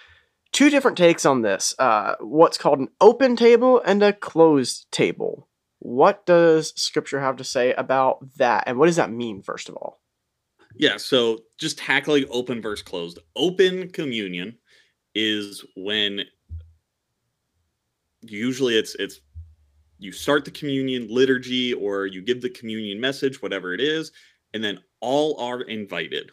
two 0.52 0.70
different 0.70 0.96
takes 0.96 1.26
on 1.26 1.42
this. 1.42 1.74
Uh, 1.78 2.14
what's 2.20 2.58
called 2.58 2.78
an 2.78 2.88
open 3.00 3.36
table 3.36 3.82
and 3.84 4.02
a 4.02 4.12
closed 4.12 4.90
table. 4.90 5.48
What 5.80 6.24
does 6.24 6.72
scripture 6.80 7.20
have 7.20 7.36
to 7.36 7.44
say 7.44 7.74
about 7.74 8.36
that 8.36 8.64
and 8.66 8.78
what 8.78 8.86
does 8.86 8.96
that 8.96 9.10
mean 9.10 9.42
first 9.42 9.68
of 9.68 9.76
all? 9.76 10.00
Yeah, 10.76 10.96
so 10.96 11.40
just 11.58 11.78
tackling 11.78 12.24
open 12.30 12.60
versus 12.60 12.82
closed. 12.82 13.18
Open 13.36 13.90
communion 13.90 14.58
is 15.14 15.64
when 15.76 16.24
usually 18.22 18.76
it's 18.76 18.94
it's 18.96 19.20
you 19.98 20.12
start 20.12 20.44
the 20.44 20.50
communion 20.50 21.06
liturgy 21.08 21.72
or 21.72 22.06
you 22.06 22.20
give 22.22 22.42
the 22.42 22.50
communion 22.50 23.00
message, 23.00 23.40
whatever 23.40 23.72
it 23.72 23.80
is, 23.80 24.10
and 24.52 24.62
then 24.62 24.80
all 25.04 25.38
are 25.38 25.60
invited. 25.60 26.30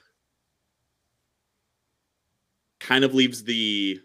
Kind 2.80 3.04
of 3.04 3.14
leaves 3.14 3.44
the 3.44 4.00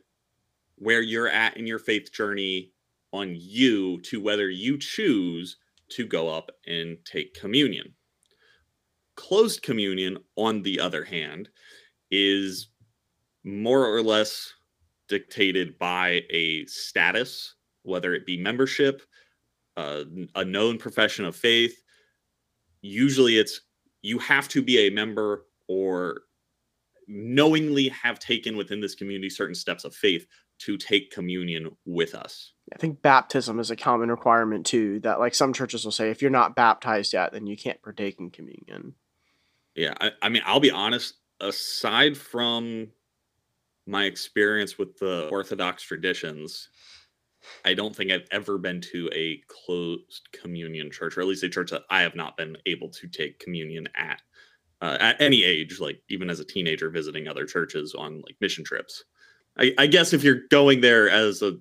where 0.75 1.01
you're 1.01 1.29
at 1.29 1.57
in 1.57 1.69
your 1.69 1.79
faith 1.79 2.13
journey 2.13 2.73
on 3.13 3.37
you 3.39 4.01
to 4.03 4.21
whether 4.21 4.51
you 4.51 4.77
choose 4.77 5.57
to 5.91 6.05
go 6.05 6.29
up 6.29 6.51
and 6.67 6.99
take 7.05 7.33
communion. 7.33 7.95
Closed 9.15 9.63
communion, 9.63 10.19
on 10.35 10.63
the 10.63 10.81
other 10.81 11.05
hand, 11.05 11.49
is 12.11 12.69
more 13.45 13.87
or 13.87 14.03
less 14.03 14.53
dictated 15.09 15.79
by 15.79 16.25
a 16.31 16.67
status, 16.67 17.55
whether 17.85 18.15
it 18.15 18.27
be 18.27 18.37
membership, 18.37 19.01
uh, 19.77 20.03
a 20.35 20.45
known 20.45 20.77
profession 20.77 21.25
of 21.25 21.37
faith. 21.37 21.81
Usually 22.83 23.39
it's 23.39 23.61
you 24.03 24.19
have 24.19 24.49
to 24.49 24.63
be 24.63 24.87
a 24.87 24.91
member 24.91 25.47
or 25.69 26.23
knowingly 27.09 27.89
have 27.89 28.19
taken 28.19 28.57
within 28.57 28.81
this 28.81 28.95
community 28.95 29.31
certain 29.31 29.55
steps 29.55 29.85
of 29.85 29.95
faith 29.95 30.27
to 30.59 30.77
take 30.77 31.11
communion 31.11 31.77
with 31.85 32.15
us. 32.15 32.53
I 32.73 32.79
think 32.79 33.03
baptism 33.03 33.61
is 33.61 33.71
a 33.71 33.77
common 33.77 34.11
requirement 34.11 34.67
too. 34.67 35.01
That 35.01 35.21
like 35.21 35.35
some 35.35 35.53
churches 35.53 35.85
will 35.85 35.93
say, 35.93 36.11
if 36.11 36.23
you're 36.23 36.31
not 36.31 36.57
baptized 36.57 37.13
yet, 37.13 37.33
then 37.33 37.47
you 37.47 37.57
can't 37.57 37.83
partake 37.83 38.19
in 38.19 38.31
communion. 38.31 38.95
Yeah, 39.75 39.95
I, 40.01 40.13
I 40.23 40.29
mean, 40.31 40.43
I'll 40.47 40.61
be 40.61 40.71
honest. 40.71 41.15
Aside 41.39 42.17
from 42.17 42.89
my 43.87 44.05
experience 44.05 44.79
with 44.79 44.99
the 44.99 45.29
Orthodox 45.31 45.83
traditions, 45.83 46.71
I 47.65 47.75
don't 47.75 47.95
think 47.95 48.11
I've 48.11 48.29
ever 48.31 48.59
been 48.59 48.81
to 48.93 49.11
a 49.15 49.41
closed 49.49 50.29
communion 50.33 50.91
church, 50.91 51.17
or 51.17 51.21
at 51.21 51.27
least 51.27 51.43
a 51.43 51.49
church 51.49 51.71
that 51.71 51.83
I 51.91 52.03
have 52.03 52.15
not 52.15 52.37
been 52.37 52.57
able 52.67 52.91
to 52.91 53.09
take 53.09 53.39
communion 53.39 53.89
at 53.95 54.21
uh, 54.83 54.97
at 55.01 55.21
any 55.21 55.43
age, 55.43 55.81
like 55.81 56.01
even 56.09 56.29
as 56.29 56.41
a 56.41 56.45
teenager 56.45 56.91
visiting 56.91 57.29
other 57.29 57.47
churches 57.47 57.95
on 57.95 58.21
like 58.23 58.37
mission 58.41 58.65
trips. 58.65 59.05
I, 59.59 59.73
I 59.79 59.87
guess 59.87 60.13
if 60.13 60.23
you're 60.23 60.43
going 60.51 60.83
there 60.83 61.09
as 61.09 61.43
a 61.43 61.57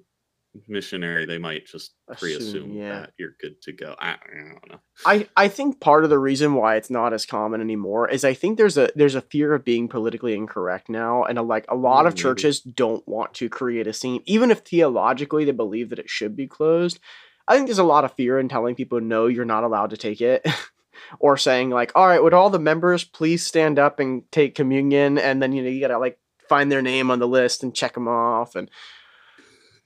missionary, 0.67 1.25
they 1.25 1.37
might 1.37 1.65
just 1.65 1.93
Assume, 2.07 2.19
pre-assume 2.19 2.73
yeah. 2.73 2.99
that 3.01 3.13
you're 3.17 3.35
good 3.39 3.61
to 3.63 3.71
go. 3.73 3.95
I, 3.99 4.15
don't 4.33 4.69
know. 4.71 4.79
I, 5.05 5.27
I 5.35 5.47
think 5.47 5.79
part 5.79 6.03
of 6.03 6.09
the 6.09 6.19
reason 6.19 6.53
why 6.53 6.75
it's 6.75 6.89
not 6.89 7.13
as 7.13 7.25
common 7.25 7.61
anymore 7.61 8.09
is 8.09 8.23
I 8.23 8.33
think 8.33 8.57
there's 8.57 8.77
a 8.77 8.89
there's 8.95 9.15
a 9.15 9.21
fear 9.21 9.53
of 9.53 9.65
being 9.65 9.87
politically 9.87 10.33
incorrect 10.35 10.89
now, 10.89 11.23
and 11.23 11.37
a, 11.37 11.41
like 11.41 11.65
a 11.69 11.75
lot 11.75 12.05
Mm, 12.05 12.07
of 12.09 12.15
churches 12.15 12.61
don't 12.61 13.07
want 13.07 13.33
to 13.35 13.49
create 13.49 13.87
a 13.87 13.93
scene, 13.93 14.21
even 14.25 14.51
if 14.51 14.59
theologically 14.59 15.45
they 15.45 15.51
believe 15.51 15.89
that 15.89 15.99
it 15.99 16.09
should 16.09 16.35
be 16.35 16.47
closed. 16.47 16.99
I 17.47 17.55
think 17.55 17.67
there's 17.67 17.77
a 17.77 17.83
lot 17.83 18.05
of 18.05 18.13
fear 18.13 18.39
in 18.39 18.49
telling 18.49 18.75
people 18.75 18.99
no, 19.01 19.27
you're 19.27 19.45
not 19.45 19.63
allowed 19.63 19.91
to 19.91 19.97
take 19.97 20.21
it, 20.21 20.45
or 21.19 21.37
saying 21.37 21.69
like, 21.69 21.91
all 21.95 22.07
right, 22.07 22.21
would 22.23 22.33
all 22.33 22.49
the 22.49 22.59
members 22.59 23.03
please 23.03 23.45
stand 23.45 23.77
up 23.79 23.99
and 23.99 24.23
take 24.31 24.55
communion, 24.55 25.17
and 25.17 25.41
then 25.41 25.51
you 25.53 25.61
know 25.63 25.69
you 25.69 25.79
gotta 25.81 25.99
like 25.99 26.19
find 26.47 26.71
their 26.71 26.81
name 26.81 27.09
on 27.09 27.19
the 27.19 27.27
list 27.27 27.63
and 27.63 27.75
check 27.75 27.93
them 27.93 28.07
off, 28.07 28.55
and 28.55 28.69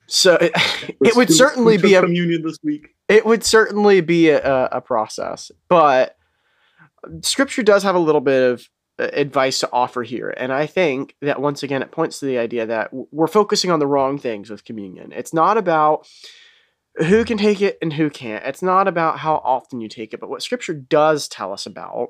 so 0.10 0.36
it, 0.36 0.52
it 1.04 1.16
would 1.16 1.32
certainly 1.32 1.78
be 1.78 1.94
a 1.94 2.02
communion 2.02 2.42
this 2.44 2.58
week. 2.64 2.90
it 3.08 3.26
would 3.26 3.44
certainly 3.44 4.02
be 4.02 4.30
a, 4.30 4.44
a, 4.44 4.70
a 4.74 4.82
process, 4.82 5.52
but 5.68 6.16
scripture 7.22 7.64
does 7.64 7.84
have 7.84 7.96
a 7.96 8.00
little 8.00 8.22
bit 8.22 8.52
of 8.52 8.70
uh, 9.00 9.10
advice 9.14 9.60
to 9.60 9.70
offer 9.72 10.04
here. 10.04 10.34
And 10.36 10.52
I 10.52 10.66
think 10.66 11.16
that 11.22 11.42
once 11.42 11.64
again, 11.64 11.82
it 11.82 11.92
points 11.92 12.20
to 12.20 12.26
the 12.26 12.38
idea 12.38 12.66
that 12.66 12.90
we're 12.92 13.28
focusing 13.28 13.72
on 13.72 13.80
the 13.80 13.88
wrong 13.88 14.18
things 14.18 14.50
with 14.50 14.66
communion. 14.66 15.12
It's 15.14 15.34
not 15.34 15.58
about 15.58 16.08
who 16.96 17.24
can 17.24 17.38
take 17.38 17.62
it 17.62 17.78
and 17.82 17.94
who 17.94 18.10
can't, 18.10 18.46
it's 18.46 18.62
not 18.62 18.88
about 18.88 19.20
how 19.20 19.36
often 19.36 19.80
you 19.80 19.88
take 19.88 20.14
it. 20.14 20.20
But 20.20 20.30
what 20.30 20.44
scripture 20.44 20.74
does 20.74 21.28
tell 21.28 21.54
us 21.54 21.66
about 21.66 22.10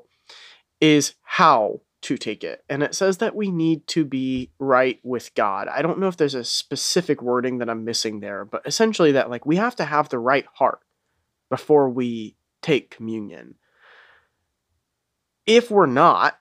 is 0.80 1.14
how 1.22 1.80
to 2.02 2.16
take 2.16 2.42
it. 2.42 2.64
And 2.68 2.82
it 2.82 2.94
says 2.94 3.18
that 3.18 3.36
we 3.36 3.50
need 3.50 3.86
to 3.88 4.04
be 4.04 4.50
right 4.58 4.98
with 5.02 5.34
God. 5.34 5.68
I 5.68 5.82
don't 5.82 5.98
know 5.98 6.08
if 6.08 6.16
there's 6.16 6.34
a 6.34 6.44
specific 6.44 7.20
wording 7.22 7.58
that 7.58 7.68
I'm 7.68 7.84
missing 7.84 8.20
there, 8.20 8.44
but 8.44 8.62
essentially 8.64 9.12
that 9.12 9.30
like 9.30 9.44
we 9.44 9.56
have 9.56 9.76
to 9.76 9.84
have 9.84 10.08
the 10.08 10.18
right 10.18 10.46
heart 10.54 10.80
before 11.50 11.90
we 11.90 12.36
take 12.62 12.90
communion. 12.90 13.56
If 15.46 15.70
we're 15.70 15.86
not, 15.86 16.38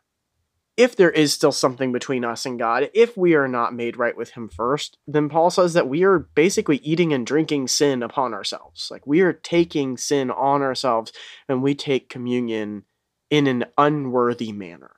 if 0.77 0.95
there 0.95 1.11
is 1.11 1.33
still 1.33 1.51
something 1.51 1.91
between 1.91 2.23
us 2.23 2.45
and 2.45 2.57
God, 2.57 2.89
if 2.93 3.17
we 3.17 3.33
are 3.33 3.49
not 3.49 3.73
made 3.73 3.97
right 3.97 4.15
with 4.15 4.29
Him 4.31 4.47
first, 4.47 4.97
then 5.05 5.27
Paul 5.27 5.49
says 5.49 5.73
that 5.73 5.89
we 5.89 6.03
are 6.03 6.19
basically 6.19 6.77
eating 6.77 7.11
and 7.11 7.27
drinking 7.27 7.67
sin 7.67 8.01
upon 8.01 8.33
ourselves. 8.33 8.87
Like 8.89 9.05
we 9.05 9.19
are 9.19 9.33
taking 9.33 9.97
sin 9.97 10.31
on 10.31 10.61
ourselves 10.61 11.11
and 11.49 11.61
we 11.61 11.75
take 11.75 12.07
communion 12.07 12.83
in 13.29 13.45
an 13.47 13.65
unworthy 13.77 14.53
manner. 14.53 14.91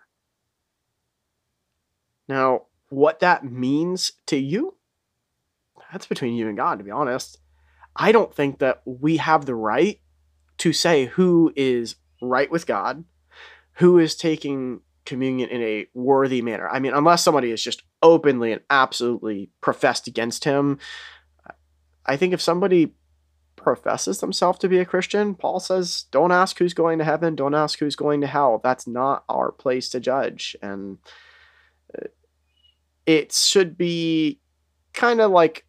Now, 2.28 2.64
what 2.90 3.20
that 3.20 3.44
means 3.44 4.14
to 4.28 4.38
you, 4.38 4.76
that's 5.92 6.08
between 6.08 6.34
you 6.36 6.48
and 6.48 6.58
God, 6.58 6.78
to 6.78 6.84
be 6.84 6.92
honest. 6.92 7.38
I 7.96 8.12
don't 8.12 8.34
think 8.34 8.60
that 8.60 8.82
we 8.86 9.18
have 9.18 9.46
the 9.46 9.56
right 9.56 10.00
to 10.60 10.74
say 10.74 11.06
who 11.06 11.52
is 11.56 11.96
right 12.22 12.50
with 12.50 12.66
God, 12.68 13.04
who 13.74 13.98
is 13.98 14.16
taking 14.16 14.82
communion 15.06 15.50
in 15.50 15.62
a 15.62 15.88
worthy 15.94 16.42
manner. 16.42 16.70
I 16.70 16.80
mean, 16.80 16.94
unless 16.94 17.24
somebody 17.24 17.52
is 17.52 17.64
just 17.64 17.84
openly 18.02 18.52
and 18.52 18.62
absolutely 18.70 19.50
professed 19.60 20.08
against 20.08 20.44
him, 20.44 20.80
I 22.06 22.18
think 22.18 22.34
if 22.34 22.42
somebody 22.42 22.94
professes 23.56 24.20
themselves 24.20 24.60
to 24.60 24.70
be 24.70 24.80
a 24.80 24.86
Christian, 24.86 25.36
Paul 25.36 25.60
says, 25.60 26.06
don't 26.12 26.32
ask 26.32 26.58
who's 26.58 26.74
going 26.74 27.00
to 27.00 27.06
heaven, 27.06 27.36
don't 27.36 27.56
ask 27.56 27.80
who's 27.80 27.96
going 27.96 28.22
to 28.22 28.28
hell. 28.28 28.60
That's 28.64 28.88
not 28.88 29.24
our 29.30 29.52
place 29.52 29.90
to 29.90 30.00
judge. 30.00 30.56
And 30.62 31.00
it 33.06 33.34
should 33.34 33.78
be 33.78 34.40
kind 34.94 35.22
of 35.22 35.32
like 35.32 35.66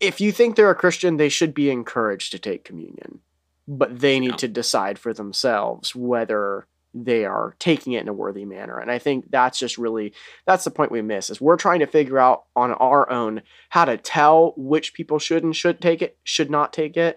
if 0.00 0.20
you 0.20 0.32
think 0.32 0.56
they're 0.56 0.70
a 0.70 0.74
Christian, 0.74 1.16
they 1.16 1.28
should 1.28 1.54
be 1.54 1.70
encouraged 1.70 2.32
to 2.32 2.38
take 2.38 2.64
communion, 2.64 3.20
but 3.66 4.00
they 4.00 4.20
need 4.20 4.38
to 4.38 4.48
decide 4.48 4.98
for 4.98 5.14
themselves 5.14 5.94
whether 5.94 6.66
they 6.92 7.24
are 7.24 7.56
taking 7.58 7.94
it 7.94 8.02
in 8.02 8.08
a 8.08 8.12
worthy 8.12 8.44
manner. 8.44 8.78
And 8.78 8.90
I 8.90 8.98
think 8.98 9.30
that's 9.30 9.58
just 9.58 9.78
really 9.78 10.12
that's 10.46 10.64
the 10.64 10.70
point 10.70 10.92
we 10.92 11.02
miss 11.02 11.28
is 11.28 11.40
we're 11.40 11.56
trying 11.56 11.80
to 11.80 11.86
figure 11.86 12.18
out 12.18 12.44
on 12.54 12.72
our 12.72 13.10
own 13.10 13.42
how 13.70 13.84
to 13.84 13.96
tell 13.96 14.54
which 14.56 14.94
people 14.94 15.18
should 15.18 15.42
and 15.42 15.56
should 15.56 15.80
take 15.80 16.02
it, 16.02 16.18
should 16.22 16.50
not 16.50 16.72
take 16.72 16.96
it. 16.96 17.16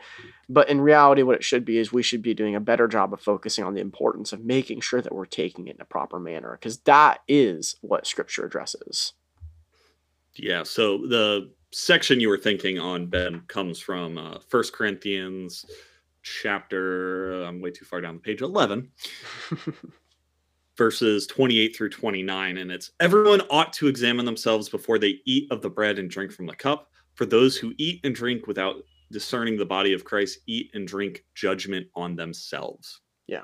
But 0.50 0.70
in 0.70 0.80
reality, 0.80 1.24
what 1.24 1.36
it 1.36 1.44
should 1.44 1.66
be 1.66 1.78
is 1.78 1.92
we 1.92 2.04
should 2.04 2.22
be 2.22 2.34
doing 2.34 2.56
a 2.56 2.62
better 2.62 2.88
job 2.88 3.14
of 3.14 3.20
focusing 3.20 3.66
on 3.66 3.74
the 3.74 3.82
importance 3.82 4.32
of 4.32 4.46
making 4.46 4.80
sure 4.82 5.02
that 5.02 5.14
we're 5.14 5.26
taking 5.26 5.68
it 5.68 5.76
in 5.76 5.82
a 5.82 5.86
proper 5.86 6.20
manner, 6.20 6.52
because 6.54 6.78
that 6.80 7.22
is 7.28 7.76
what 7.82 8.08
scripture 8.08 8.46
addresses. 8.46 9.14
Yeah. 10.36 10.64
So 10.64 11.00
the 11.00 11.52
section 11.72 12.22
you 12.22 12.30
were 12.30 12.38
thinking 12.38 12.80
on, 12.80 13.08
Ben, 13.08 13.42
comes 13.48 13.80
from 13.80 14.18
uh, 14.18 14.40
First 14.48 14.72
Corinthians 14.72 15.66
chapter. 16.22 17.44
I'm 17.44 17.60
way 17.60 17.72
too 17.72 17.86
far 17.86 18.00
down 18.00 18.16
the 18.16 18.22
page. 18.22 18.42
Eleven. 18.42 18.92
verses 20.78 21.26
28 21.26 21.76
through 21.76 21.90
29 21.90 22.58
and 22.58 22.72
it's 22.72 22.92
everyone 23.00 23.42
ought 23.50 23.74
to 23.74 23.88
examine 23.88 24.26
themselves 24.26 24.70
before 24.70 25.00
they 25.00 25.20
eat 25.26 25.52
of 25.52 25.64
the 25.64 25.70
bread 25.70 25.98
and 25.98 26.10
drink 26.10 26.32
from 26.32 26.46
the 26.46 26.56
cup 26.56 26.92
for 27.16 27.26
those 27.26 27.58
who 27.58 27.74
eat 27.80 28.00
and 28.04 28.14
drink 28.14 28.46
without 28.46 28.76
discerning 29.12 29.58
the 29.58 29.66
body 29.66 29.94
of 29.94 30.04
Christ 30.04 30.40
eat 30.48 30.72
and 30.74 30.88
drink 30.88 31.24
judgment 31.36 31.88
on 31.96 32.16
themselves 32.16 33.02
yeah 33.28 33.44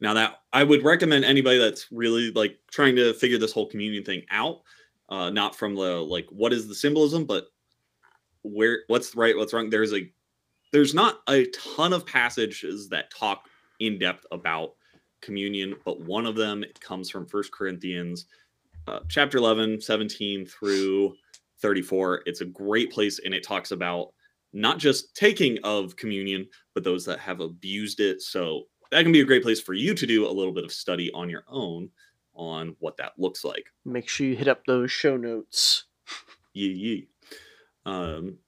now 0.00 0.14
that 0.14 0.40
i 0.52 0.64
would 0.64 0.84
recommend 0.84 1.24
anybody 1.24 1.58
that's 1.58 1.86
really 1.92 2.30
like 2.32 2.58
trying 2.70 2.96
to 2.96 3.12
figure 3.14 3.38
this 3.38 3.52
whole 3.52 3.66
communion 3.66 4.04
thing 4.04 4.22
out 4.30 4.62
uh, 5.10 5.28
not 5.28 5.56
from 5.56 5.74
the 5.74 6.00
like 6.00 6.26
what 6.30 6.52
is 6.52 6.68
the 6.68 6.74
symbolism, 6.74 7.24
but 7.24 7.48
where 8.42 8.84
what's 8.86 9.14
right, 9.14 9.36
what's 9.36 9.52
wrong. 9.52 9.68
There's 9.68 9.92
a 9.92 10.10
there's 10.72 10.94
not 10.94 11.20
a 11.28 11.46
ton 11.46 11.92
of 11.92 12.06
passages 12.06 12.88
that 12.90 13.10
talk 13.10 13.48
in 13.80 13.98
depth 13.98 14.24
about 14.30 14.74
communion, 15.20 15.74
but 15.84 16.00
one 16.00 16.26
of 16.26 16.36
them 16.36 16.64
comes 16.78 17.10
from 17.10 17.26
First 17.26 17.52
Corinthians 17.52 18.26
uh, 18.86 19.00
chapter 19.08 19.38
11, 19.38 19.80
17 19.80 20.46
through 20.46 21.14
34. 21.60 22.22
It's 22.26 22.40
a 22.40 22.46
great 22.46 22.92
place 22.92 23.20
and 23.24 23.34
it 23.34 23.42
talks 23.42 23.72
about 23.72 24.12
not 24.52 24.78
just 24.78 25.14
taking 25.14 25.58
of 25.64 25.96
communion, 25.96 26.46
but 26.74 26.84
those 26.84 27.04
that 27.04 27.18
have 27.20 27.40
abused 27.40 28.00
it. 28.00 28.22
So 28.22 28.64
that 28.90 29.02
can 29.02 29.12
be 29.12 29.20
a 29.20 29.24
great 29.24 29.42
place 29.42 29.60
for 29.60 29.74
you 29.74 29.94
to 29.94 30.06
do 30.06 30.26
a 30.26 30.32
little 30.32 30.52
bit 30.52 30.64
of 30.64 30.72
study 30.72 31.10
on 31.12 31.30
your 31.30 31.44
own 31.48 31.90
on 32.34 32.74
what 32.78 32.96
that 32.96 33.12
looks 33.18 33.44
like. 33.44 33.66
Make 33.84 34.08
sure 34.08 34.26
you 34.26 34.36
hit 34.36 34.48
up 34.48 34.64
those 34.66 34.90
show 34.90 35.16
notes. 35.16 35.84
Yee 36.54 36.68
yee. 36.68 37.08
Um, 37.86 38.38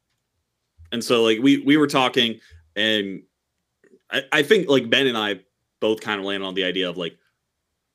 and 0.91 1.03
so 1.03 1.23
like 1.23 1.39
we 1.41 1.59
we 1.59 1.77
were 1.77 1.87
talking, 1.87 2.41
and 2.77 3.23
I, 4.11 4.23
I 4.33 4.43
think 4.43 4.69
like 4.69 4.91
Ben 4.91 5.07
and 5.07 5.17
I 5.17 5.41
both 5.81 6.01
kind 6.01 6.21
of 6.21 6.27
land 6.27 6.43
on 6.43 6.55
the 6.55 6.65
idea 6.65 6.89
of 6.89 6.97
like 6.97 7.17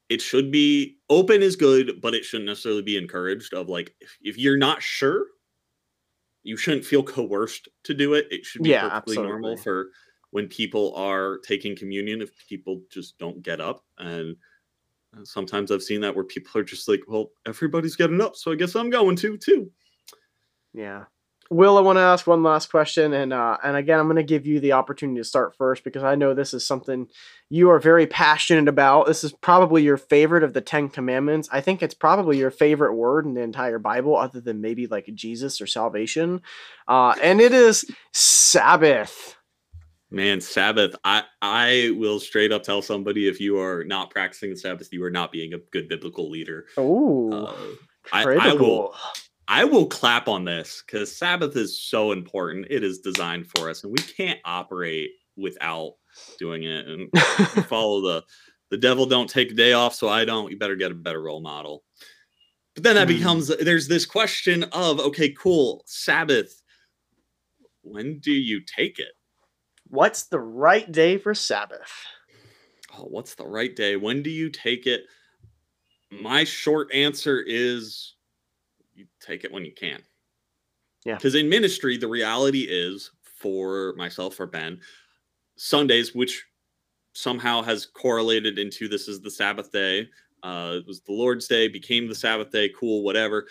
it 0.09 0.21
should 0.21 0.51
be 0.51 0.97
open 1.09 1.41
is 1.41 1.55
good, 1.55 1.99
but 2.01 2.13
it 2.13 2.23
shouldn't 2.23 2.47
necessarily 2.47 2.81
be 2.81 2.97
encouraged. 2.97 3.53
Of 3.53 3.69
like 3.69 3.93
if, 3.99 4.17
if 4.21 4.37
you're 4.37 4.57
not 4.57 4.81
sure, 4.81 5.25
you 6.47 6.55
shouldn't 6.55 6.85
feel 6.85 7.03
coerced 7.03 7.67
to 7.83 7.93
do 7.93 8.13
it. 8.13 8.25
It 8.31 8.45
should 8.45 8.63
be 8.63 8.69
yeah, 8.69 8.87
perfectly 8.87 9.17
absolutely. 9.17 9.31
normal 9.31 9.57
for 9.57 9.89
when 10.31 10.47
people 10.47 10.95
are 10.95 11.39
taking 11.39 11.75
communion 11.75 12.21
if 12.21 12.31
people 12.47 12.81
just 12.89 13.17
don't 13.17 13.41
get 13.43 13.59
up 13.59 13.83
and 13.97 14.35
sometimes 15.23 15.71
I've 15.71 15.83
seen 15.83 16.01
that 16.01 16.15
where 16.15 16.23
people 16.23 16.59
are 16.59 16.63
just 16.63 16.87
like, 16.87 17.01
well, 17.07 17.31
everybody's 17.45 17.95
getting 17.95 18.21
up, 18.21 18.35
so 18.35 18.51
I 18.51 18.55
guess 18.55 18.75
I'm 18.75 18.89
going 18.89 19.15
to 19.17 19.37
too. 19.37 19.71
Yeah. 20.73 21.05
Will, 21.49 21.77
I 21.77 21.81
want 21.81 21.97
to 21.97 22.01
ask 22.01 22.27
one 22.27 22.43
last 22.43 22.69
question, 22.69 23.13
and 23.13 23.31
uh, 23.31 23.57
and 23.63 23.77
again, 23.77 23.99
I'm 23.99 24.07
going 24.07 24.17
to 24.17 24.23
give 24.23 24.45
you 24.45 24.59
the 24.59 24.73
opportunity 24.73 25.19
to 25.19 25.23
start 25.23 25.55
first 25.55 25.83
because 25.83 26.03
I 26.03 26.15
know 26.15 26.33
this 26.33 26.53
is 26.53 26.65
something 26.65 27.07
you 27.49 27.69
are 27.69 27.79
very 27.79 28.05
passionate 28.05 28.67
about. 28.67 29.07
This 29.07 29.23
is 29.23 29.31
probably 29.31 29.83
your 29.83 29.97
favorite 29.97 30.43
of 30.43 30.53
the 30.53 30.61
Ten 30.61 30.89
Commandments. 30.89 31.47
I 31.51 31.61
think 31.61 31.81
it's 31.81 31.93
probably 31.93 32.37
your 32.37 32.51
favorite 32.51 32.95
word 32.95 33.25
in 33.25 33.33
the 33.33 33.41
entire 33.41 33.79
Bible, 33.79 34.17
other 34.17 34.41
than 34.41 34.59
maybe 34.61 34.87
like 34.87 35.09
Jesus 35.13 35.61
or 35.61 35.67
salvation, 35.67 36.41
uh, 36.87 37.15
and 37.21 37.39
it 37.39 37.53
is 37.53 37.85
Sabbath. 38.13 39.35
Man, 40.09 40.39
Sabbath. 40.39 40.95
I 41.03 41.23
I 41.41 41.93
will 41.97 42.19
straight 42.19 42.51
up 42.51 42.63
tell 42.63 42.81
somebody 42.81 43.27
if 43.27 43.39
you 43.39 43.59
are 43.59 43.83
not 43.83 44.09
practicing 44.09 44.49
the 44.49 44.57
Sabbath, 44.57 44.91
you 44.91 45.03
are 45.03 45.11
not 45.11 45.31
being 45.31 45.53
a 45.53 45.59
good 45.71 45.89
biblical 45.89 46.29
leader. 46.29 46.65
Oh, 46.77 47.31
uh, 47.31 47.55
I, 48.11 48.23
I 48.23 48.53
will. 48.53 48.95
I 49.47 49.63
will 49.63 49.85
clap 49.87 50.27
on 50.27 50.43
this 50.45 50.83
because 50.85 51.15
Sabbath 51.15 51.55
is 51.55 51.81
so 51.81 52.11
important. 52.11 52.67
It 52.69 52.83
is 52.83 52.99
designed 52.99 53.47
for 53.47 53.69
us, 53.69 53.83
and 53.83 53.91
we 53.91 54.03
can't 54.03 54.39
operate 54.43 55.11
without 55.37 55.93
doing 56.37 56.63
it. 56.63 56.85
And 56.87 57.09
follow 57.67 58.01
the 58.01 58.23
the 58.69 58.77
devil 58.77 59.05
don't 59.05 59.29
take 59.29 59.51
a 59.51 59.55
day 59.55 59.73
off, 59.73 59.95
so 59.95 60.09
I 60.09 60.25
don't. 60.25 60.51
You 60.51 60.57
better 60.57 60.75
get 60.75 60.91
a 60.91 60.95
better 60.95 61.21
role 61.21 61.41
model. 61.41 61.83
But 62.75 62.83
then 62.83 62.95
that 62.95 63.07
mm. 63.07 63.17
becomes 63.17 63.47
there's 63.47 63.87
this 63.87 64.05
question 64.05 64.63
of 64.65 64.99
okay, 64.99 65.31
cool, 65.31 65.83
Sabbath. 65.85 66.61
When 67.83 68.19
do 68.19 68.33
you 68.33 68.61
take 68.61 68.99
it? 68.99 69.13
What's 69.87 70.23
the 70.23 70.39
right 70.39 70.91
day 70.91 71.17
for 71.17 71.33
Sabbath? 71.33 71.89
Oh, 72.97 73.03
what's 73.03 73.35
the 73.35 73.47
right 73.47 73.73
day? 73.73 73.95
When 73.95 74.21
do 74.21 74.29
you 74.29 74.49
take 74.49 74.85
it? 74.85 75.03
My 76.11 76.43
short 76.43 76.93
answer 76.93 77.41
is 77.45 78.16
you 78.97 79.05
take 79.21 79.43
it 79.43 79.51
when 79.51 79.63
you 79.63 79.71
can. 79.73 80.01
Yeah. 81.05 81.15
Because 81.15 81.35
in 81.35 81.47
ministry, 81.47 81.97
the 81.97 82.07
reality 82.07 82.67
is 82.69 83.11
for 83.39 83.93
myself 83.95 84.39
or 84.39 84.47
Ben, 84.47 84.79
Sundays, 85.55 86.13
which 86.13 86.43
somehow 87.13 87.61
has 87.61 87.85
correlated 87.85 88.59
into 88.59 88.87
this 88.87 89.07
is 89.07 89.21
the 89.21 89.31
Sabbath 89.31 89.71
day. 89.71 90.07
Uh, 90.43 90.75
it 90.75 90.87
was 90.87 91.01
the 91.01 91.13
Lord's 91.13 91.47
day, 91.47 91.67
became 91.67 92.07
the 92.07 92.15
Sabbath 92.15 92.51
day, 92.51 92.69
cool, 92.79 93.03
whatever. 93.03 93.47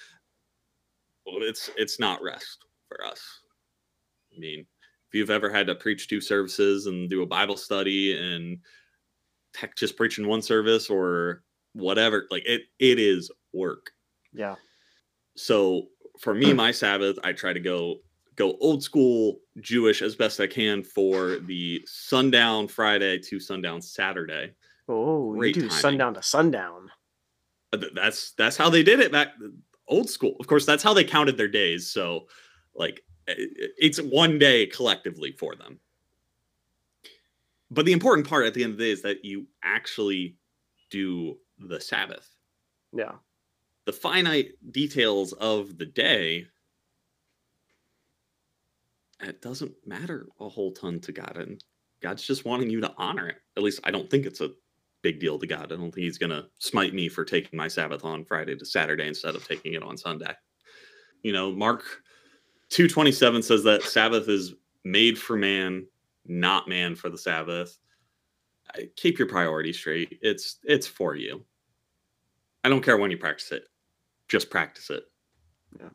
Well, 1.24 1.36
it's 1.40 1.70
it's 1.76 1.98
not 1.98 2.22
rest 2.22 2.64
for 2.88 3.04
us. 3.04 3.20
I 4.34 4.38
mean, 4.38 4.60
if 4.60 5.14
you've 5.14 5.30
ever 5.30 5.50
had 5.50 5.66
to 5.66 5.74
preach 5.74 6.08
two 6.08 6.20
services 6.20 6.86
and 6.86 7.10
do 7.10 7.22
a 7.22 7.26
Bible 7.26 7.56
study 7.56 8.16
and 8.16 8.58
heck, 9.56 9.76
just 9.76 9.96
preaching 9.96 10.26
one 10.28 10.42
service 10.42 10.90
or 10.90 11.42
whatever, 11.72 12.26
like 12.30 12.44
it, 12.46 12.62
it 12.78 12.98
is 12.98 13.30
work. 13.52 13.90
Yeah. 14.32 14.54
So 15.36 15.88
for 16.18 16.34
me, 16.34 16.50
hmm. 16.50 16.56
my 16.56 16.72
Sabbath, 16.72 17.18
I 17.22 17.32
try 17.32 17.52
to 17.52 17.60
go 17.60 18.00
go 18.36 18.56
old 18.60 18.82
school 18.82 19.38
Jewish 19.60 20.02
as 20.02 20.14
best 20.14 20.40
I 20.40 20.46
can 20.46 20.82
for 20.82 21.36
the 21.36 21.82
sundown 21.86 22.68
Friday 22.68 23.18
to 23.18 23.40
sundown 23.40 23.80
Saturday. 23.80 24.52
Oh, 24.88 25.34
Great 25.34 25.56
you 25.56 25.62
do 25.62 25.68
timing. 25.68 25.80
sundown 25.80 26.14
to 26.14 26.22
sundown. 26.22 26.90
Uh, 27.72 27.78
that's 27.94 28.32
that's 28.32 28.56
how 28.56 28.70
they 28.70 28.82
did 28.82 29.00
it 29.00 29.12
back 29.12 29.28
old 29.88 30.10
school. 30.10 30.36
Of 30.40 30.46
course, 30.46 30.66
that's 30.66 30.82
how 30.82 30.94
they 30.94 31.04
counted 31.04 31.36
their 31.36 31.48
days. 31.48 31.88
So, 31.88 32.26
like 32.74 33.02
it's 33.26 34.00
one 34.00 34.38
day 34.38 34.66
collectively 34.66 35.32
for 35.32 35.54
them. 35.56 35.80
But 37.70 37.84
the 37.84 37.92
important 37.92 38.28
part 38.28 38.46
at 38.46 38.54
the 38.54 38.62
end 38.62 38.72
of 38.72 38.78
the 38.78 38.84
day 38.84 38.90
is 38.92 39.02
that 39.02 39.24
you 39.24 39.46
actually 39.62 40.36
do 40.90 41.38
the 41.58 41.80
Sabbath. 41.80 42.28
Yeah. 42.92 43.12
The 43.86 43.92
finite 43.92 44.52
details 44.72 45.32
of 45.34 45.78
the 45.78 45.86
day 45.86 46.46
it 49.20 49.40
doesn't 49.40 49.72
matter 49.86 50.26
a 50.40 50.48
whole 50.48 50.72
ton 50.72 51.00
to 51.00 51.12
God 51.12 51.36
and 51.36 51.62
God's 52.02 52.22
just 52.22 52.44
wanting 52.44 52.70
you 52.70 52.80
to 52.82 52.92
honor 52.98 53.28
it. 53.28 53.36
At 53.56 53.62
least 53.62 53.80
I 53.84 53.90
don't 53.90 54.10
think 54.10 54.26
it's 54.26 54.40
a 54.40 54.50
big 55.02 55.20
deal 55.20 55.38
to 55.38 55.46
God. 55.46 55.72
I 55.72 55.76
don't 55.76 55.92
think 55.92 56.04
he's 56.04 56.18
going 56.18 56.30
to 56.30 56.46
smite 56.58 56.94
me 56.94 57.08
for 57.08 57.24
taking 57.24 57.56
my 57.56 57.68
Sabbath 57.68 58.04
on 58.04 58.24
Friday 58.24 58.56
to 58.56 58.66
Saturday 58.66 59.06
instead 59.06 59.34
of 59.34 59.46
taking 59.46 59.74
it 59.74 59.82
on 59.82 59.96
Sunday. 59.96 60.32
You 61.22 61.32
know, 61.32 61.50
Mark 61.50 61.84
227 62.70 63.42
says 63.42 63.62
that 63.64 63.82
Sabbath 63.82 64.28
is 64.28 64.54
made 64.84 65.18
for 65.18 65.36
man, 65.36 65.86
not 66.26 66.68
man 66.68 66.94
for 66.94 67.08
the 67.08 67.18
Sabbath. 67.18 67.78
Keep 68.96 69.18
your 69.18 69.28
priorities 69.28 69.78
straight. 69.78 70.18
It's 70.20 70.58
it's 70.64 70.86
for 70.86 71.14
you. 71.14 71.44
I 72.64 72.68
don't 72.68 72.82
care 72.82 72.98
when 72.98 73.10
you 73.10 73.16
practice 73.16 73.52
it. 73.52 73.62
Just 74.28 74.50
practice 74.50 74.90
it. 74.90 75.04
Yeah. 75.78 75.88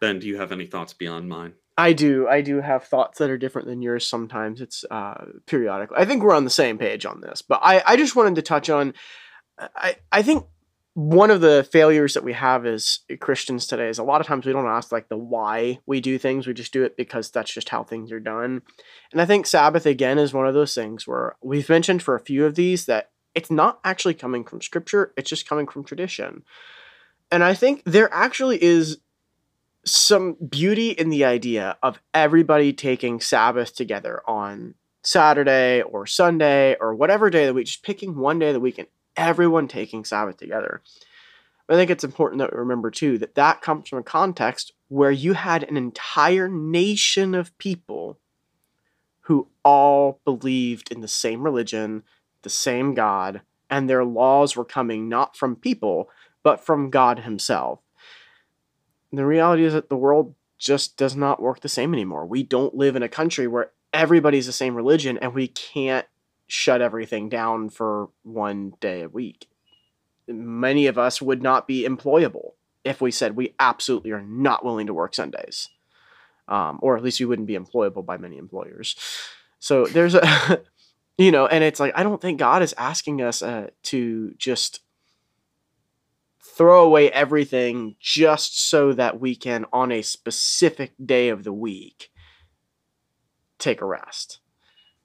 Ben, 0.00 0.18
do 0.18 0.26
you 0.26 0.36
have 0.36 0.52
any 0.52 0.66
thoughts 0.66 0.92
beyond 0.92 1.28
mine? 1.28 1.54
I 1.76 1.92
do. 1.92 2.26
I 2.28 2.40
do 2.40 2.60
have 2.60 2.84
thoughts 2.84 3.18
that 3.18 3.30
are 3.30 3.38
different 3.38 3.68
than 3.68 3.82
yours 3.82 4.08
sometimes. 4.08 4.60
It's 4.60 4.84
uh, 4.90 5.26
periodically. 5.46 5.96
I 5.96 6.04
think 6.04 6.22
we're 6.22 6.34
on 6.34 6.44
the 6.44 6.50
same 6.50 6.76
page 6.76 7.06
on 7.06 7.20
this, 7.20 7.40
but 7.40 7.60
I, 7.62 7.82
I 7.86 7.96
just 7.96 8.16
wanted 8.16 8.34
to 8.34 8.42
touch 8.42 8.68
on. 8.68 8.94
I, 9.58 9.96
I 10.10 10.22
think 10.22 10.44
one 10.94 11.30
of 11.30 11.40
the 11.40 11.66
failures 11.70 12.14
that 12.14 12.24
we 12.24 12.32
have 12.32 12.66
as 12.66 12.98
Christians 13.20 13.68
today 13.68 13.88
is 13.88 13.98
a 13.98 14.02
lot 14.02 14.20
of 14.20 14.26
times 14.26 14.44
we 14.44 14.52
don't 14.52 14.66
ask 14.66 14.90
like 14.90 15.08
the 15.08 15.16
why 15.16 15.78
we 15.86 16.00
do 16.00 16.18
things. 16.18 16.48
We 16.48 16.54
just 16.54 16.72
do 16.72 16.82
it 16.82 16.96
because 16.96 17.30
that's 17.30 17.54
just 17.54 17.68
how 17.68 17.84
things 17.84 18.10
are 18.10 18.18
done. 18.18 18.62
And 19.12 19.20
I 19.20 19.24
think 19.24 19.46
Sabbath 19.46 19.86
again 19.86 20.18
is 20.18 20.34
one 20.34 20.48
of 20.48 20.54
those 20.54 20.74
things 20.74 21.06
where 21.06 21.36
we've 21.40 21.68
mentioned 21.68 22.02
for 22.02 22.16
a 22.16 22.20
few 22.20 22.44
of 22.44 22.56
these 22.56 22.86
that 22.86 23.10
it's 23.36 23.52
not 23.52 23.78
actually 23.84 24.14
coming 24.14 24.42
from 24.42 24.60
scripture, 24.60 25.12
it's 25.16 25.30
just 25.30 25.48
coming 25.48 25.68
from 25.68 25.84
tradition. 25.84 26.42
And 27.30 27.44
I 27.44 27.54
think 27.54 27.82
there 27.84 28.12
actually 28.12 28.62
is 28.62 28.98
some 29.84 30.34
beauty 30.34 30.90
in 30.90 31.08
the 31.08 31.24
idea 31.24 31.76
of 31.82 32.00
everybody 32.12 32.72
taking 32.72 33.20
Sabbath 33.20 33.74
together 33.74 34.22
on 34.26 34.74
Saturday 35.02 35.82
or 35.82 36.06
Sunday 36.06 36.76
or 36.80 36.94
whatever 36.94 37.30
day 37.30 37.44
of 37.44 37.48
the 37.48 37.54
week, 37.54 37.66
just 37.66 37.82
picking 37.82 38.16
one 38.16 38.38
day 38.38 38.48
of 38.48 38.54
the 38.54 38.60
week 38.60 38.78
and 38.78 38.88
everyone 39.16 39.68
taking 39.68 40.04
Sabbath 40.04 40.36
together. 40.36 40.82
I 41.68 41.74
think 41.74 41.90
it's 41.90 42.04
important 42.04 42.38
that 42.38 42.52
we 42.52 42.58
remember 42.58 42.90
too 42.90 43.18
that 43.18 43.34
that 43.34 43.60
comes 43.60 43.88
from 43.88 43.98
a 43.98 44.02
context 44.02 44.72
where 44.88 45.10
you 45.10 45.34
had 45.34 45.64
an 45.64 45.76
entire 45.76 46.48
nation 46.48 47.34
of 47.34 47.56
people 47.58 48.18
who 49.22 49.48
all 49.64 50.20
believed 50.24 50.90
in 50.90 51.02
the 51.02 51.08
same 51.08 51.42
religion, 51.42 52.02
the 52.42 52.48
same 52.48 52.94
God, 52.94 53.42
and 53.68 53.88
their 53.88 54.04
laws 54.04 54.56
were 54.56 54.64
coming 54.64 55.10
not 55.10 55.36
from 55.36 55.56
people, 55.56 56.08
but 56.42 56.64
from 56.64 56.90
God 56.90 57.20
Himself 57.20 57.80
the 59.12 59.24
reality 59.24 59.64
is 59.64 59.72
that 59.72 59.88
the 59.88 59.96
world 59.96 60.34
just 60.58 60.96
does 60.96 61.16
not 61.16 61.40
work 61.40 61.60
the 61.60 61.68
same 61.68 61.94
anymore. 61.94 62.26
We 62.26 62.42
don't 62.42 62.74
live 62.74 62.96
in 62.96 63.02
a 63.02 63.08
country 63.08 63.46
where 63.46 63.70
everybody's 63.92 64.46
the 64.46 64.52
same 64.52 64.74
religion 64.74 65.18
and 65.18 65.34
we 65.34 65.48
can't 65.48 66.06
shut 66.46 66.82
everything 66.82 67.28
down 67.28 67.70
for 67.70 68.08
one 68.22 68.74
day 68.80 69.02
a 69.02 69.08
week. 69.08 69.48
Many 70.26 70.86
of 70.86 70.98
us 70.98 71.22
would 71.22 71.42
not 71.42 71.66
be 71.66 71.86
employable 71.86 72.52
if 72.84 73.00
we 73.00 73.10
said 73.10 73.36
we 73.36 73.54
absolutely 73.58 74.10
are 74.10 74.22
not 74.22 74.64
willing 74.64 74.86
to 74.86 74.94
work 74.94 75.14
Sundays. 75.14 75.68
Um, 76.48 76.78
or 76.82 76.96
at 76.96 77.02
least 77.02 77.20
we 77.20 77.26
wouldn't 77.26 77.48
be 77.48 77.58
employable 77.58 78.04
by 78.04 78.16
many 78.16 78.38
employers. 78.38 78.96
So 79.58 79.84
there's 79.86 80.14
a, 80.14 80.62
you 81.18 81.30
know, 81.30 81.46
and 81.46 81.62
it's 81.62 81.80
like, 81.80 81.92
I 81.94 82.02
don't 82.02 82.20
think 82.20 82.38
God 82.38 82.62
is 82.62 82.74
asking 82.78 83.22
us 83.22 83.42
uh, 83.42 83.68
to 83.84 84.34
just 84.38 84.80
throw 86.58 86.84
away 86.84 87.10
everything 87.12 87.96
just 88.00 88.68
so 88.68 88.92
that 88.92 89.18
we 89.18 89.34
can, 89.34 89.64
on 89.72 89.90
a 89.90 90.02
specific 90.02 90.92
day 91.02 91.30
of 91.30 91.44
the 91.44 91.52
week, 91.52 92.10
take 93.58 93.80
a 93.80 93.86
rest. 93.86 94.40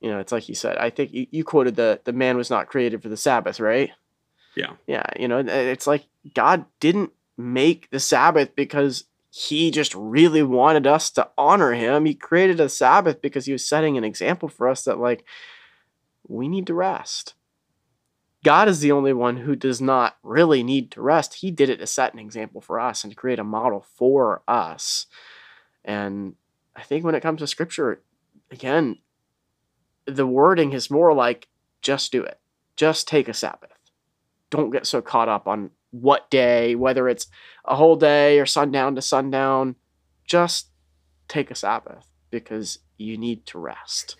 You 0.01 0.09
know, 0.11 0.19
it's 0.19 0.33
like 0.33 0.49
you 0.49 0.55
said. 0.55 0.77
I 0.77 0.89
think 0.89 1.13
you, 1.13 1.27
you 1.31 1.45
quoted 1.45 1.77
the 1.77 2.01
the 2.03 2.11
man 2.11 2.35
was 2.35 2.49
not 2.49 2.67
created 2.67 3.01
for 3.01 3.07
the 3.07 3.15
Sabbath, 3.15 3.61
right? 3.61 3.91
Yeah. 4.55 4.73
Yeah. 4.85 5.05
You 5.17 5.29
know, 5.29 5.39
it's 5.39 5.87
like 5.87 6.07
God 6.33 6.65
didn't 6.81 7.11
make 7.37 7.89
the 7.89 8.01
Sabbath 8.01 8.55
because 8.55 9.05
he 9.31 9.71
just 9.71 9.95
really 9.95 10.43
wanted 10.43 10.85
us 10.85 11.09
to 11.11 11.29
honor 11.37 11.71
him. 11.71 12.05
He 12.05 12.13
created 12.13 12.59
a 12.59 12.69
Sabbath 12.69 13.21
because 13.21 13.45
he 13.45 13.51
was 13.51 13.65
setting 13.65 13.97
an 13.97 14.03
example 14.03 14.49
for 14.49 14.67
us 14.67 14.83
that, 14.83 14.99
like, 14.99 15.23
we 16.27 16.47
need 16.47 16.67
to 16.67 16.73
rest. 16.73 17.33
God 18.43 18.67
is 18.67 18.81
the 18.81 18.91
only 18.91 19.13
one 19.13 19.37
who 19.37 19.55
does 19.55 19.81
not 19.81 20.17
really 20.21 20.63
need 20.63 20.91
to 20.91 21.01
rest. 21.01 21.35
He 21.35 21.49
did 21.49 21.69
it 21.69 21.77
to 21.77 21.87
set 21.87 22.13
an 22.13 22.19
example 22.19 22.59
for 22.59 22.79
us 22.79 23.03
and 23.03 23.11
to 23.11 23.15
create 23.15 23.39
a 23.39 23.43
model 23.43 23.85
for 23.95 24.43
us. 24.47 25.05
And 25.85 26.35
I 26.75 26.83
think 26.83 27.05
when 27.05 27.15
it 27.15 27.21
comes 27.21 27.39
to 27.39 27.47
scripture, 27.47 28.01
again, 28.51 28.97
the 30.05 30.27
wording 30.27 30.73
is 30.73 30.91
more 30.91 31.13
like 31.13 31.47
just 31.81 32.11
do 32.11 32.23
it. 32.23 32.39
Just 32.75 33.07
take 33.07 33.29
a 33.29 33.33
Sabbath. 33.33 33.71
Don't 34.49 34.71
get 34.71 34.85
so 34.85 35.01
caught 35.01 35.29
up 35.29 35.47
on 35.47 35.71
what 35.91 36.29
day, 36.29 36.75
whether 36.75 37.07
it's 37.07 37.27
a 37.65 37.75
whole 37.75 37.95
day 37.95 38.39
or 38.39 38.45
sundown 38.45 38.95
to 38.95 39.01
sundown. 39.01 39.75
Just 40.25 40.67
take 41.27 41.49
a 41.49 41.55
Sabbath 41.55 42.07
because 42.29 42.79
you 42.97 43.17
need 43.17 43.45
to 43.45 43.59
rest. 43.59 44.17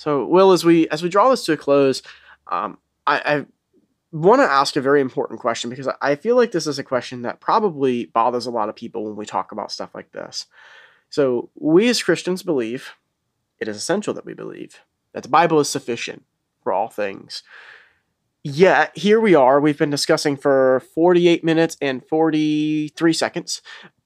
So, 0.00 0.24
Will, 0.24 0.52
as 0.52 0.64
we 0.64 0.88
as 0.88 1.02
we 1.02 1.10
draw 1.10 1.28
this 1.28 1.44
to 1.44 1.52
a 1.52 1.58
close, 1.58 2.00
um, 2.50 2.78
I, 3.06 3.18
I 3.18 3.46
want 4.12 4.40
to 4.40 4.50
ask 4.50 4.74
a 4.76 4.80
very 4.80 5.02
important 5.02 5.40
question 5.40 5.68
because 5.68 5.88
I 6.00 6.14
feel 6.14 6.36
like 6.36 6.52
this 6.52 6.66
is 6.66 6.78
a 6.78 6.82
question 6.82 7.20
that 7.20 7.38
probably 7.38 8.06
bothers 8.06 8.46
a 8.46 8.50
lot 8.50 8.70
of 8.70 8.76
people 8.76 9.04
when 9.04 9.14
we 9.14 9.26
talk 9.26 9.52
about 9.52 9.70
stuff 9.70 9.94
like 9.94 10.10
this. 10.12 10.46
So, 11.10 11.50
we 11.54 11.86
as 11.90 12.02
Christians 12.02 12.42
believe 12.42 12.94
it 13.58 13.68
is 13.68 13.76
essential 13.76 14.14
that 14.14 14.24
we 14.24 14.32
believe 14.32 14.80
that 15.12 15.22
the 15.22 15.28
Bible 15.28 15.60
is 15.60 15.68
sufficient 15.68 16.24
for 16.62 16.72
all 16.72 16.88
things. 16.88 17.42
Yet, 18.42 18.96
here 18.96 19.20
we 19.20 19.34
are. 19.34 19.60
We've 19.60 19.76
been 19.76 19.90
discussing 19.90 20.38
for 20.38 20.80
48 20.94 21.44
minutes 21.44 21.76
and 21.82 22.02
43 22.02 23.12
seconds 23.12 23.60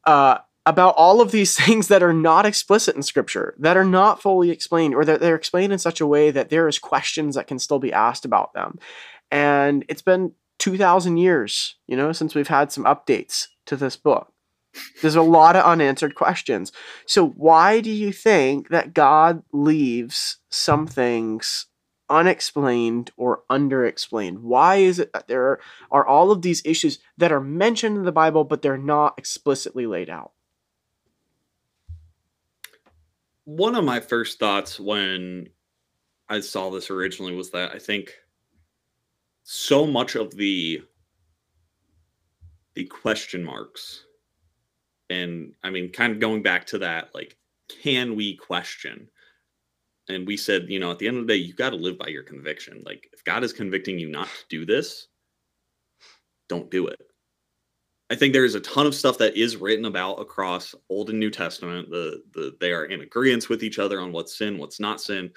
uh, 0.04 0.38
about 0.66 0.94
all 0.96 1.20
of 1.20 1.30
these 1.30 1.56
things 1.64 1.88
that 1.88 2.02
are 2.02 2.12
not 2.12 2.46
explicit 2.46 2.96
in 2.96 3.02
scripture, 3.02 3.54
that 3.58 3.76
are 3.76 3.84
not 3.84 4.20
fully 4.20 4.50
explained, 4.50 4.94
or 4.94 5.04
that 5.04 5.20
they're 5.20 5.36
explained 5.36 5.72
in 5.72 5.78
such 5.78 6.00
a 6.00 6.06
way 6.06 6.30
that 6.30 6.50
there 6.50 6.68
is 6.68 6.78
questions 6.78 7.34
that 7.34 7.46
can 7.46 7.58
still 7.58 7.78
be 7.78 7.92
asked 7.92 8.24
about 8.24 8.52
them. 8.54 8.78
And 9.30 9.84
it's 9.88 10.02
been 10.02 10.32
2,000 10.58 11.16
years, 11.16 11.76
you 11.86 11.96
know, 11.96 12.12
since 12.12 12.34
we've 12.34 12.48
had 12.48 12.72
some 12.72 12.84
updates 12.84 13.48
to 13.66 13.76
this 13.76 13.96
book. 13.96 14.32
There's 15.02 15.14
a 15.14 15.22
lot 15.22 15.56
of 15.56 15.64
unanswered 15.64 16.14
questions. 16.14 16.72
So, 17.06 17.28
why 17.28 17.80
do 17.80 17.90
you 17.90 18.12
think 18.12 18.70
that 18.70 18.92
God 18.92 19.44
leaves 19.52 20.38
some 20.50 20.88
things 20.88 21.66
unexplained 22.10 23.12
or 23.16 23.42
underexplained? 23.50 24.38
Why 24.38 24.76
is 24.76 24.98
it 24.98 25.12
that 25.12 25.28
there 25.28 25.60
are 25.90 26.06
all 26.06 26.30
of 26.30 26.42
these 26.42 26.62
issues 26.64 26.98
that 27.16 27.32
are 27.32 27.40
mentioned 27.40 27.96
in 27.96 28.04
the 28.04 28.12
Bible, 28.12 28.44
but 28.44 28.62
they're 28.62 28.76
not 28.76 29.14
explicitly 29.16 29.86
laid 29.86 30.10
out? 30.10 30.32
One 33.44 33.74
of 33.74 33.84
my 33.84 34.00
first 34.00 34.38
thoughts 34.38 34.80
when 34.80 35.48
I 36.28 36.40
saw 36.40 36.70
this 36.70 36.90
originally 36.90 37.34
was 37.34 37.50
that 37.50 37.72
I 37.72 37.78
think 37.78 38.14
so 39.42 39.86
much 39.86 40.14
of 40.14 40.34
the 40.34 40.82
the 42.74 42.84
question 42.86 43.44
marks 43.44 44.04
and 45.10 45.52
I 45.62 45.70
mean 45.70 45.90
kind 45.90 46.12
of 46.12 46.20
going 46.20 46.42
back 46.42 46.66
to 46.68 46.78
that 46.78 47.14
like 47.14 47.36
can 47.82 48.16
we 48.16 48.36
question? 48.36 49.08
And 50.08 50.26
we 50.26 50.36
said 50.36 50.68
you 50.68 50.80
know 50.80 50.90
at 50.90 50.98
the 50.98 51.08
end 51.08 51.18
of 51.18 51.26
the 51.26 51.32
day 51.34 51.38
you 51.38 51.52
got 51.54 51.70
to 51.70 51.76
live 51.76 51.98
by 51.98 52.08
your 52.08 52.22
conviction. 52.22 52.82
Like 52.84 53.08
if 53.12 53.22
God 53.24 53.44
is 53.44 53.52
convicting 53.52 53.98
you 53.98 54.08
not 54.08 54.28
to 54.28 54.44
do 54.48 54.66
this 54.66 55.08
don't 56.48 56.70
do 56.70 56.86
it 56.86 57.00
I 58.14 58.16
think 58.16 58.32
there 58.32 58.44
is 58.44 58.54
a 58.54 58.60
ton 58.60 58.86
of 58.86 58.94
stuff 58.94 59.18
that 59.18 59.36
is 59.36 59.56
written 59.56 59.86
about 59.86 60.20
across 60.20 60.72
Old 60.88 61.10
and 61.10 61.18
New 61.18 61.32
Testament. 61.32 61.90
The 61.90 62.22
the 62.32 62.56
they 62.60 62.70
are 62.70 62.84
in 62.84 63.00
agreement 63.00 63.48
with 63.48 63.64
each 63.64 63.80
other 63.80 64.00
on 64.00 64.12
what's 64.12 64.38
sin, 64.38 64.56
what's 64.56 64.78
not 64.78 65.00
sin. 65.00 65.32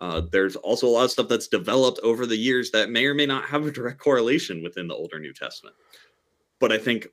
Uh, 0.00 0.22
there's 0.32 0.56
also 0.56 0.86
a 0.86 0.88
lot 0.88 1.04
of 1.04 1.10
stuff 1.10 1.28
that's 1.28 1.46
developed 1.46 2.00
over 2.02 2.24
the 2.24 2.34
years 2.34 2.70
that 2.70 2.88
may 2.88 3.04
or 3.04 3.12
may 3.12 3.26
not 3.26 3.44
have 3.44 3.66
a 3.66 3.70
direct 3.70 3.98
correlation 3.98 4.62
within 4.62 4.88
the 4.88 4.94
Older 4.94 5.18
New 5.18 5.34
Testament. 5.34 5.76
But 6.58 6.72
I 6.72 6.78
think 6.78 7.08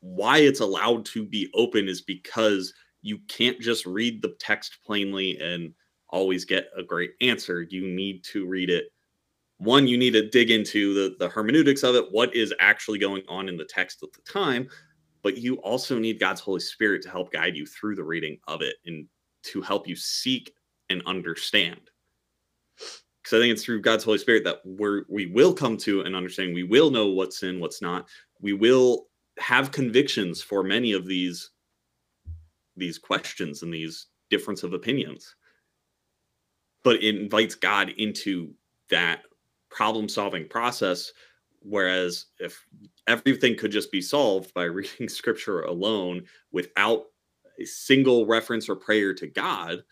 why 0.00 0.38
it's 0.38 0.60
allowed 0.60 1.04
to 1.04 1.22
be 1.26 1.50
open 1.52 1.86
is 1.86 2.00
because 2.00 2.72
you 3.02 3.18
can't 3.28 3.60
just 3.60 3.84
read 3.84 4.22
the 4.22 4.34
text 4.40 4.78
plainly 4.86 5.38
and 5.38 5.74
always 6.08 6.46
get 6.46 6.70
a 6.74 6.82
great 6.82 7.10
answer. 7.20 7.66
You 7.68 7.86
need 7.86 8.24
to 8.32 8.46
read 8.46 8.70
it 8.70 8.90
one 9.60 9.86
you 9.86 9.96
need 9.98 10.12
to 10.12 10.28
dig 10.28 10.50
into 10.50 10.94
the, 10.94 11.16
the 11.18 11.28
hermeneutics 11.28 11.82
of 11.82 11.94
it 11.94 12.06
what 12.10 12.34
is 12.34 12.52
actually 12.60 12.98
going 12.98 13.22
on 13.28 13.48
in 13.48 13.56
the 13.56 13.64
text 13.64 14.02
at 14.02 14.12
the 14.12 14.22
time 14.22 14.68
but 15.22 15.36
you 15.36 15.56
also 15.56 15.98
need 15.98 16.18
god's 16.18 16.40
holy 16.40 16.60
spirit 16.60 17.02
to 17.02 17.10
help 17.10 17.32
guide 17.32 17.56
you 17.56 17.66
through 17.66 17.94
the 17.94 18.02
reading 18.02 18.38
of 18.48 18.62
it 18.62 18.76
and 18.86 19.06
to 19.42 19.60
help 19.60 19.88
you 19.88 19.96
seek 19.96 20.52
and 20.88 21.02
understand. 21.06 21.80
Because 22.76 23.36
i 23.36 23.40
think 23.40 23.52
it's 23.52 23.64
through 23.64 23.80
god's 23.80 24.04
holy 24.04 24.18
spirit 24.18 24.44
that 24.44 24.60
we're 24.64 25.04
we 25.08 25.26
will 25.26 25.54
come 25.54 25.76
to 25.78 26.02
an 26.02 26.14
understanding. 26.14 26.54
We 26.54 26.64
will 26.64 26.90
know 26.90 27.08
what's 27.08 27.42
in 27.42 27.60
what's 27.60 27.80
not. 27.82 28.08
We 28.40 28.52
will 28.52 29.06
have 29.38 29.72
convictions 29.72 30.42
for 30.42 30.62
many 30.62 30.92
of 30.92 31.06
these 31.06 31.50
these 32.76 32.98
questions 32.98 33.62
and 33.62 33.72
these 33.72 34.06
difference 34.30 34.62
of 34.62 34.72
opinions. 34.72 35.34
But 36.82 36.96
it 37.02 37.16
invites 37.16 37.54
God 37.54 37.90
into 37.98 38.54
that 38.88 39.22
problem 39.70 40.08
solving 40.08 40.48
process. 40.48 41.12
Whereas 41.62 42.26
if 42.38 42.66
everything 43.06 43.56
could 43.56 43.70
just 43.70 43.92
be 43.92 44.00
solved 44.00 44.52
by 44.54 44.64
reading 44.64 45.08
scripture 45.08 45.62
alone 45.62 46.24
without 46.52 47.04
a 47.58 47.64
single 47.64 48.26
reference 48.26 48.68
or 48.68 48.76
prayer 48.76 49.14
to 49.14 49.26
God, 49.26 49.82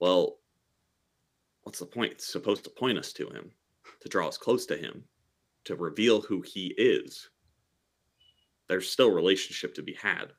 well, 0.00 0.38
what's 1.62 1.78
the 1.78 1.86
point? 1.86 2.12
It's 2.12 2.32
supposed 2.32 2.64
to 2.64 2.70
point 2.70 2.98
us 2.98 3.12
to 3.14 3.28
Him, 3.28 3.50
to 4.00 4.08
draw 4.08 4.28
us 4.28 4.38
close 4.38 4.66
to 4.66 4.76
Him, 4.76 5.04
to 5.64 5.76
reveal 5.76 6.20
who 6.20 6.42
He 6.42 6.74
is. 6.78 7.28
There's 8.68 8.90
still 8.90 9.10
relationship 9.10 9.74
to 9.74 9.82
be 9.82 9.94
had. 9.94 10.32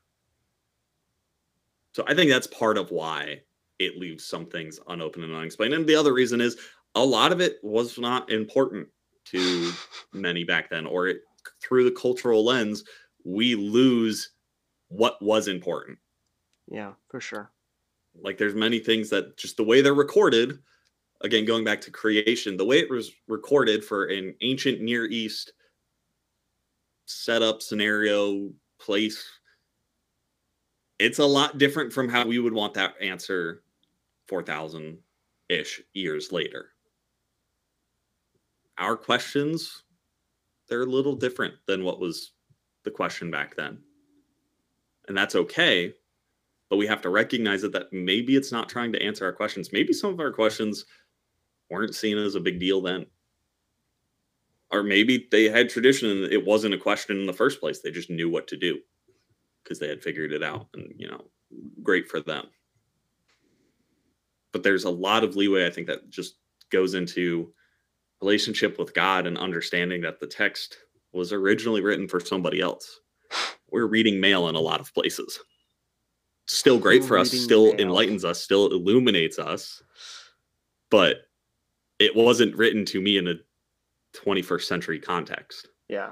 So 1.92 2.04
I 2.06 2.14
think 2.14 2.30
that's 2.30 2.46
part 2.46 2.78
of 2.78 2.90
why 2.90 3.42
it 3.78 3.98
leaves 3.98 4.24
some 4.24 4.46
things 4.46 4.78
unopened 4.88 5.24
and 5.24 5.34
unexplained. 5.34 5.74
And 5.74 5.86
the 5.86 5.96
other 5.96 6.12
reason 6.12 6.40
is 6.40 6.58
a 6.94 7.04
lot 7.04 7.32
of 7.32 7.40
it 7.40 7.58
was 7.62 7.98
not 7.98 8.30
important 8.30 8.88
to 9.26 9.72
many 10.12 10.44
back 10.44 10.70
then, 10.70 10.86
or 10.86 11.08
it, 11.08 11.22
through 11.62 11.84
the 11.84 11.90
cultural 11.90 12.44
lens, 12.44 12.84
we 13.24 13.54
lose 13.54 14.30
what 14.88 15.20
was 15.22 15.48
important. 15.48 15.98
Yeah, 16.70 16.92
for 17.08 17.20
sure. 17.20 17.50
Like 18.20 18.38
there's 18.38 18.54
many 18.54 18.78
things 18.78 19.10
that 19.10 19.36
just 19.36 19.56
the 19.56 19.64
way 19.64 19.80
they're 19.80 19.94
recorded, 19.94 20.58
again, 21.20 21.44
going 21.44 21.64
back 21.64 21.80
to 21.82 21.90
creation, 21.90 22.56
the 22.56 22.64
way 22.64 22.80
it 22.80 22.90
was 22.90 23.12
recorded 23.28 23.84
for 23.84 24.06
an 24.06 24.34
ancient 24.40 24.80
Near 24.80 25.06
East 25.06 25.52
setup 27.06 27.60
scenario 27.60 28.50
place 28.78 29.24
it's 31.00 31.18
a 31.18 31.24
lot 31.24 31.56
different 31.56 31.92
from 31.92 32.08
how 32.08 32.26
we 32.26 32.38
would 32.38 32.52
want 32.52 32.74
that 32.74 32.94
answer 33.00 33.62
4000 34.28 34.98
ish 35.48 35.80
years 35.94 36.30
later 36.30 36.68
our 38.80 38.96
questions 38.96 39.84
they're 40.68 40.82
a 40.82 40.86
little 40.86 41.16
different 41.16 41.54
than 41.66 41.82
what 41.82 41.98
was 41.98 42.32
the 42.84 42.92
question 42.92 43.28
back 43.28 43.56
then. 43.56 43.78
And 45.08 45.16
that's 45.18 45.34
okay 45.34 45.94
but 46.70 46.76
we 46.76 46.86
have 46.86 47.02
to 47.02 47.10
recognize 47.10 47.62
that 47.62 47.72
that 47.72 47.92
maybe 47.92 48.36
it's 48.36 48.52
not 48.52 48.68
trying 48.68 48.92
to 48.92 49.02
answer 49.02 49.24
our 49.24 49.32
questions. 49.32 49.72
Maybe 49.72 49.92
some 49.92 50.12
of 50.12 50.20
our 50.20 50.30
questions 50.30 50.86
weren't 51.68 51.96
seen 51.96 52.16
as 52.16 52.36
a 52.36 52.40
big 52.40 52.60
deal 52.60 52.80
then. 52.80 53.06
Or 54.70 54.84
maybe 54.84 55.26
they 55.32 55.48
had 55.48 55.68
tradition 55.68 56.08
and 56.08 56.32
it 56.32 56.46
wasn't 56.46 56.74
a 56.74 56.78
question 56.78 57.18
in 57.18 57.26
the 57.26 57.32
first 57.32 57.58
place. 57.58 57.80
They 57.80 57.90
just 57.90 58.08
knew 58.08 58.30
what 58.30 58.46
to 58.46 58.56
do 58.56 58.78
because 59.64 59.80
they 59.80 59.88
had 59.88 60.00
figured 60.00 60.32
it 60.32 60.44
out 60.44 60.68
and 60.74 60.94
you 60.96 61.10
know 61.10 61.24
great 61.82 62.08
for 62.08 62.20
them. 62.20 62.46
But 64.52 64.62
there's 64.62 64.84
a 64.84 64.90
lot 64.90 65.24
of 65.24 65.36
leeway 65.36 65.66
i 65.66 65.70
think 65.70 65.88
that 65.88 66.08
just 66.08 66.36
goes 66.70 66.94
into 66.94 67.52
relationship 68.20 68.78
with 68.78 68.94
god 68.94 69.26
and 69.26 69.38
understanding 69.38 70.00
that 70.00 70.20
the 70.20 70.26
text 70.26 70.78
was 71.12 71.32
originally 71.32 71.80
written 71.80 72.06
for 72.06 72.20
somebody 72.20 72.60
else 72.60 73.00
we're 73.70 73.86
reading 73.86 74.20
mail 74.20 74.48
in 74.48 74.54
a 74.54 74.60
lot 74.60 74.80
of 74.80 74.92
places 74.94 75.38
still 76.46 76.78
great 76.78 77.04
for 77.04 77.18
us 77.18 77.30
still 77.30 77.72
mail. 77.72 77.80
enlightens 77.80 78.24
us 78.24 78.40
still 78.40 78.68
illuminates 78.68 79.38
us 79.38 79.82
but 80.90 81.18
it 81.98 82.14
wasn't 82.16 82.56
written 82.56 82.84
to 82.84 83.00
me 83.00 83.18
in 83.18 83.28
a 83.28 83.34
21st 84.24 84.62
century 84.62 84.98
context 84.98 85.68
yeah 85.88 86.10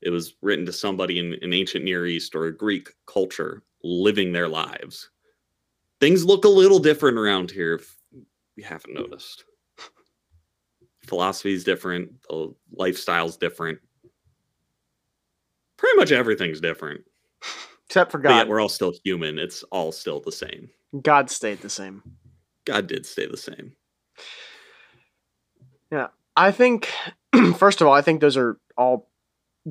it 0.00 0.10
was 0.10 0.34
written 0.42 0.66
to 0.66 0.72
somebody 0.72 1.18
in 1.18 1.36
an 1.42 1.52
ancient 1.52 1.84
Near 1.84 2.06
East 2.06 2.34
or 2.34 2.46
a 2.46 2.56
Greek 2.56 2.90
culture 3.06 3.62
living 3.82 4.32
their 4.32 4.48
lives. 4.48 5.10
Things 6.00 6.24
look 6.24 6.44
a 6.44 6.48
little 6.48 6.78
different 6.78 7.18
around 7.18 7.50
here 7.50 7.74
if 7.74 7.96
you 8.56 8.64
haven't 8.64 8.94
noticed. 8.94 9.44
Philosophy 11.08 11.54
is 11.54 11.64
different, 11.64 12.22
the 12.28 12.54
lifestyle's 12.72 13.36
different. 13.36 13.78
Pretty 15.76 15.96
much 15.96 16.12
everything's 16.12 16.60
different. 16.60 17.02
Except 17.86 18.12
for 18.12 18.18
God. 18.18 18.48
we're 18.48 18.60
all 18.60 18.68
still 18.68 18.92
human. 19.04 19.38
It's 19.38 19.62
all 19.64 19.92
still 19.92 20.20
the 20.20 20.32
same. 20.32 20.68
God 21.00 21.30
stayed 21.30 21.60
the 21.60 21.70
same. 21.70 22.02
God 22.64 22.86
did 22.86 23.06
stay 23.06 23.26
the 23.26 23.36
same. 23.36 23.72
Yeah. 25.90 26.08
I 26.36 26.50
think 26.50 26.90
first 27.56 27.80
of 27.80 27.86
all, 27.86 27.94
I 27.94 28.02
think 28.02 28.20
those 28.20 28.36
are 28.36 28.58
all 28.76 29.08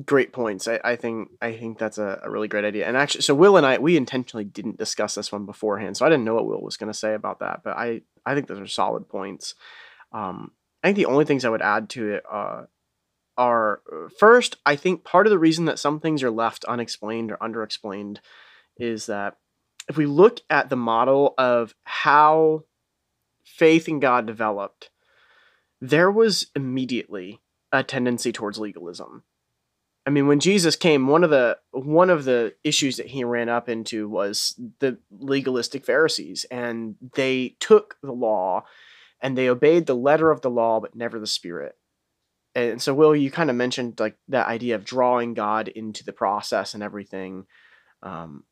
great 0.04 0.32
points. 0.32 0.68
I, 0.68 0.80
I 0.84 0.96
think 0.96 1.30
I 1.40 1.52
think 1.52 1.78
that's 1.78 1.98
a, 1.98 2.20
a, 2.22 2.30
really 2.30 2.48
great 2.48 2.64
idea. 2.64 2.86
And 2.86 2.96
actually, 2.96 3.22
so 3.22 3.34
Will 3.34 3.56
and 3.56 3.66
I 3.66 3.78
we 3.78 3.96
intentionally 3.96 4.44
didn't 4.44 4.78
discuss 4.78 5.14
this 5.14 5.32
one 5.32 5.46
beforehand, 5.46 5.96
so 5.96 6.06
I 6.06 6.08
didn't 6.08 6.24
know 6.24 6.34
what 6.34 6.46
Will 6.46 6.60
was 6.60 6.76
going 6.76 6.92
to 6.92 6.98
say 6.98 7.14
about 7.14 7.40
that. 7.40 7.62
But 7.64 7.76
I 7.76 8.02
I 8.26 8.34
think 8.34 8.46
those 8.46 8.60
are 8.60 8.66
solid 8.66 9.08
points. 9.08 9.54
Um, 10.12 10.52
I 10.82 10.88
think 10.88 10.96
the 10.96 11.06
only 11.06 11.24
things 11.24 11.44
I 11.44 11.50
would 11.50 11.62
add 11.62 11.88
to 11.90 12.12
it 12.14 12.24
uh, 12.30 12.64
are 13.36 13.80
uh, 13.92 14.08
first, 14.18 14.56
I 14.64 14.76
think 14.76 15.04
part 15.04 15.26
of 15.26 15.30
the 15.30 15.38
reason 15.38 15.64
that 15.66 15.78
some 15.78 16.00
things 16.00 16.22
are 16.22 16.30
left 16.30 16.64
unexplained 16.64 17.32
or 17.32 17.36
underexplained 17.38 18.18
is 18.76 19.06
that 19.06 19.36
if 19.88 19.96
we 19.96 20.06
look 20.06 20.40
at 20.50 20.68
the 20.68 20.76
model 20.76 21.34
of 21.38 21.74
how 21.84 22.64
faith 23.44 23.88
in 23.88 24.00
God 24.00 24.26
developed, 24.26 24.90
there 25.80 26.10
was 26.10 26.48
immediately 26.54 27.40
a 27.72 27.82
tendency 27.82 28.32
towards 28.32 28.58
legalism. 28.58 29.24
I 30.06 30.10
mean, 30.10 30.26
when 30.26 30.40
Jesus 30.40 30.74
came, 30.74 31.06
one 31.06 31.22
of 31.22 31.30
the 31.30 31.58
one 31.70 32.08
of 32.08 32.24
the 32.24 32.54
issues 32.64 32.96
that 32.96 33.08
he 33.08 33.24
ran 33.24 33.50
up 33.50 33.68
into 33.68 34.08
was 34.08 34.58
the 34.78 34.98
legalistic 35.10 35.84
Pharisees, 35.84 36.46
and 36.50 36.96
they 37.14 37.56
took 37.60 37.96
the 38.02 38.12
law 38.12 38.64
and 39.20 39.36
they 39.36 39.48
obeyed 39.48 39.86
the 39.86 39.96
letter 39.96 40.30
of 40.30 40.40
the 40.40 40.50
law, 40.50 40.80
but 40.80 40.94
never 40.94 41.18
the 41.18 41.26
spirit. 41.26 41.76
And 42.54 42.80
so, 42.80 42.94
Will, 42.94 43.14
you 43.14 43.30
kind 43.30 43.50
of 43.50 43.56
mentioned 43.56 44.00
like 44.00 44.16
that 44.28 44.48
idea 44.48 44.74
of 44.74 44.84
drawing 44.84 45.34
God 45.34 45.68
into 45.68 46.04
the 46.04 46.12
process 46.12 46.74
and 46.74 46.82
everything. 46.82 47.46
Um, 48.02 48.44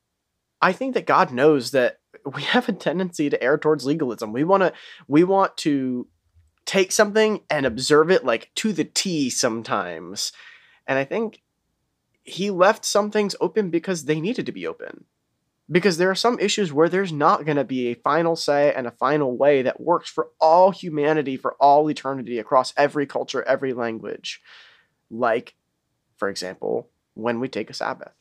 I 0.61 0.73
think 0.73 0.95
that 0.95 1.07
God 1.07 1.33
knows 1.33 1.73
that 1.73 1.99
we 2.35 2.43
have 2.43 2.69
a 2.69 2.73
tendency 2.73 3.31
to 3.31 3.43
err 3.43 3.59
towards 3.59 3.87
legalism. 3.87 4.33
We 4.33 4.45
want 4.45 4.63
to 4.63 4.73
we 5.09 5.25
want 5.25 5.57
to 5.59 6.07
take 6.65 6.91
something 6.91 7.41
and 7.49 7.65
observe 7.65 8.11
it 8.11 8.25
like 8.25 8.51
to 8.57 8.73
the 8.73 8.85
T 8.85 9.31
sometimes. 9.31 10.33
And 10.87 10.99
I 10.99 11.05
think 11.05 11.43
he 12.23 12.51
left 12.51 12.85
some 12.85 13.11
things 13.11 13.37
open 13.41 13.71
because 13.71 14.05
they 14.05 14.21
needed 14.21 14.47
to 14.47 14.53
be 14.53 14.67
open. 14.67 15.05
Because 15.71 15.97
there 15.97 16.11
are 16.11 16.15
some 16.15 16.39
issues 16.39 16.73
where 16.73 16.89
there's 16.89 17.13
not 17.13 17.45
going 17.45 17.57
to 17.57 17.65
be 17.65 17.89
a 17.89 17.95
final 17.95 18.37
say 18.37 18.73
and 18.73 18.87
a 18.87 18.93
final 18.93 19.37
way 19.37 19.63
that 19.63 19.81
works 19.81 20.09
for 20.09 20.29
all 20.41 20.71
humanity 20.71 21.37
for 21.37 21.55
all 21.55 21.91
eternity 21.91 22.39
across 22.39 22.73
every 22.77 23.07
culture, 23.07 23.43
every 23.43 23.73
language. 23.73 24.41
Like, 25.11 25.55
for 26.17 26.29
example, 26.29 26.89
when 27.15 27.41
we 27.41 27.49
take 27.49 27.71
a 27.71 27.75
Sabbath. 27.75 28.13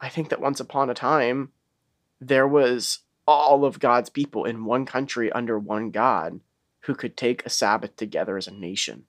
I 0.00 0.08
think 0.08 0.30
that 0.30 0.40
once 0.40 0.58
upon 0.58 0.90
a 0.90 0.94
time, 0.94 1.50
there 2.20 2.48
was 2.48 3.00
all 3.26 3.64
of 3.64 3.78
God's 3.78 4.10
people 4.10 4.44
in 4.44 4.64
one 4.64 4.86
country 4.86 5.30
under 5.32 5.58
one 5.58 5.90
God 5.90 6.40
who 6.80 6.94
could 6.94 7.16
take 7.16 7.44
a 7.44 7.50
Sabbath 7.50 7.96
together 7.96 8.36
as 8.36 8.46
a 8.46 8.52
nation. 8.52 9.04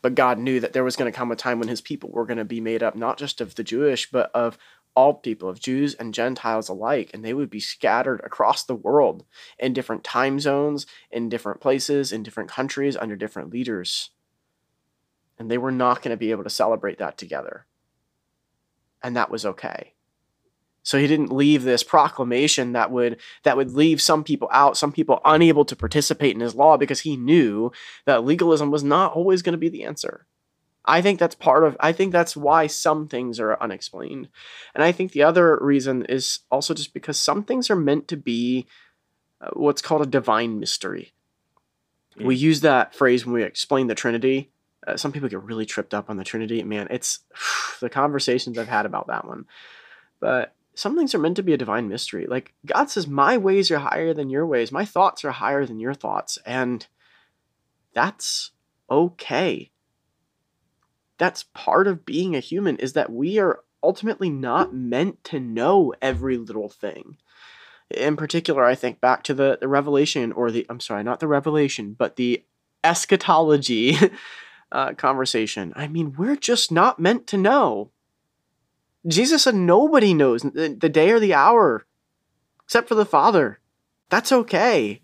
But 0.00 0.14
God 0.14 0.38
knew 0.38 0.58
that 0.60 0.72
there 0.72 0.84
was 0.84 0.96
going 0.96 1.10
to 1.10 1.16
come 1.16 1.30
a 1.30 1.36
time 1.36 1.58
when 1.58 1.68
his 1.68 1.80
people 1.80 2.10
were 2.10 2.26
going 2.26 2.38
to 2.38 2.44
be 2.44 2.60
made 2.60 2.82
up 2.82 2.96
not 2.96 3.18
just 3.18 3.40
of 3.40 3.54
the 3.54 3.62
Jewish, 3.62 4.10
but 4.10 4.30
of 4.34 4.58
all 4.94 5.14
people, 5.14 5.48
of 5.48 5.60
Jews 5.60 5.94
and 5.94 6.14
Gentiles 6.14 6.68
alike, 6.68 7.10
and 7.12 7.24
they 7.24 7.34
would 7.34 7.50
be 7.50 7.60
scattered 7.60 8.20
across 8.24 8.62
the 8.62 8.74
world 8.74 9.24
in 9.58 9.72
different 9.72 10.04
time 10.04 10.38
zones, 10.38 10.86
in 11.10 11.28
different 11.28 11.60
places, 11.60 12.12
in 12.12 12.22
different 12.22 12.50
countries, 12.50 12.96
under 12.96 13.16
different 13.16 13.50
leaders. 13.50 14.10
And 15.38 15.50
they 15.50 15.58
were 15.58 15.72
not 15.72 16.02
going 16.02 16.10
to 16.10 16.18
be 16.18 16.30
able 16.30 16.44
to 16.44 16.50
celebrate 16.50 16.98
that 16.98 17.16
together. 17.16 17.66
And 19.02 19.16
that 19.16 19.30
was 19.30 19.46
okay. 19.46 19.94
So 20.84 20.98
he 20.98 21.06
didn't 21.06 21.32
leave 21.32 21.62
this 21.62 21.84
proclamation 21.84 22.72
that 22.72 22.90
would 22.90 23.20
that 23.44 23.56
would 23.56 23.70
leave 23.70 24.02
some 24.02 24.24
people 24.24 24.48
out, 24.52 24.76
some 24.76 24.92
people 24.92 25.20
unable 25.24 25.64
to 25.64 25.76
participate 25.76 26.34
in 26.34 26.40
his 26.40 26.54
law 26.54 26.76
because 26.76 27.00
he 27.00 27.16
knew 27.16 27.70
that 28.04 28.24
legalism 28.24 28.70
was 28.70 28.82
not 28.82 29.12
always 29.12 29.42
going 29.42 29.52
to 29.52 29.58
be 29.58 29.68
the 29.68 29.84
answer. 29.84 30.26
I 30.84 31.00
think 31.00 31.18
that's 31.18 31.34
part 31.34 31.64
of 31.64 31.76
I 31.80 31.92
think 31.92 32.12
that's 32.12 32.36
why 32.36 32.66
some 32.66 33.08
things 33.08 33.38
are 33.38 33.60
unexplained. 33.60 34.28
And 34.74 34.82
I 34.82 34.92
think 34.92 35.12
the 35.12 35.22
other 35.22 35.58
reason 35.60 36.04
is 36.06 36.40
also 36.50 36.74
just 36.74 36.92
because 36.92 37.18
some 37.18 37.44
things 37.44 37.70
are 37.70 37.76
meant 37.76 38.08
to 38.08 38.16
be 38.16 38.66
uh, 39.40 39.50
what's 39.52 39.82
called 39.82 40.02
a 40.02 40.06
divine 40.06 40.58
mystery. 40.58 41.12
Mm. 42.18 42.26
We 42.26 42.36
use 42.36 42.60
that 42.62 42.94
phrase 42.94 43.24
when 43.24 43.34
we 43.34 43.42
explain 43.42 43.86
the 43.86 43.94
Trinity. 43.94 44.50
Uh, 44.86 44.96
some 44.96 45.12
people 45.12 45.28
get 45.28 45.42
really 45.42 45.66
tripped 45.66 45.94
up 45.94 46.10
on 46.10 46.16
the 46.16 46.24
Trinity. 46.24 46.62
Man, 46.62 46.88
it's 46.90 47.20
the 47.80 47.90
conversations 47.90 48.58
I've 48.58 48.68
had 48.68 48.86
about 48.86 49.06
that 49.06 49.26
one. 49.26 49.46
But 50.20 50.54
some 50.74 50.96
things 50.96 51.14
are 51.14 51.18
meant 51.18 51.36
to 51.36 51.42
be 51.42 51.52
a 51.52 51.58
divine 51.58 51.88
mystery. 51.88 52.26
Like 52.26 52.54
God 52.66 52.90
says, 52.90 53.06
My 53.06 53.36
ways 53.36 53.70
are 53.70 53.78
higher 53.78 54.14
than 54.14 54.30
your 54.30 54.46
ways, 54.46 54.72
my 54.72 54.84
thoughts 54.84 55.24
are 55.24 55.32
higher 55.32 55.66
than 55.66 55.78
your 55.78 55.94
thoughts. 55.94 56.38
And 56.46 56.86
that's 57.94 58.52
okay. 58.90 59.71
That's 61.18 61.44
part 61.54 61.86
of 61.86 62.04
being 62.04 62.34
a 62.34 62.40
human, 62.40 62.76
is 62.76 62.94
that 62.94 63.12
we 63.12 63.38
are 63.38 63.60
ultimately 63.82 64.30
not 64.30 64.74
meant 64.74 65.22
to 65.24 65.40
know 65.40 65.92
every 66.00 66.36
little 66.36 66.68
thing. 66.68 67.16
In 67.90 68.16
particular, 68.16 68.64
I 68.64 68.74
think 68.74 69.00
back 69.00 69.22
to 69.24 69.34
the, 69.34 69.58
the 69.60 69.68
revelation, 69.68 70.32
or 70.32 70.50
the, 70.50 70.66
I'm 70.68 70.80
sorry, 70.80 71.02
not 71.02 71.20
the 71.20 71.28
revelation, 71.28 71.94
but 71.98 72.16
the 72.16 72.44
eschatology 72.84 73.96
uh, 74.72 74.94
conversation. 74.94 75.72
I 75.76 75.88
mean, 75.88 76.14
we're 76.16 76.36
just 76.36 76.72
not 76.72 76.98
meant 76.98 77.26
to 77.28 77.36
know. 77.36 77.90
Jesus 79.06 79.42
said 79.42 79.54
nobody 79.54 80.14
knows 80.14 80.42
the, 80.42 80.76
the 80.80 80.88
day 80.88 81.10
or 81.10 81.20
the 81.20 81.34
hour 81.34 81.86
except 82.64 82.88
for 82.88 82.94
the 82.94 83.04
Father. 83.04 83.58
That's 84.08 84.32
okay. 84.32 85.02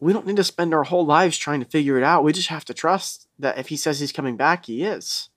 We 0.00 0.12
don't 0.12 0.26
need 0.26 0.36
to 0.36 0.44
spend 0.44 0.72
our 0.72 0.84
whole 0.84 1.04
lives 1.04 1.36
trying 1.36 1.60
to 1.60 1.66
figure 1.66 1.98
it 1.98 2.04
out. 2.04 2.24
We 2.24 2.32
just 2.32 2.48
have 2.48 2.64
to 2.66 2.74
trust 2.74 3.23
that 3.38 3.58
if 3.58 3.68
he 3.68 3.76
says 3.76 4.00
he's 4.00 4.12
coming 4.12 4.36
back, 4.36 4.66
he 4.66 4.84
is. 4.84 5.28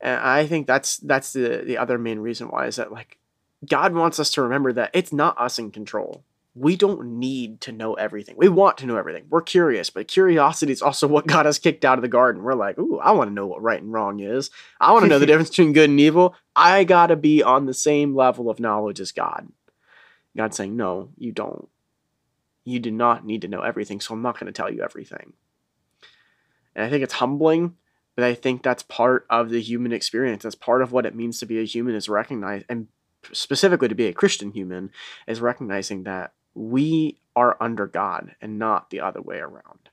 And 0.00 0.18
I 0.20 0.46
think 0.46 0.66
that's 0.66 0.96
that's 0.98 1.32
the 1.32 1.62
the 1.64 1.78
other 1.78 1.98
main 1.98 2.20
reason 2.20 2.48
why 2.48 2.66
is 2.66 2.76
that 2.76 2.92
like 2.92 3.18
God 3.68 3.94
wants 3.94 4.18
us 4.18 4.30
to 4.32 4.42
remember 4.42 4.72
that 4.72 4.90
it's 4.94 5.12
not 5.12 5.38
us 5.38 5.58
in 5.58 5.70
control. 5.70 6.24
We 6.54 6.74
don't 6.76 7.18
need 7.18 7.60
to 7.62 7.72
know 7.72 7.94
everything. 7.94 8.34
We 8.36 8.48
want 8.48 8.78
to 8.78 8.86
know 8.86 8.96
everything. 8.96 9.26
We're 9.28 9.42
curious, 9.42 9.88
but 9.88 10.08
curiosity 10.08 10.72
is 10.72 10.82
also 10.82 11.06
what 11.06 11.26
got 11.26 11.46
us 11.46 11.58
kicked 11.58 11.84
out 11.84 11.98
of 11.98 12.02
the 12.02 12.08
garden. 12.08 12.42
We're 12.42 12.54
like, 12.54 12.78
ooh, 12.78 12.98
I 12.98 13.12
want 13.12 13.30
to 13.30 13.34
know 13.34 13.46
what 13.46 13.62
right 13.62 13.80
and 13.80 13.92
wrong 13.92 14.18
is. 14.20 14.50
I 14.80 14.92
want 14.92 15.04
to 15.04 15.08
know 15.08 15.18
the 15.18 15.26
difference 15.26 15.50
between 15.50 15.72
good 15.72 15.90
and 15.90 16.00
evil. 16.00 16.34
I 16.56 16.84
got 16.84 17.08
to 17.08 17.16
be 17.16 17.42
on 17.42 17.66
the 17.66 17.74
same 17.74 18.16
level 18.16 18.50
of 18.50 18.58
knowledge 18.58 18.98
as 19.00 19.12
God. 19.12 19.48
God's 20.36 20.56
saying, 20.56 20.76
no, 20.76 21.10
you 21.16 21.32
don't. 21.32 21.68
You 22.64 22.78
do 22.78 22.90
not 22.90 23.24
need 23.24 23.42
to 23.42 23.48
know 23.48 23.60
everything, 23.60 24.00
so 24.00 24.14
I'm 24.14 24.22
not 24.22 24.38
going 24.38 24.52
to 24.52 24.56
tell 24.56 24.72
you 24.72 24.82
everything. 24.82 25.34
And 26.74 26.84
I 26.84 26.90
think 26.90 27.02
it's 27.02 27.14
humbling, 27.14 27.76
but 28.14 28.24
I 28.24 28.34
think 28.34 28.62
that's 28.62 28.82
part 28.82 29.26
of 29.30 29.50
the 29.50 29.60
human 29.60 29.92
experience. 29.92 30.42
That's 30.42 30.54
part 30.54 30.82
of 30.82 30.92
what 30.92 31.06
it 31.06 31.14
means 31.14 31.38
to 31.40 31.46
be 31.46 31.60
a 31.60 31.64
human 31.64 31.94
is 31.94 32.08
recognize 32.08 32.64
and 32.68 32.88
specifically 33.32 33.88
to 33.88 33.94
be 33.94 34.06
a 34.06 34.12
Christian 34.12 34.52
human 34.52 34.90
is 35.26 35.40
recognizing 35.40 36.04
that 36.04 36.32
we 36.54 37.18
are 37.36 37.56
under 37.60 37.86
God 37.86 38.34
and 38.40 38.58
not 38.58 38.90
the 38.90 39.00
other 39.00 39.22
way 39.22 39.38
around. 39.38 39.90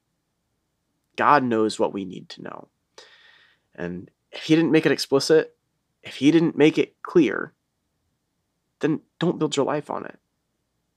God 1.16 1.44
knows 1.44 1.80
what 1.80 1.94
we 1.94 2.06
need 2.06 2.30
to 2.30 2.44
know. 2.44 2.68
And 3.76 4.10
if 4.32 4.44
He 4.44 4.56
didn't 4.56 4.72
make 4.72 4.86
it 4.86 4.92
explicit, 4.92 5.56
if 6.04 6.16
He 6.16 6.32
didn't 6.32 6.58
make 6.58 6.78
it 6.78 7.02
clear, 7.02 7.54
then 8.80 9.02
don't 9.20 9.40
build 9.40 9.56
your 9.56 9.66
life 9.66 9.90
on 9.90 10.06
it. 10.06 10.20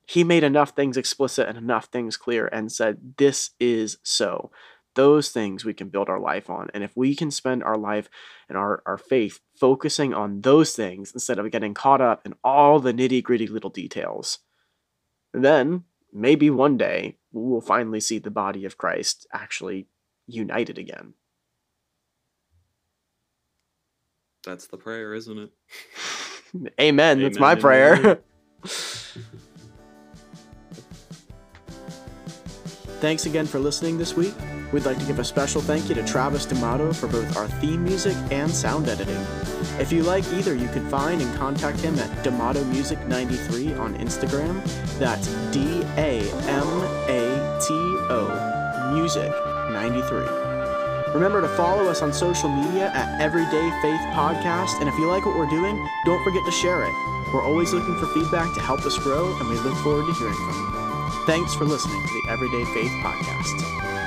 He 0.07 0.25
made 0.25 0.43
enough 0.43 0.71
things 0.71 0.97
explicit 0.97 1.49
and 1.49 1.57
enough 1.57 1.87
things 1.87 2.17
clear 2.17 2.49
and 2.49 2.71
said, 2.71 3.15
This 3.17 3.51
is 3.61 3.99
so. 4.03 4.51
Those 4.95 5.31
things 5.31 5.65
we 5.65 5.75
can 5.75 5.89
build 5.89 6.09
our 6.09 6.19
life 6.19 6.51
on. 6.51 6.69
And 6.75 6.83
if 6.83 6.97
we 6.97 7.15
can 7.15 7.31
spend 7.31 7.63
our 7.63 7.77
life 7.77 8.09
and 8.49 8.59
our, 8.59 8.83
our 8.87 8.99
faith 8.99 9.41
focusing 9.55 10.13
on 10.13 10.41
those 10.41 10.75
things 10.75 11.13
instead 11.13 11.39
of 11.39 11.51
getting 11.51 11.75
caught 11.75 12.01
up 12.01 12.27
in 12.27 12.35
all 12.43 12.81
the 12.81 12.93
nitty 12.93 13.23
gritty 13.23 13.47
little 13.47 13.71
details, 13.71 14.41
then 15.33 15.85
maybe 16.13 16.51
one 16.51 16.77
day 16.77 17.19
we 17.33 17.43
will 17.43 17.61
finally 17.61 18.01
see 18.01 18.19
the 18.19 18.31
body 18.31 18.65
of 18.65 18.77
Christ 18.77 19.27
actually 19.33 19.87
united 20.27 20.79
again. 20.79 21.15
That's 24.45 24.67
the 24.67 24.79
prayer, 24.79 25.15
isn't 25.15 25.39
it? 25.39 25.51
Amen. 26.55 26.73
Amen. 26.81 27.23
That's 27.23 27.39
my 27.39 27.55
prayer. 27.55 28.21
Thanks 33.01 33.25
again 33.25 33.47
for 33.47 33.59
listening 33.59 33.97
this 33.97 34.15
week. 34.15 34.35
We'd 34.73 34.85
like 34.85 34.99
to 34.99 35.07
give 35.07 35.19
a 35.19 35.25
special 35.25 35.63
thank 35.63 35.89
you 35.89 35.95
to 35.95 36.05
Travis 36.05 36.45
D'Amato 36.45 36.93
for 36.93 37.09
both 37.09 37.35
our 37.35 37.49
theme 37.49 37.83
music 37.83 38.15
and 38.31 38.51
sound 38.51 38.89
editing. 38.89 39.17
If 39.79 39.91
you 39.91 40.03
like 40.03 40.31
either, 40.35 40.55
you 40.55 40.69
can 40.69 40.87
find 40.91 41.23
and 41.23 41.35
contact 41.39 41.81
him 41.81 41.99
at 41.99 42.23
D'Amato 42.23 42.63
Music 42.65 42.99
93 43.09 43.73
on 43.75 43.97
Instagram. 43.97 44.63
That's 44.99 45.29
D 45.51 45.81
A 45.97 46.21
M 46.47 46.69
A 47.09 47.59
T 47.67 47.73
O 48.11 48.93
Music 48.93 49.31
93. 49.73 51.15
Remember 51.15 51.41
to 51.41 51.49
follow 51.57 51.87
us 51.87 52.03
on 52.03 52.13
social 52.13 52.51
media 52.51 52.93
at 52.93 53.19
Everyday 53.19 53.71
Faith 53.81 54.01
Podcast, 54.13 54.79
and 54.79 54.91
if 54.91 54.95
you 54.99 55.09
like 55.09 55.25
what 55.25 55.39
we're 55.39 55.49
doing, 55.49 55.75
don't 56.05 56.23
forget 56.23 56.45
to 56.45 56.53
share 56.53 56.85
it. 56.85 56.93
We're 57.33 57.43
always 57.43 57.73
looking 57.73 57.97
for 57.99 58.09
feedback 58.09 58.53
to 58.55 58.61
help 58.61 58.85
us 58.85 58.99
grow, 58.99 59.35
and 59.41 59.49
we 59.49 59.57
look 59.61 59.77
forward 59.79 60.07
to 60.07 60.13
hearing 60.13 60.35
from 60.35 60.75
you. 60.75 60.90
Thanks 61.31 61.55
for 61.55 61.65
listening 61.65 62.03
to 62.09 62.13
the 62.13 62.29
Everyday 62.29 62.65
Faith 62.65 62.91
Podcast. 63.05 64.00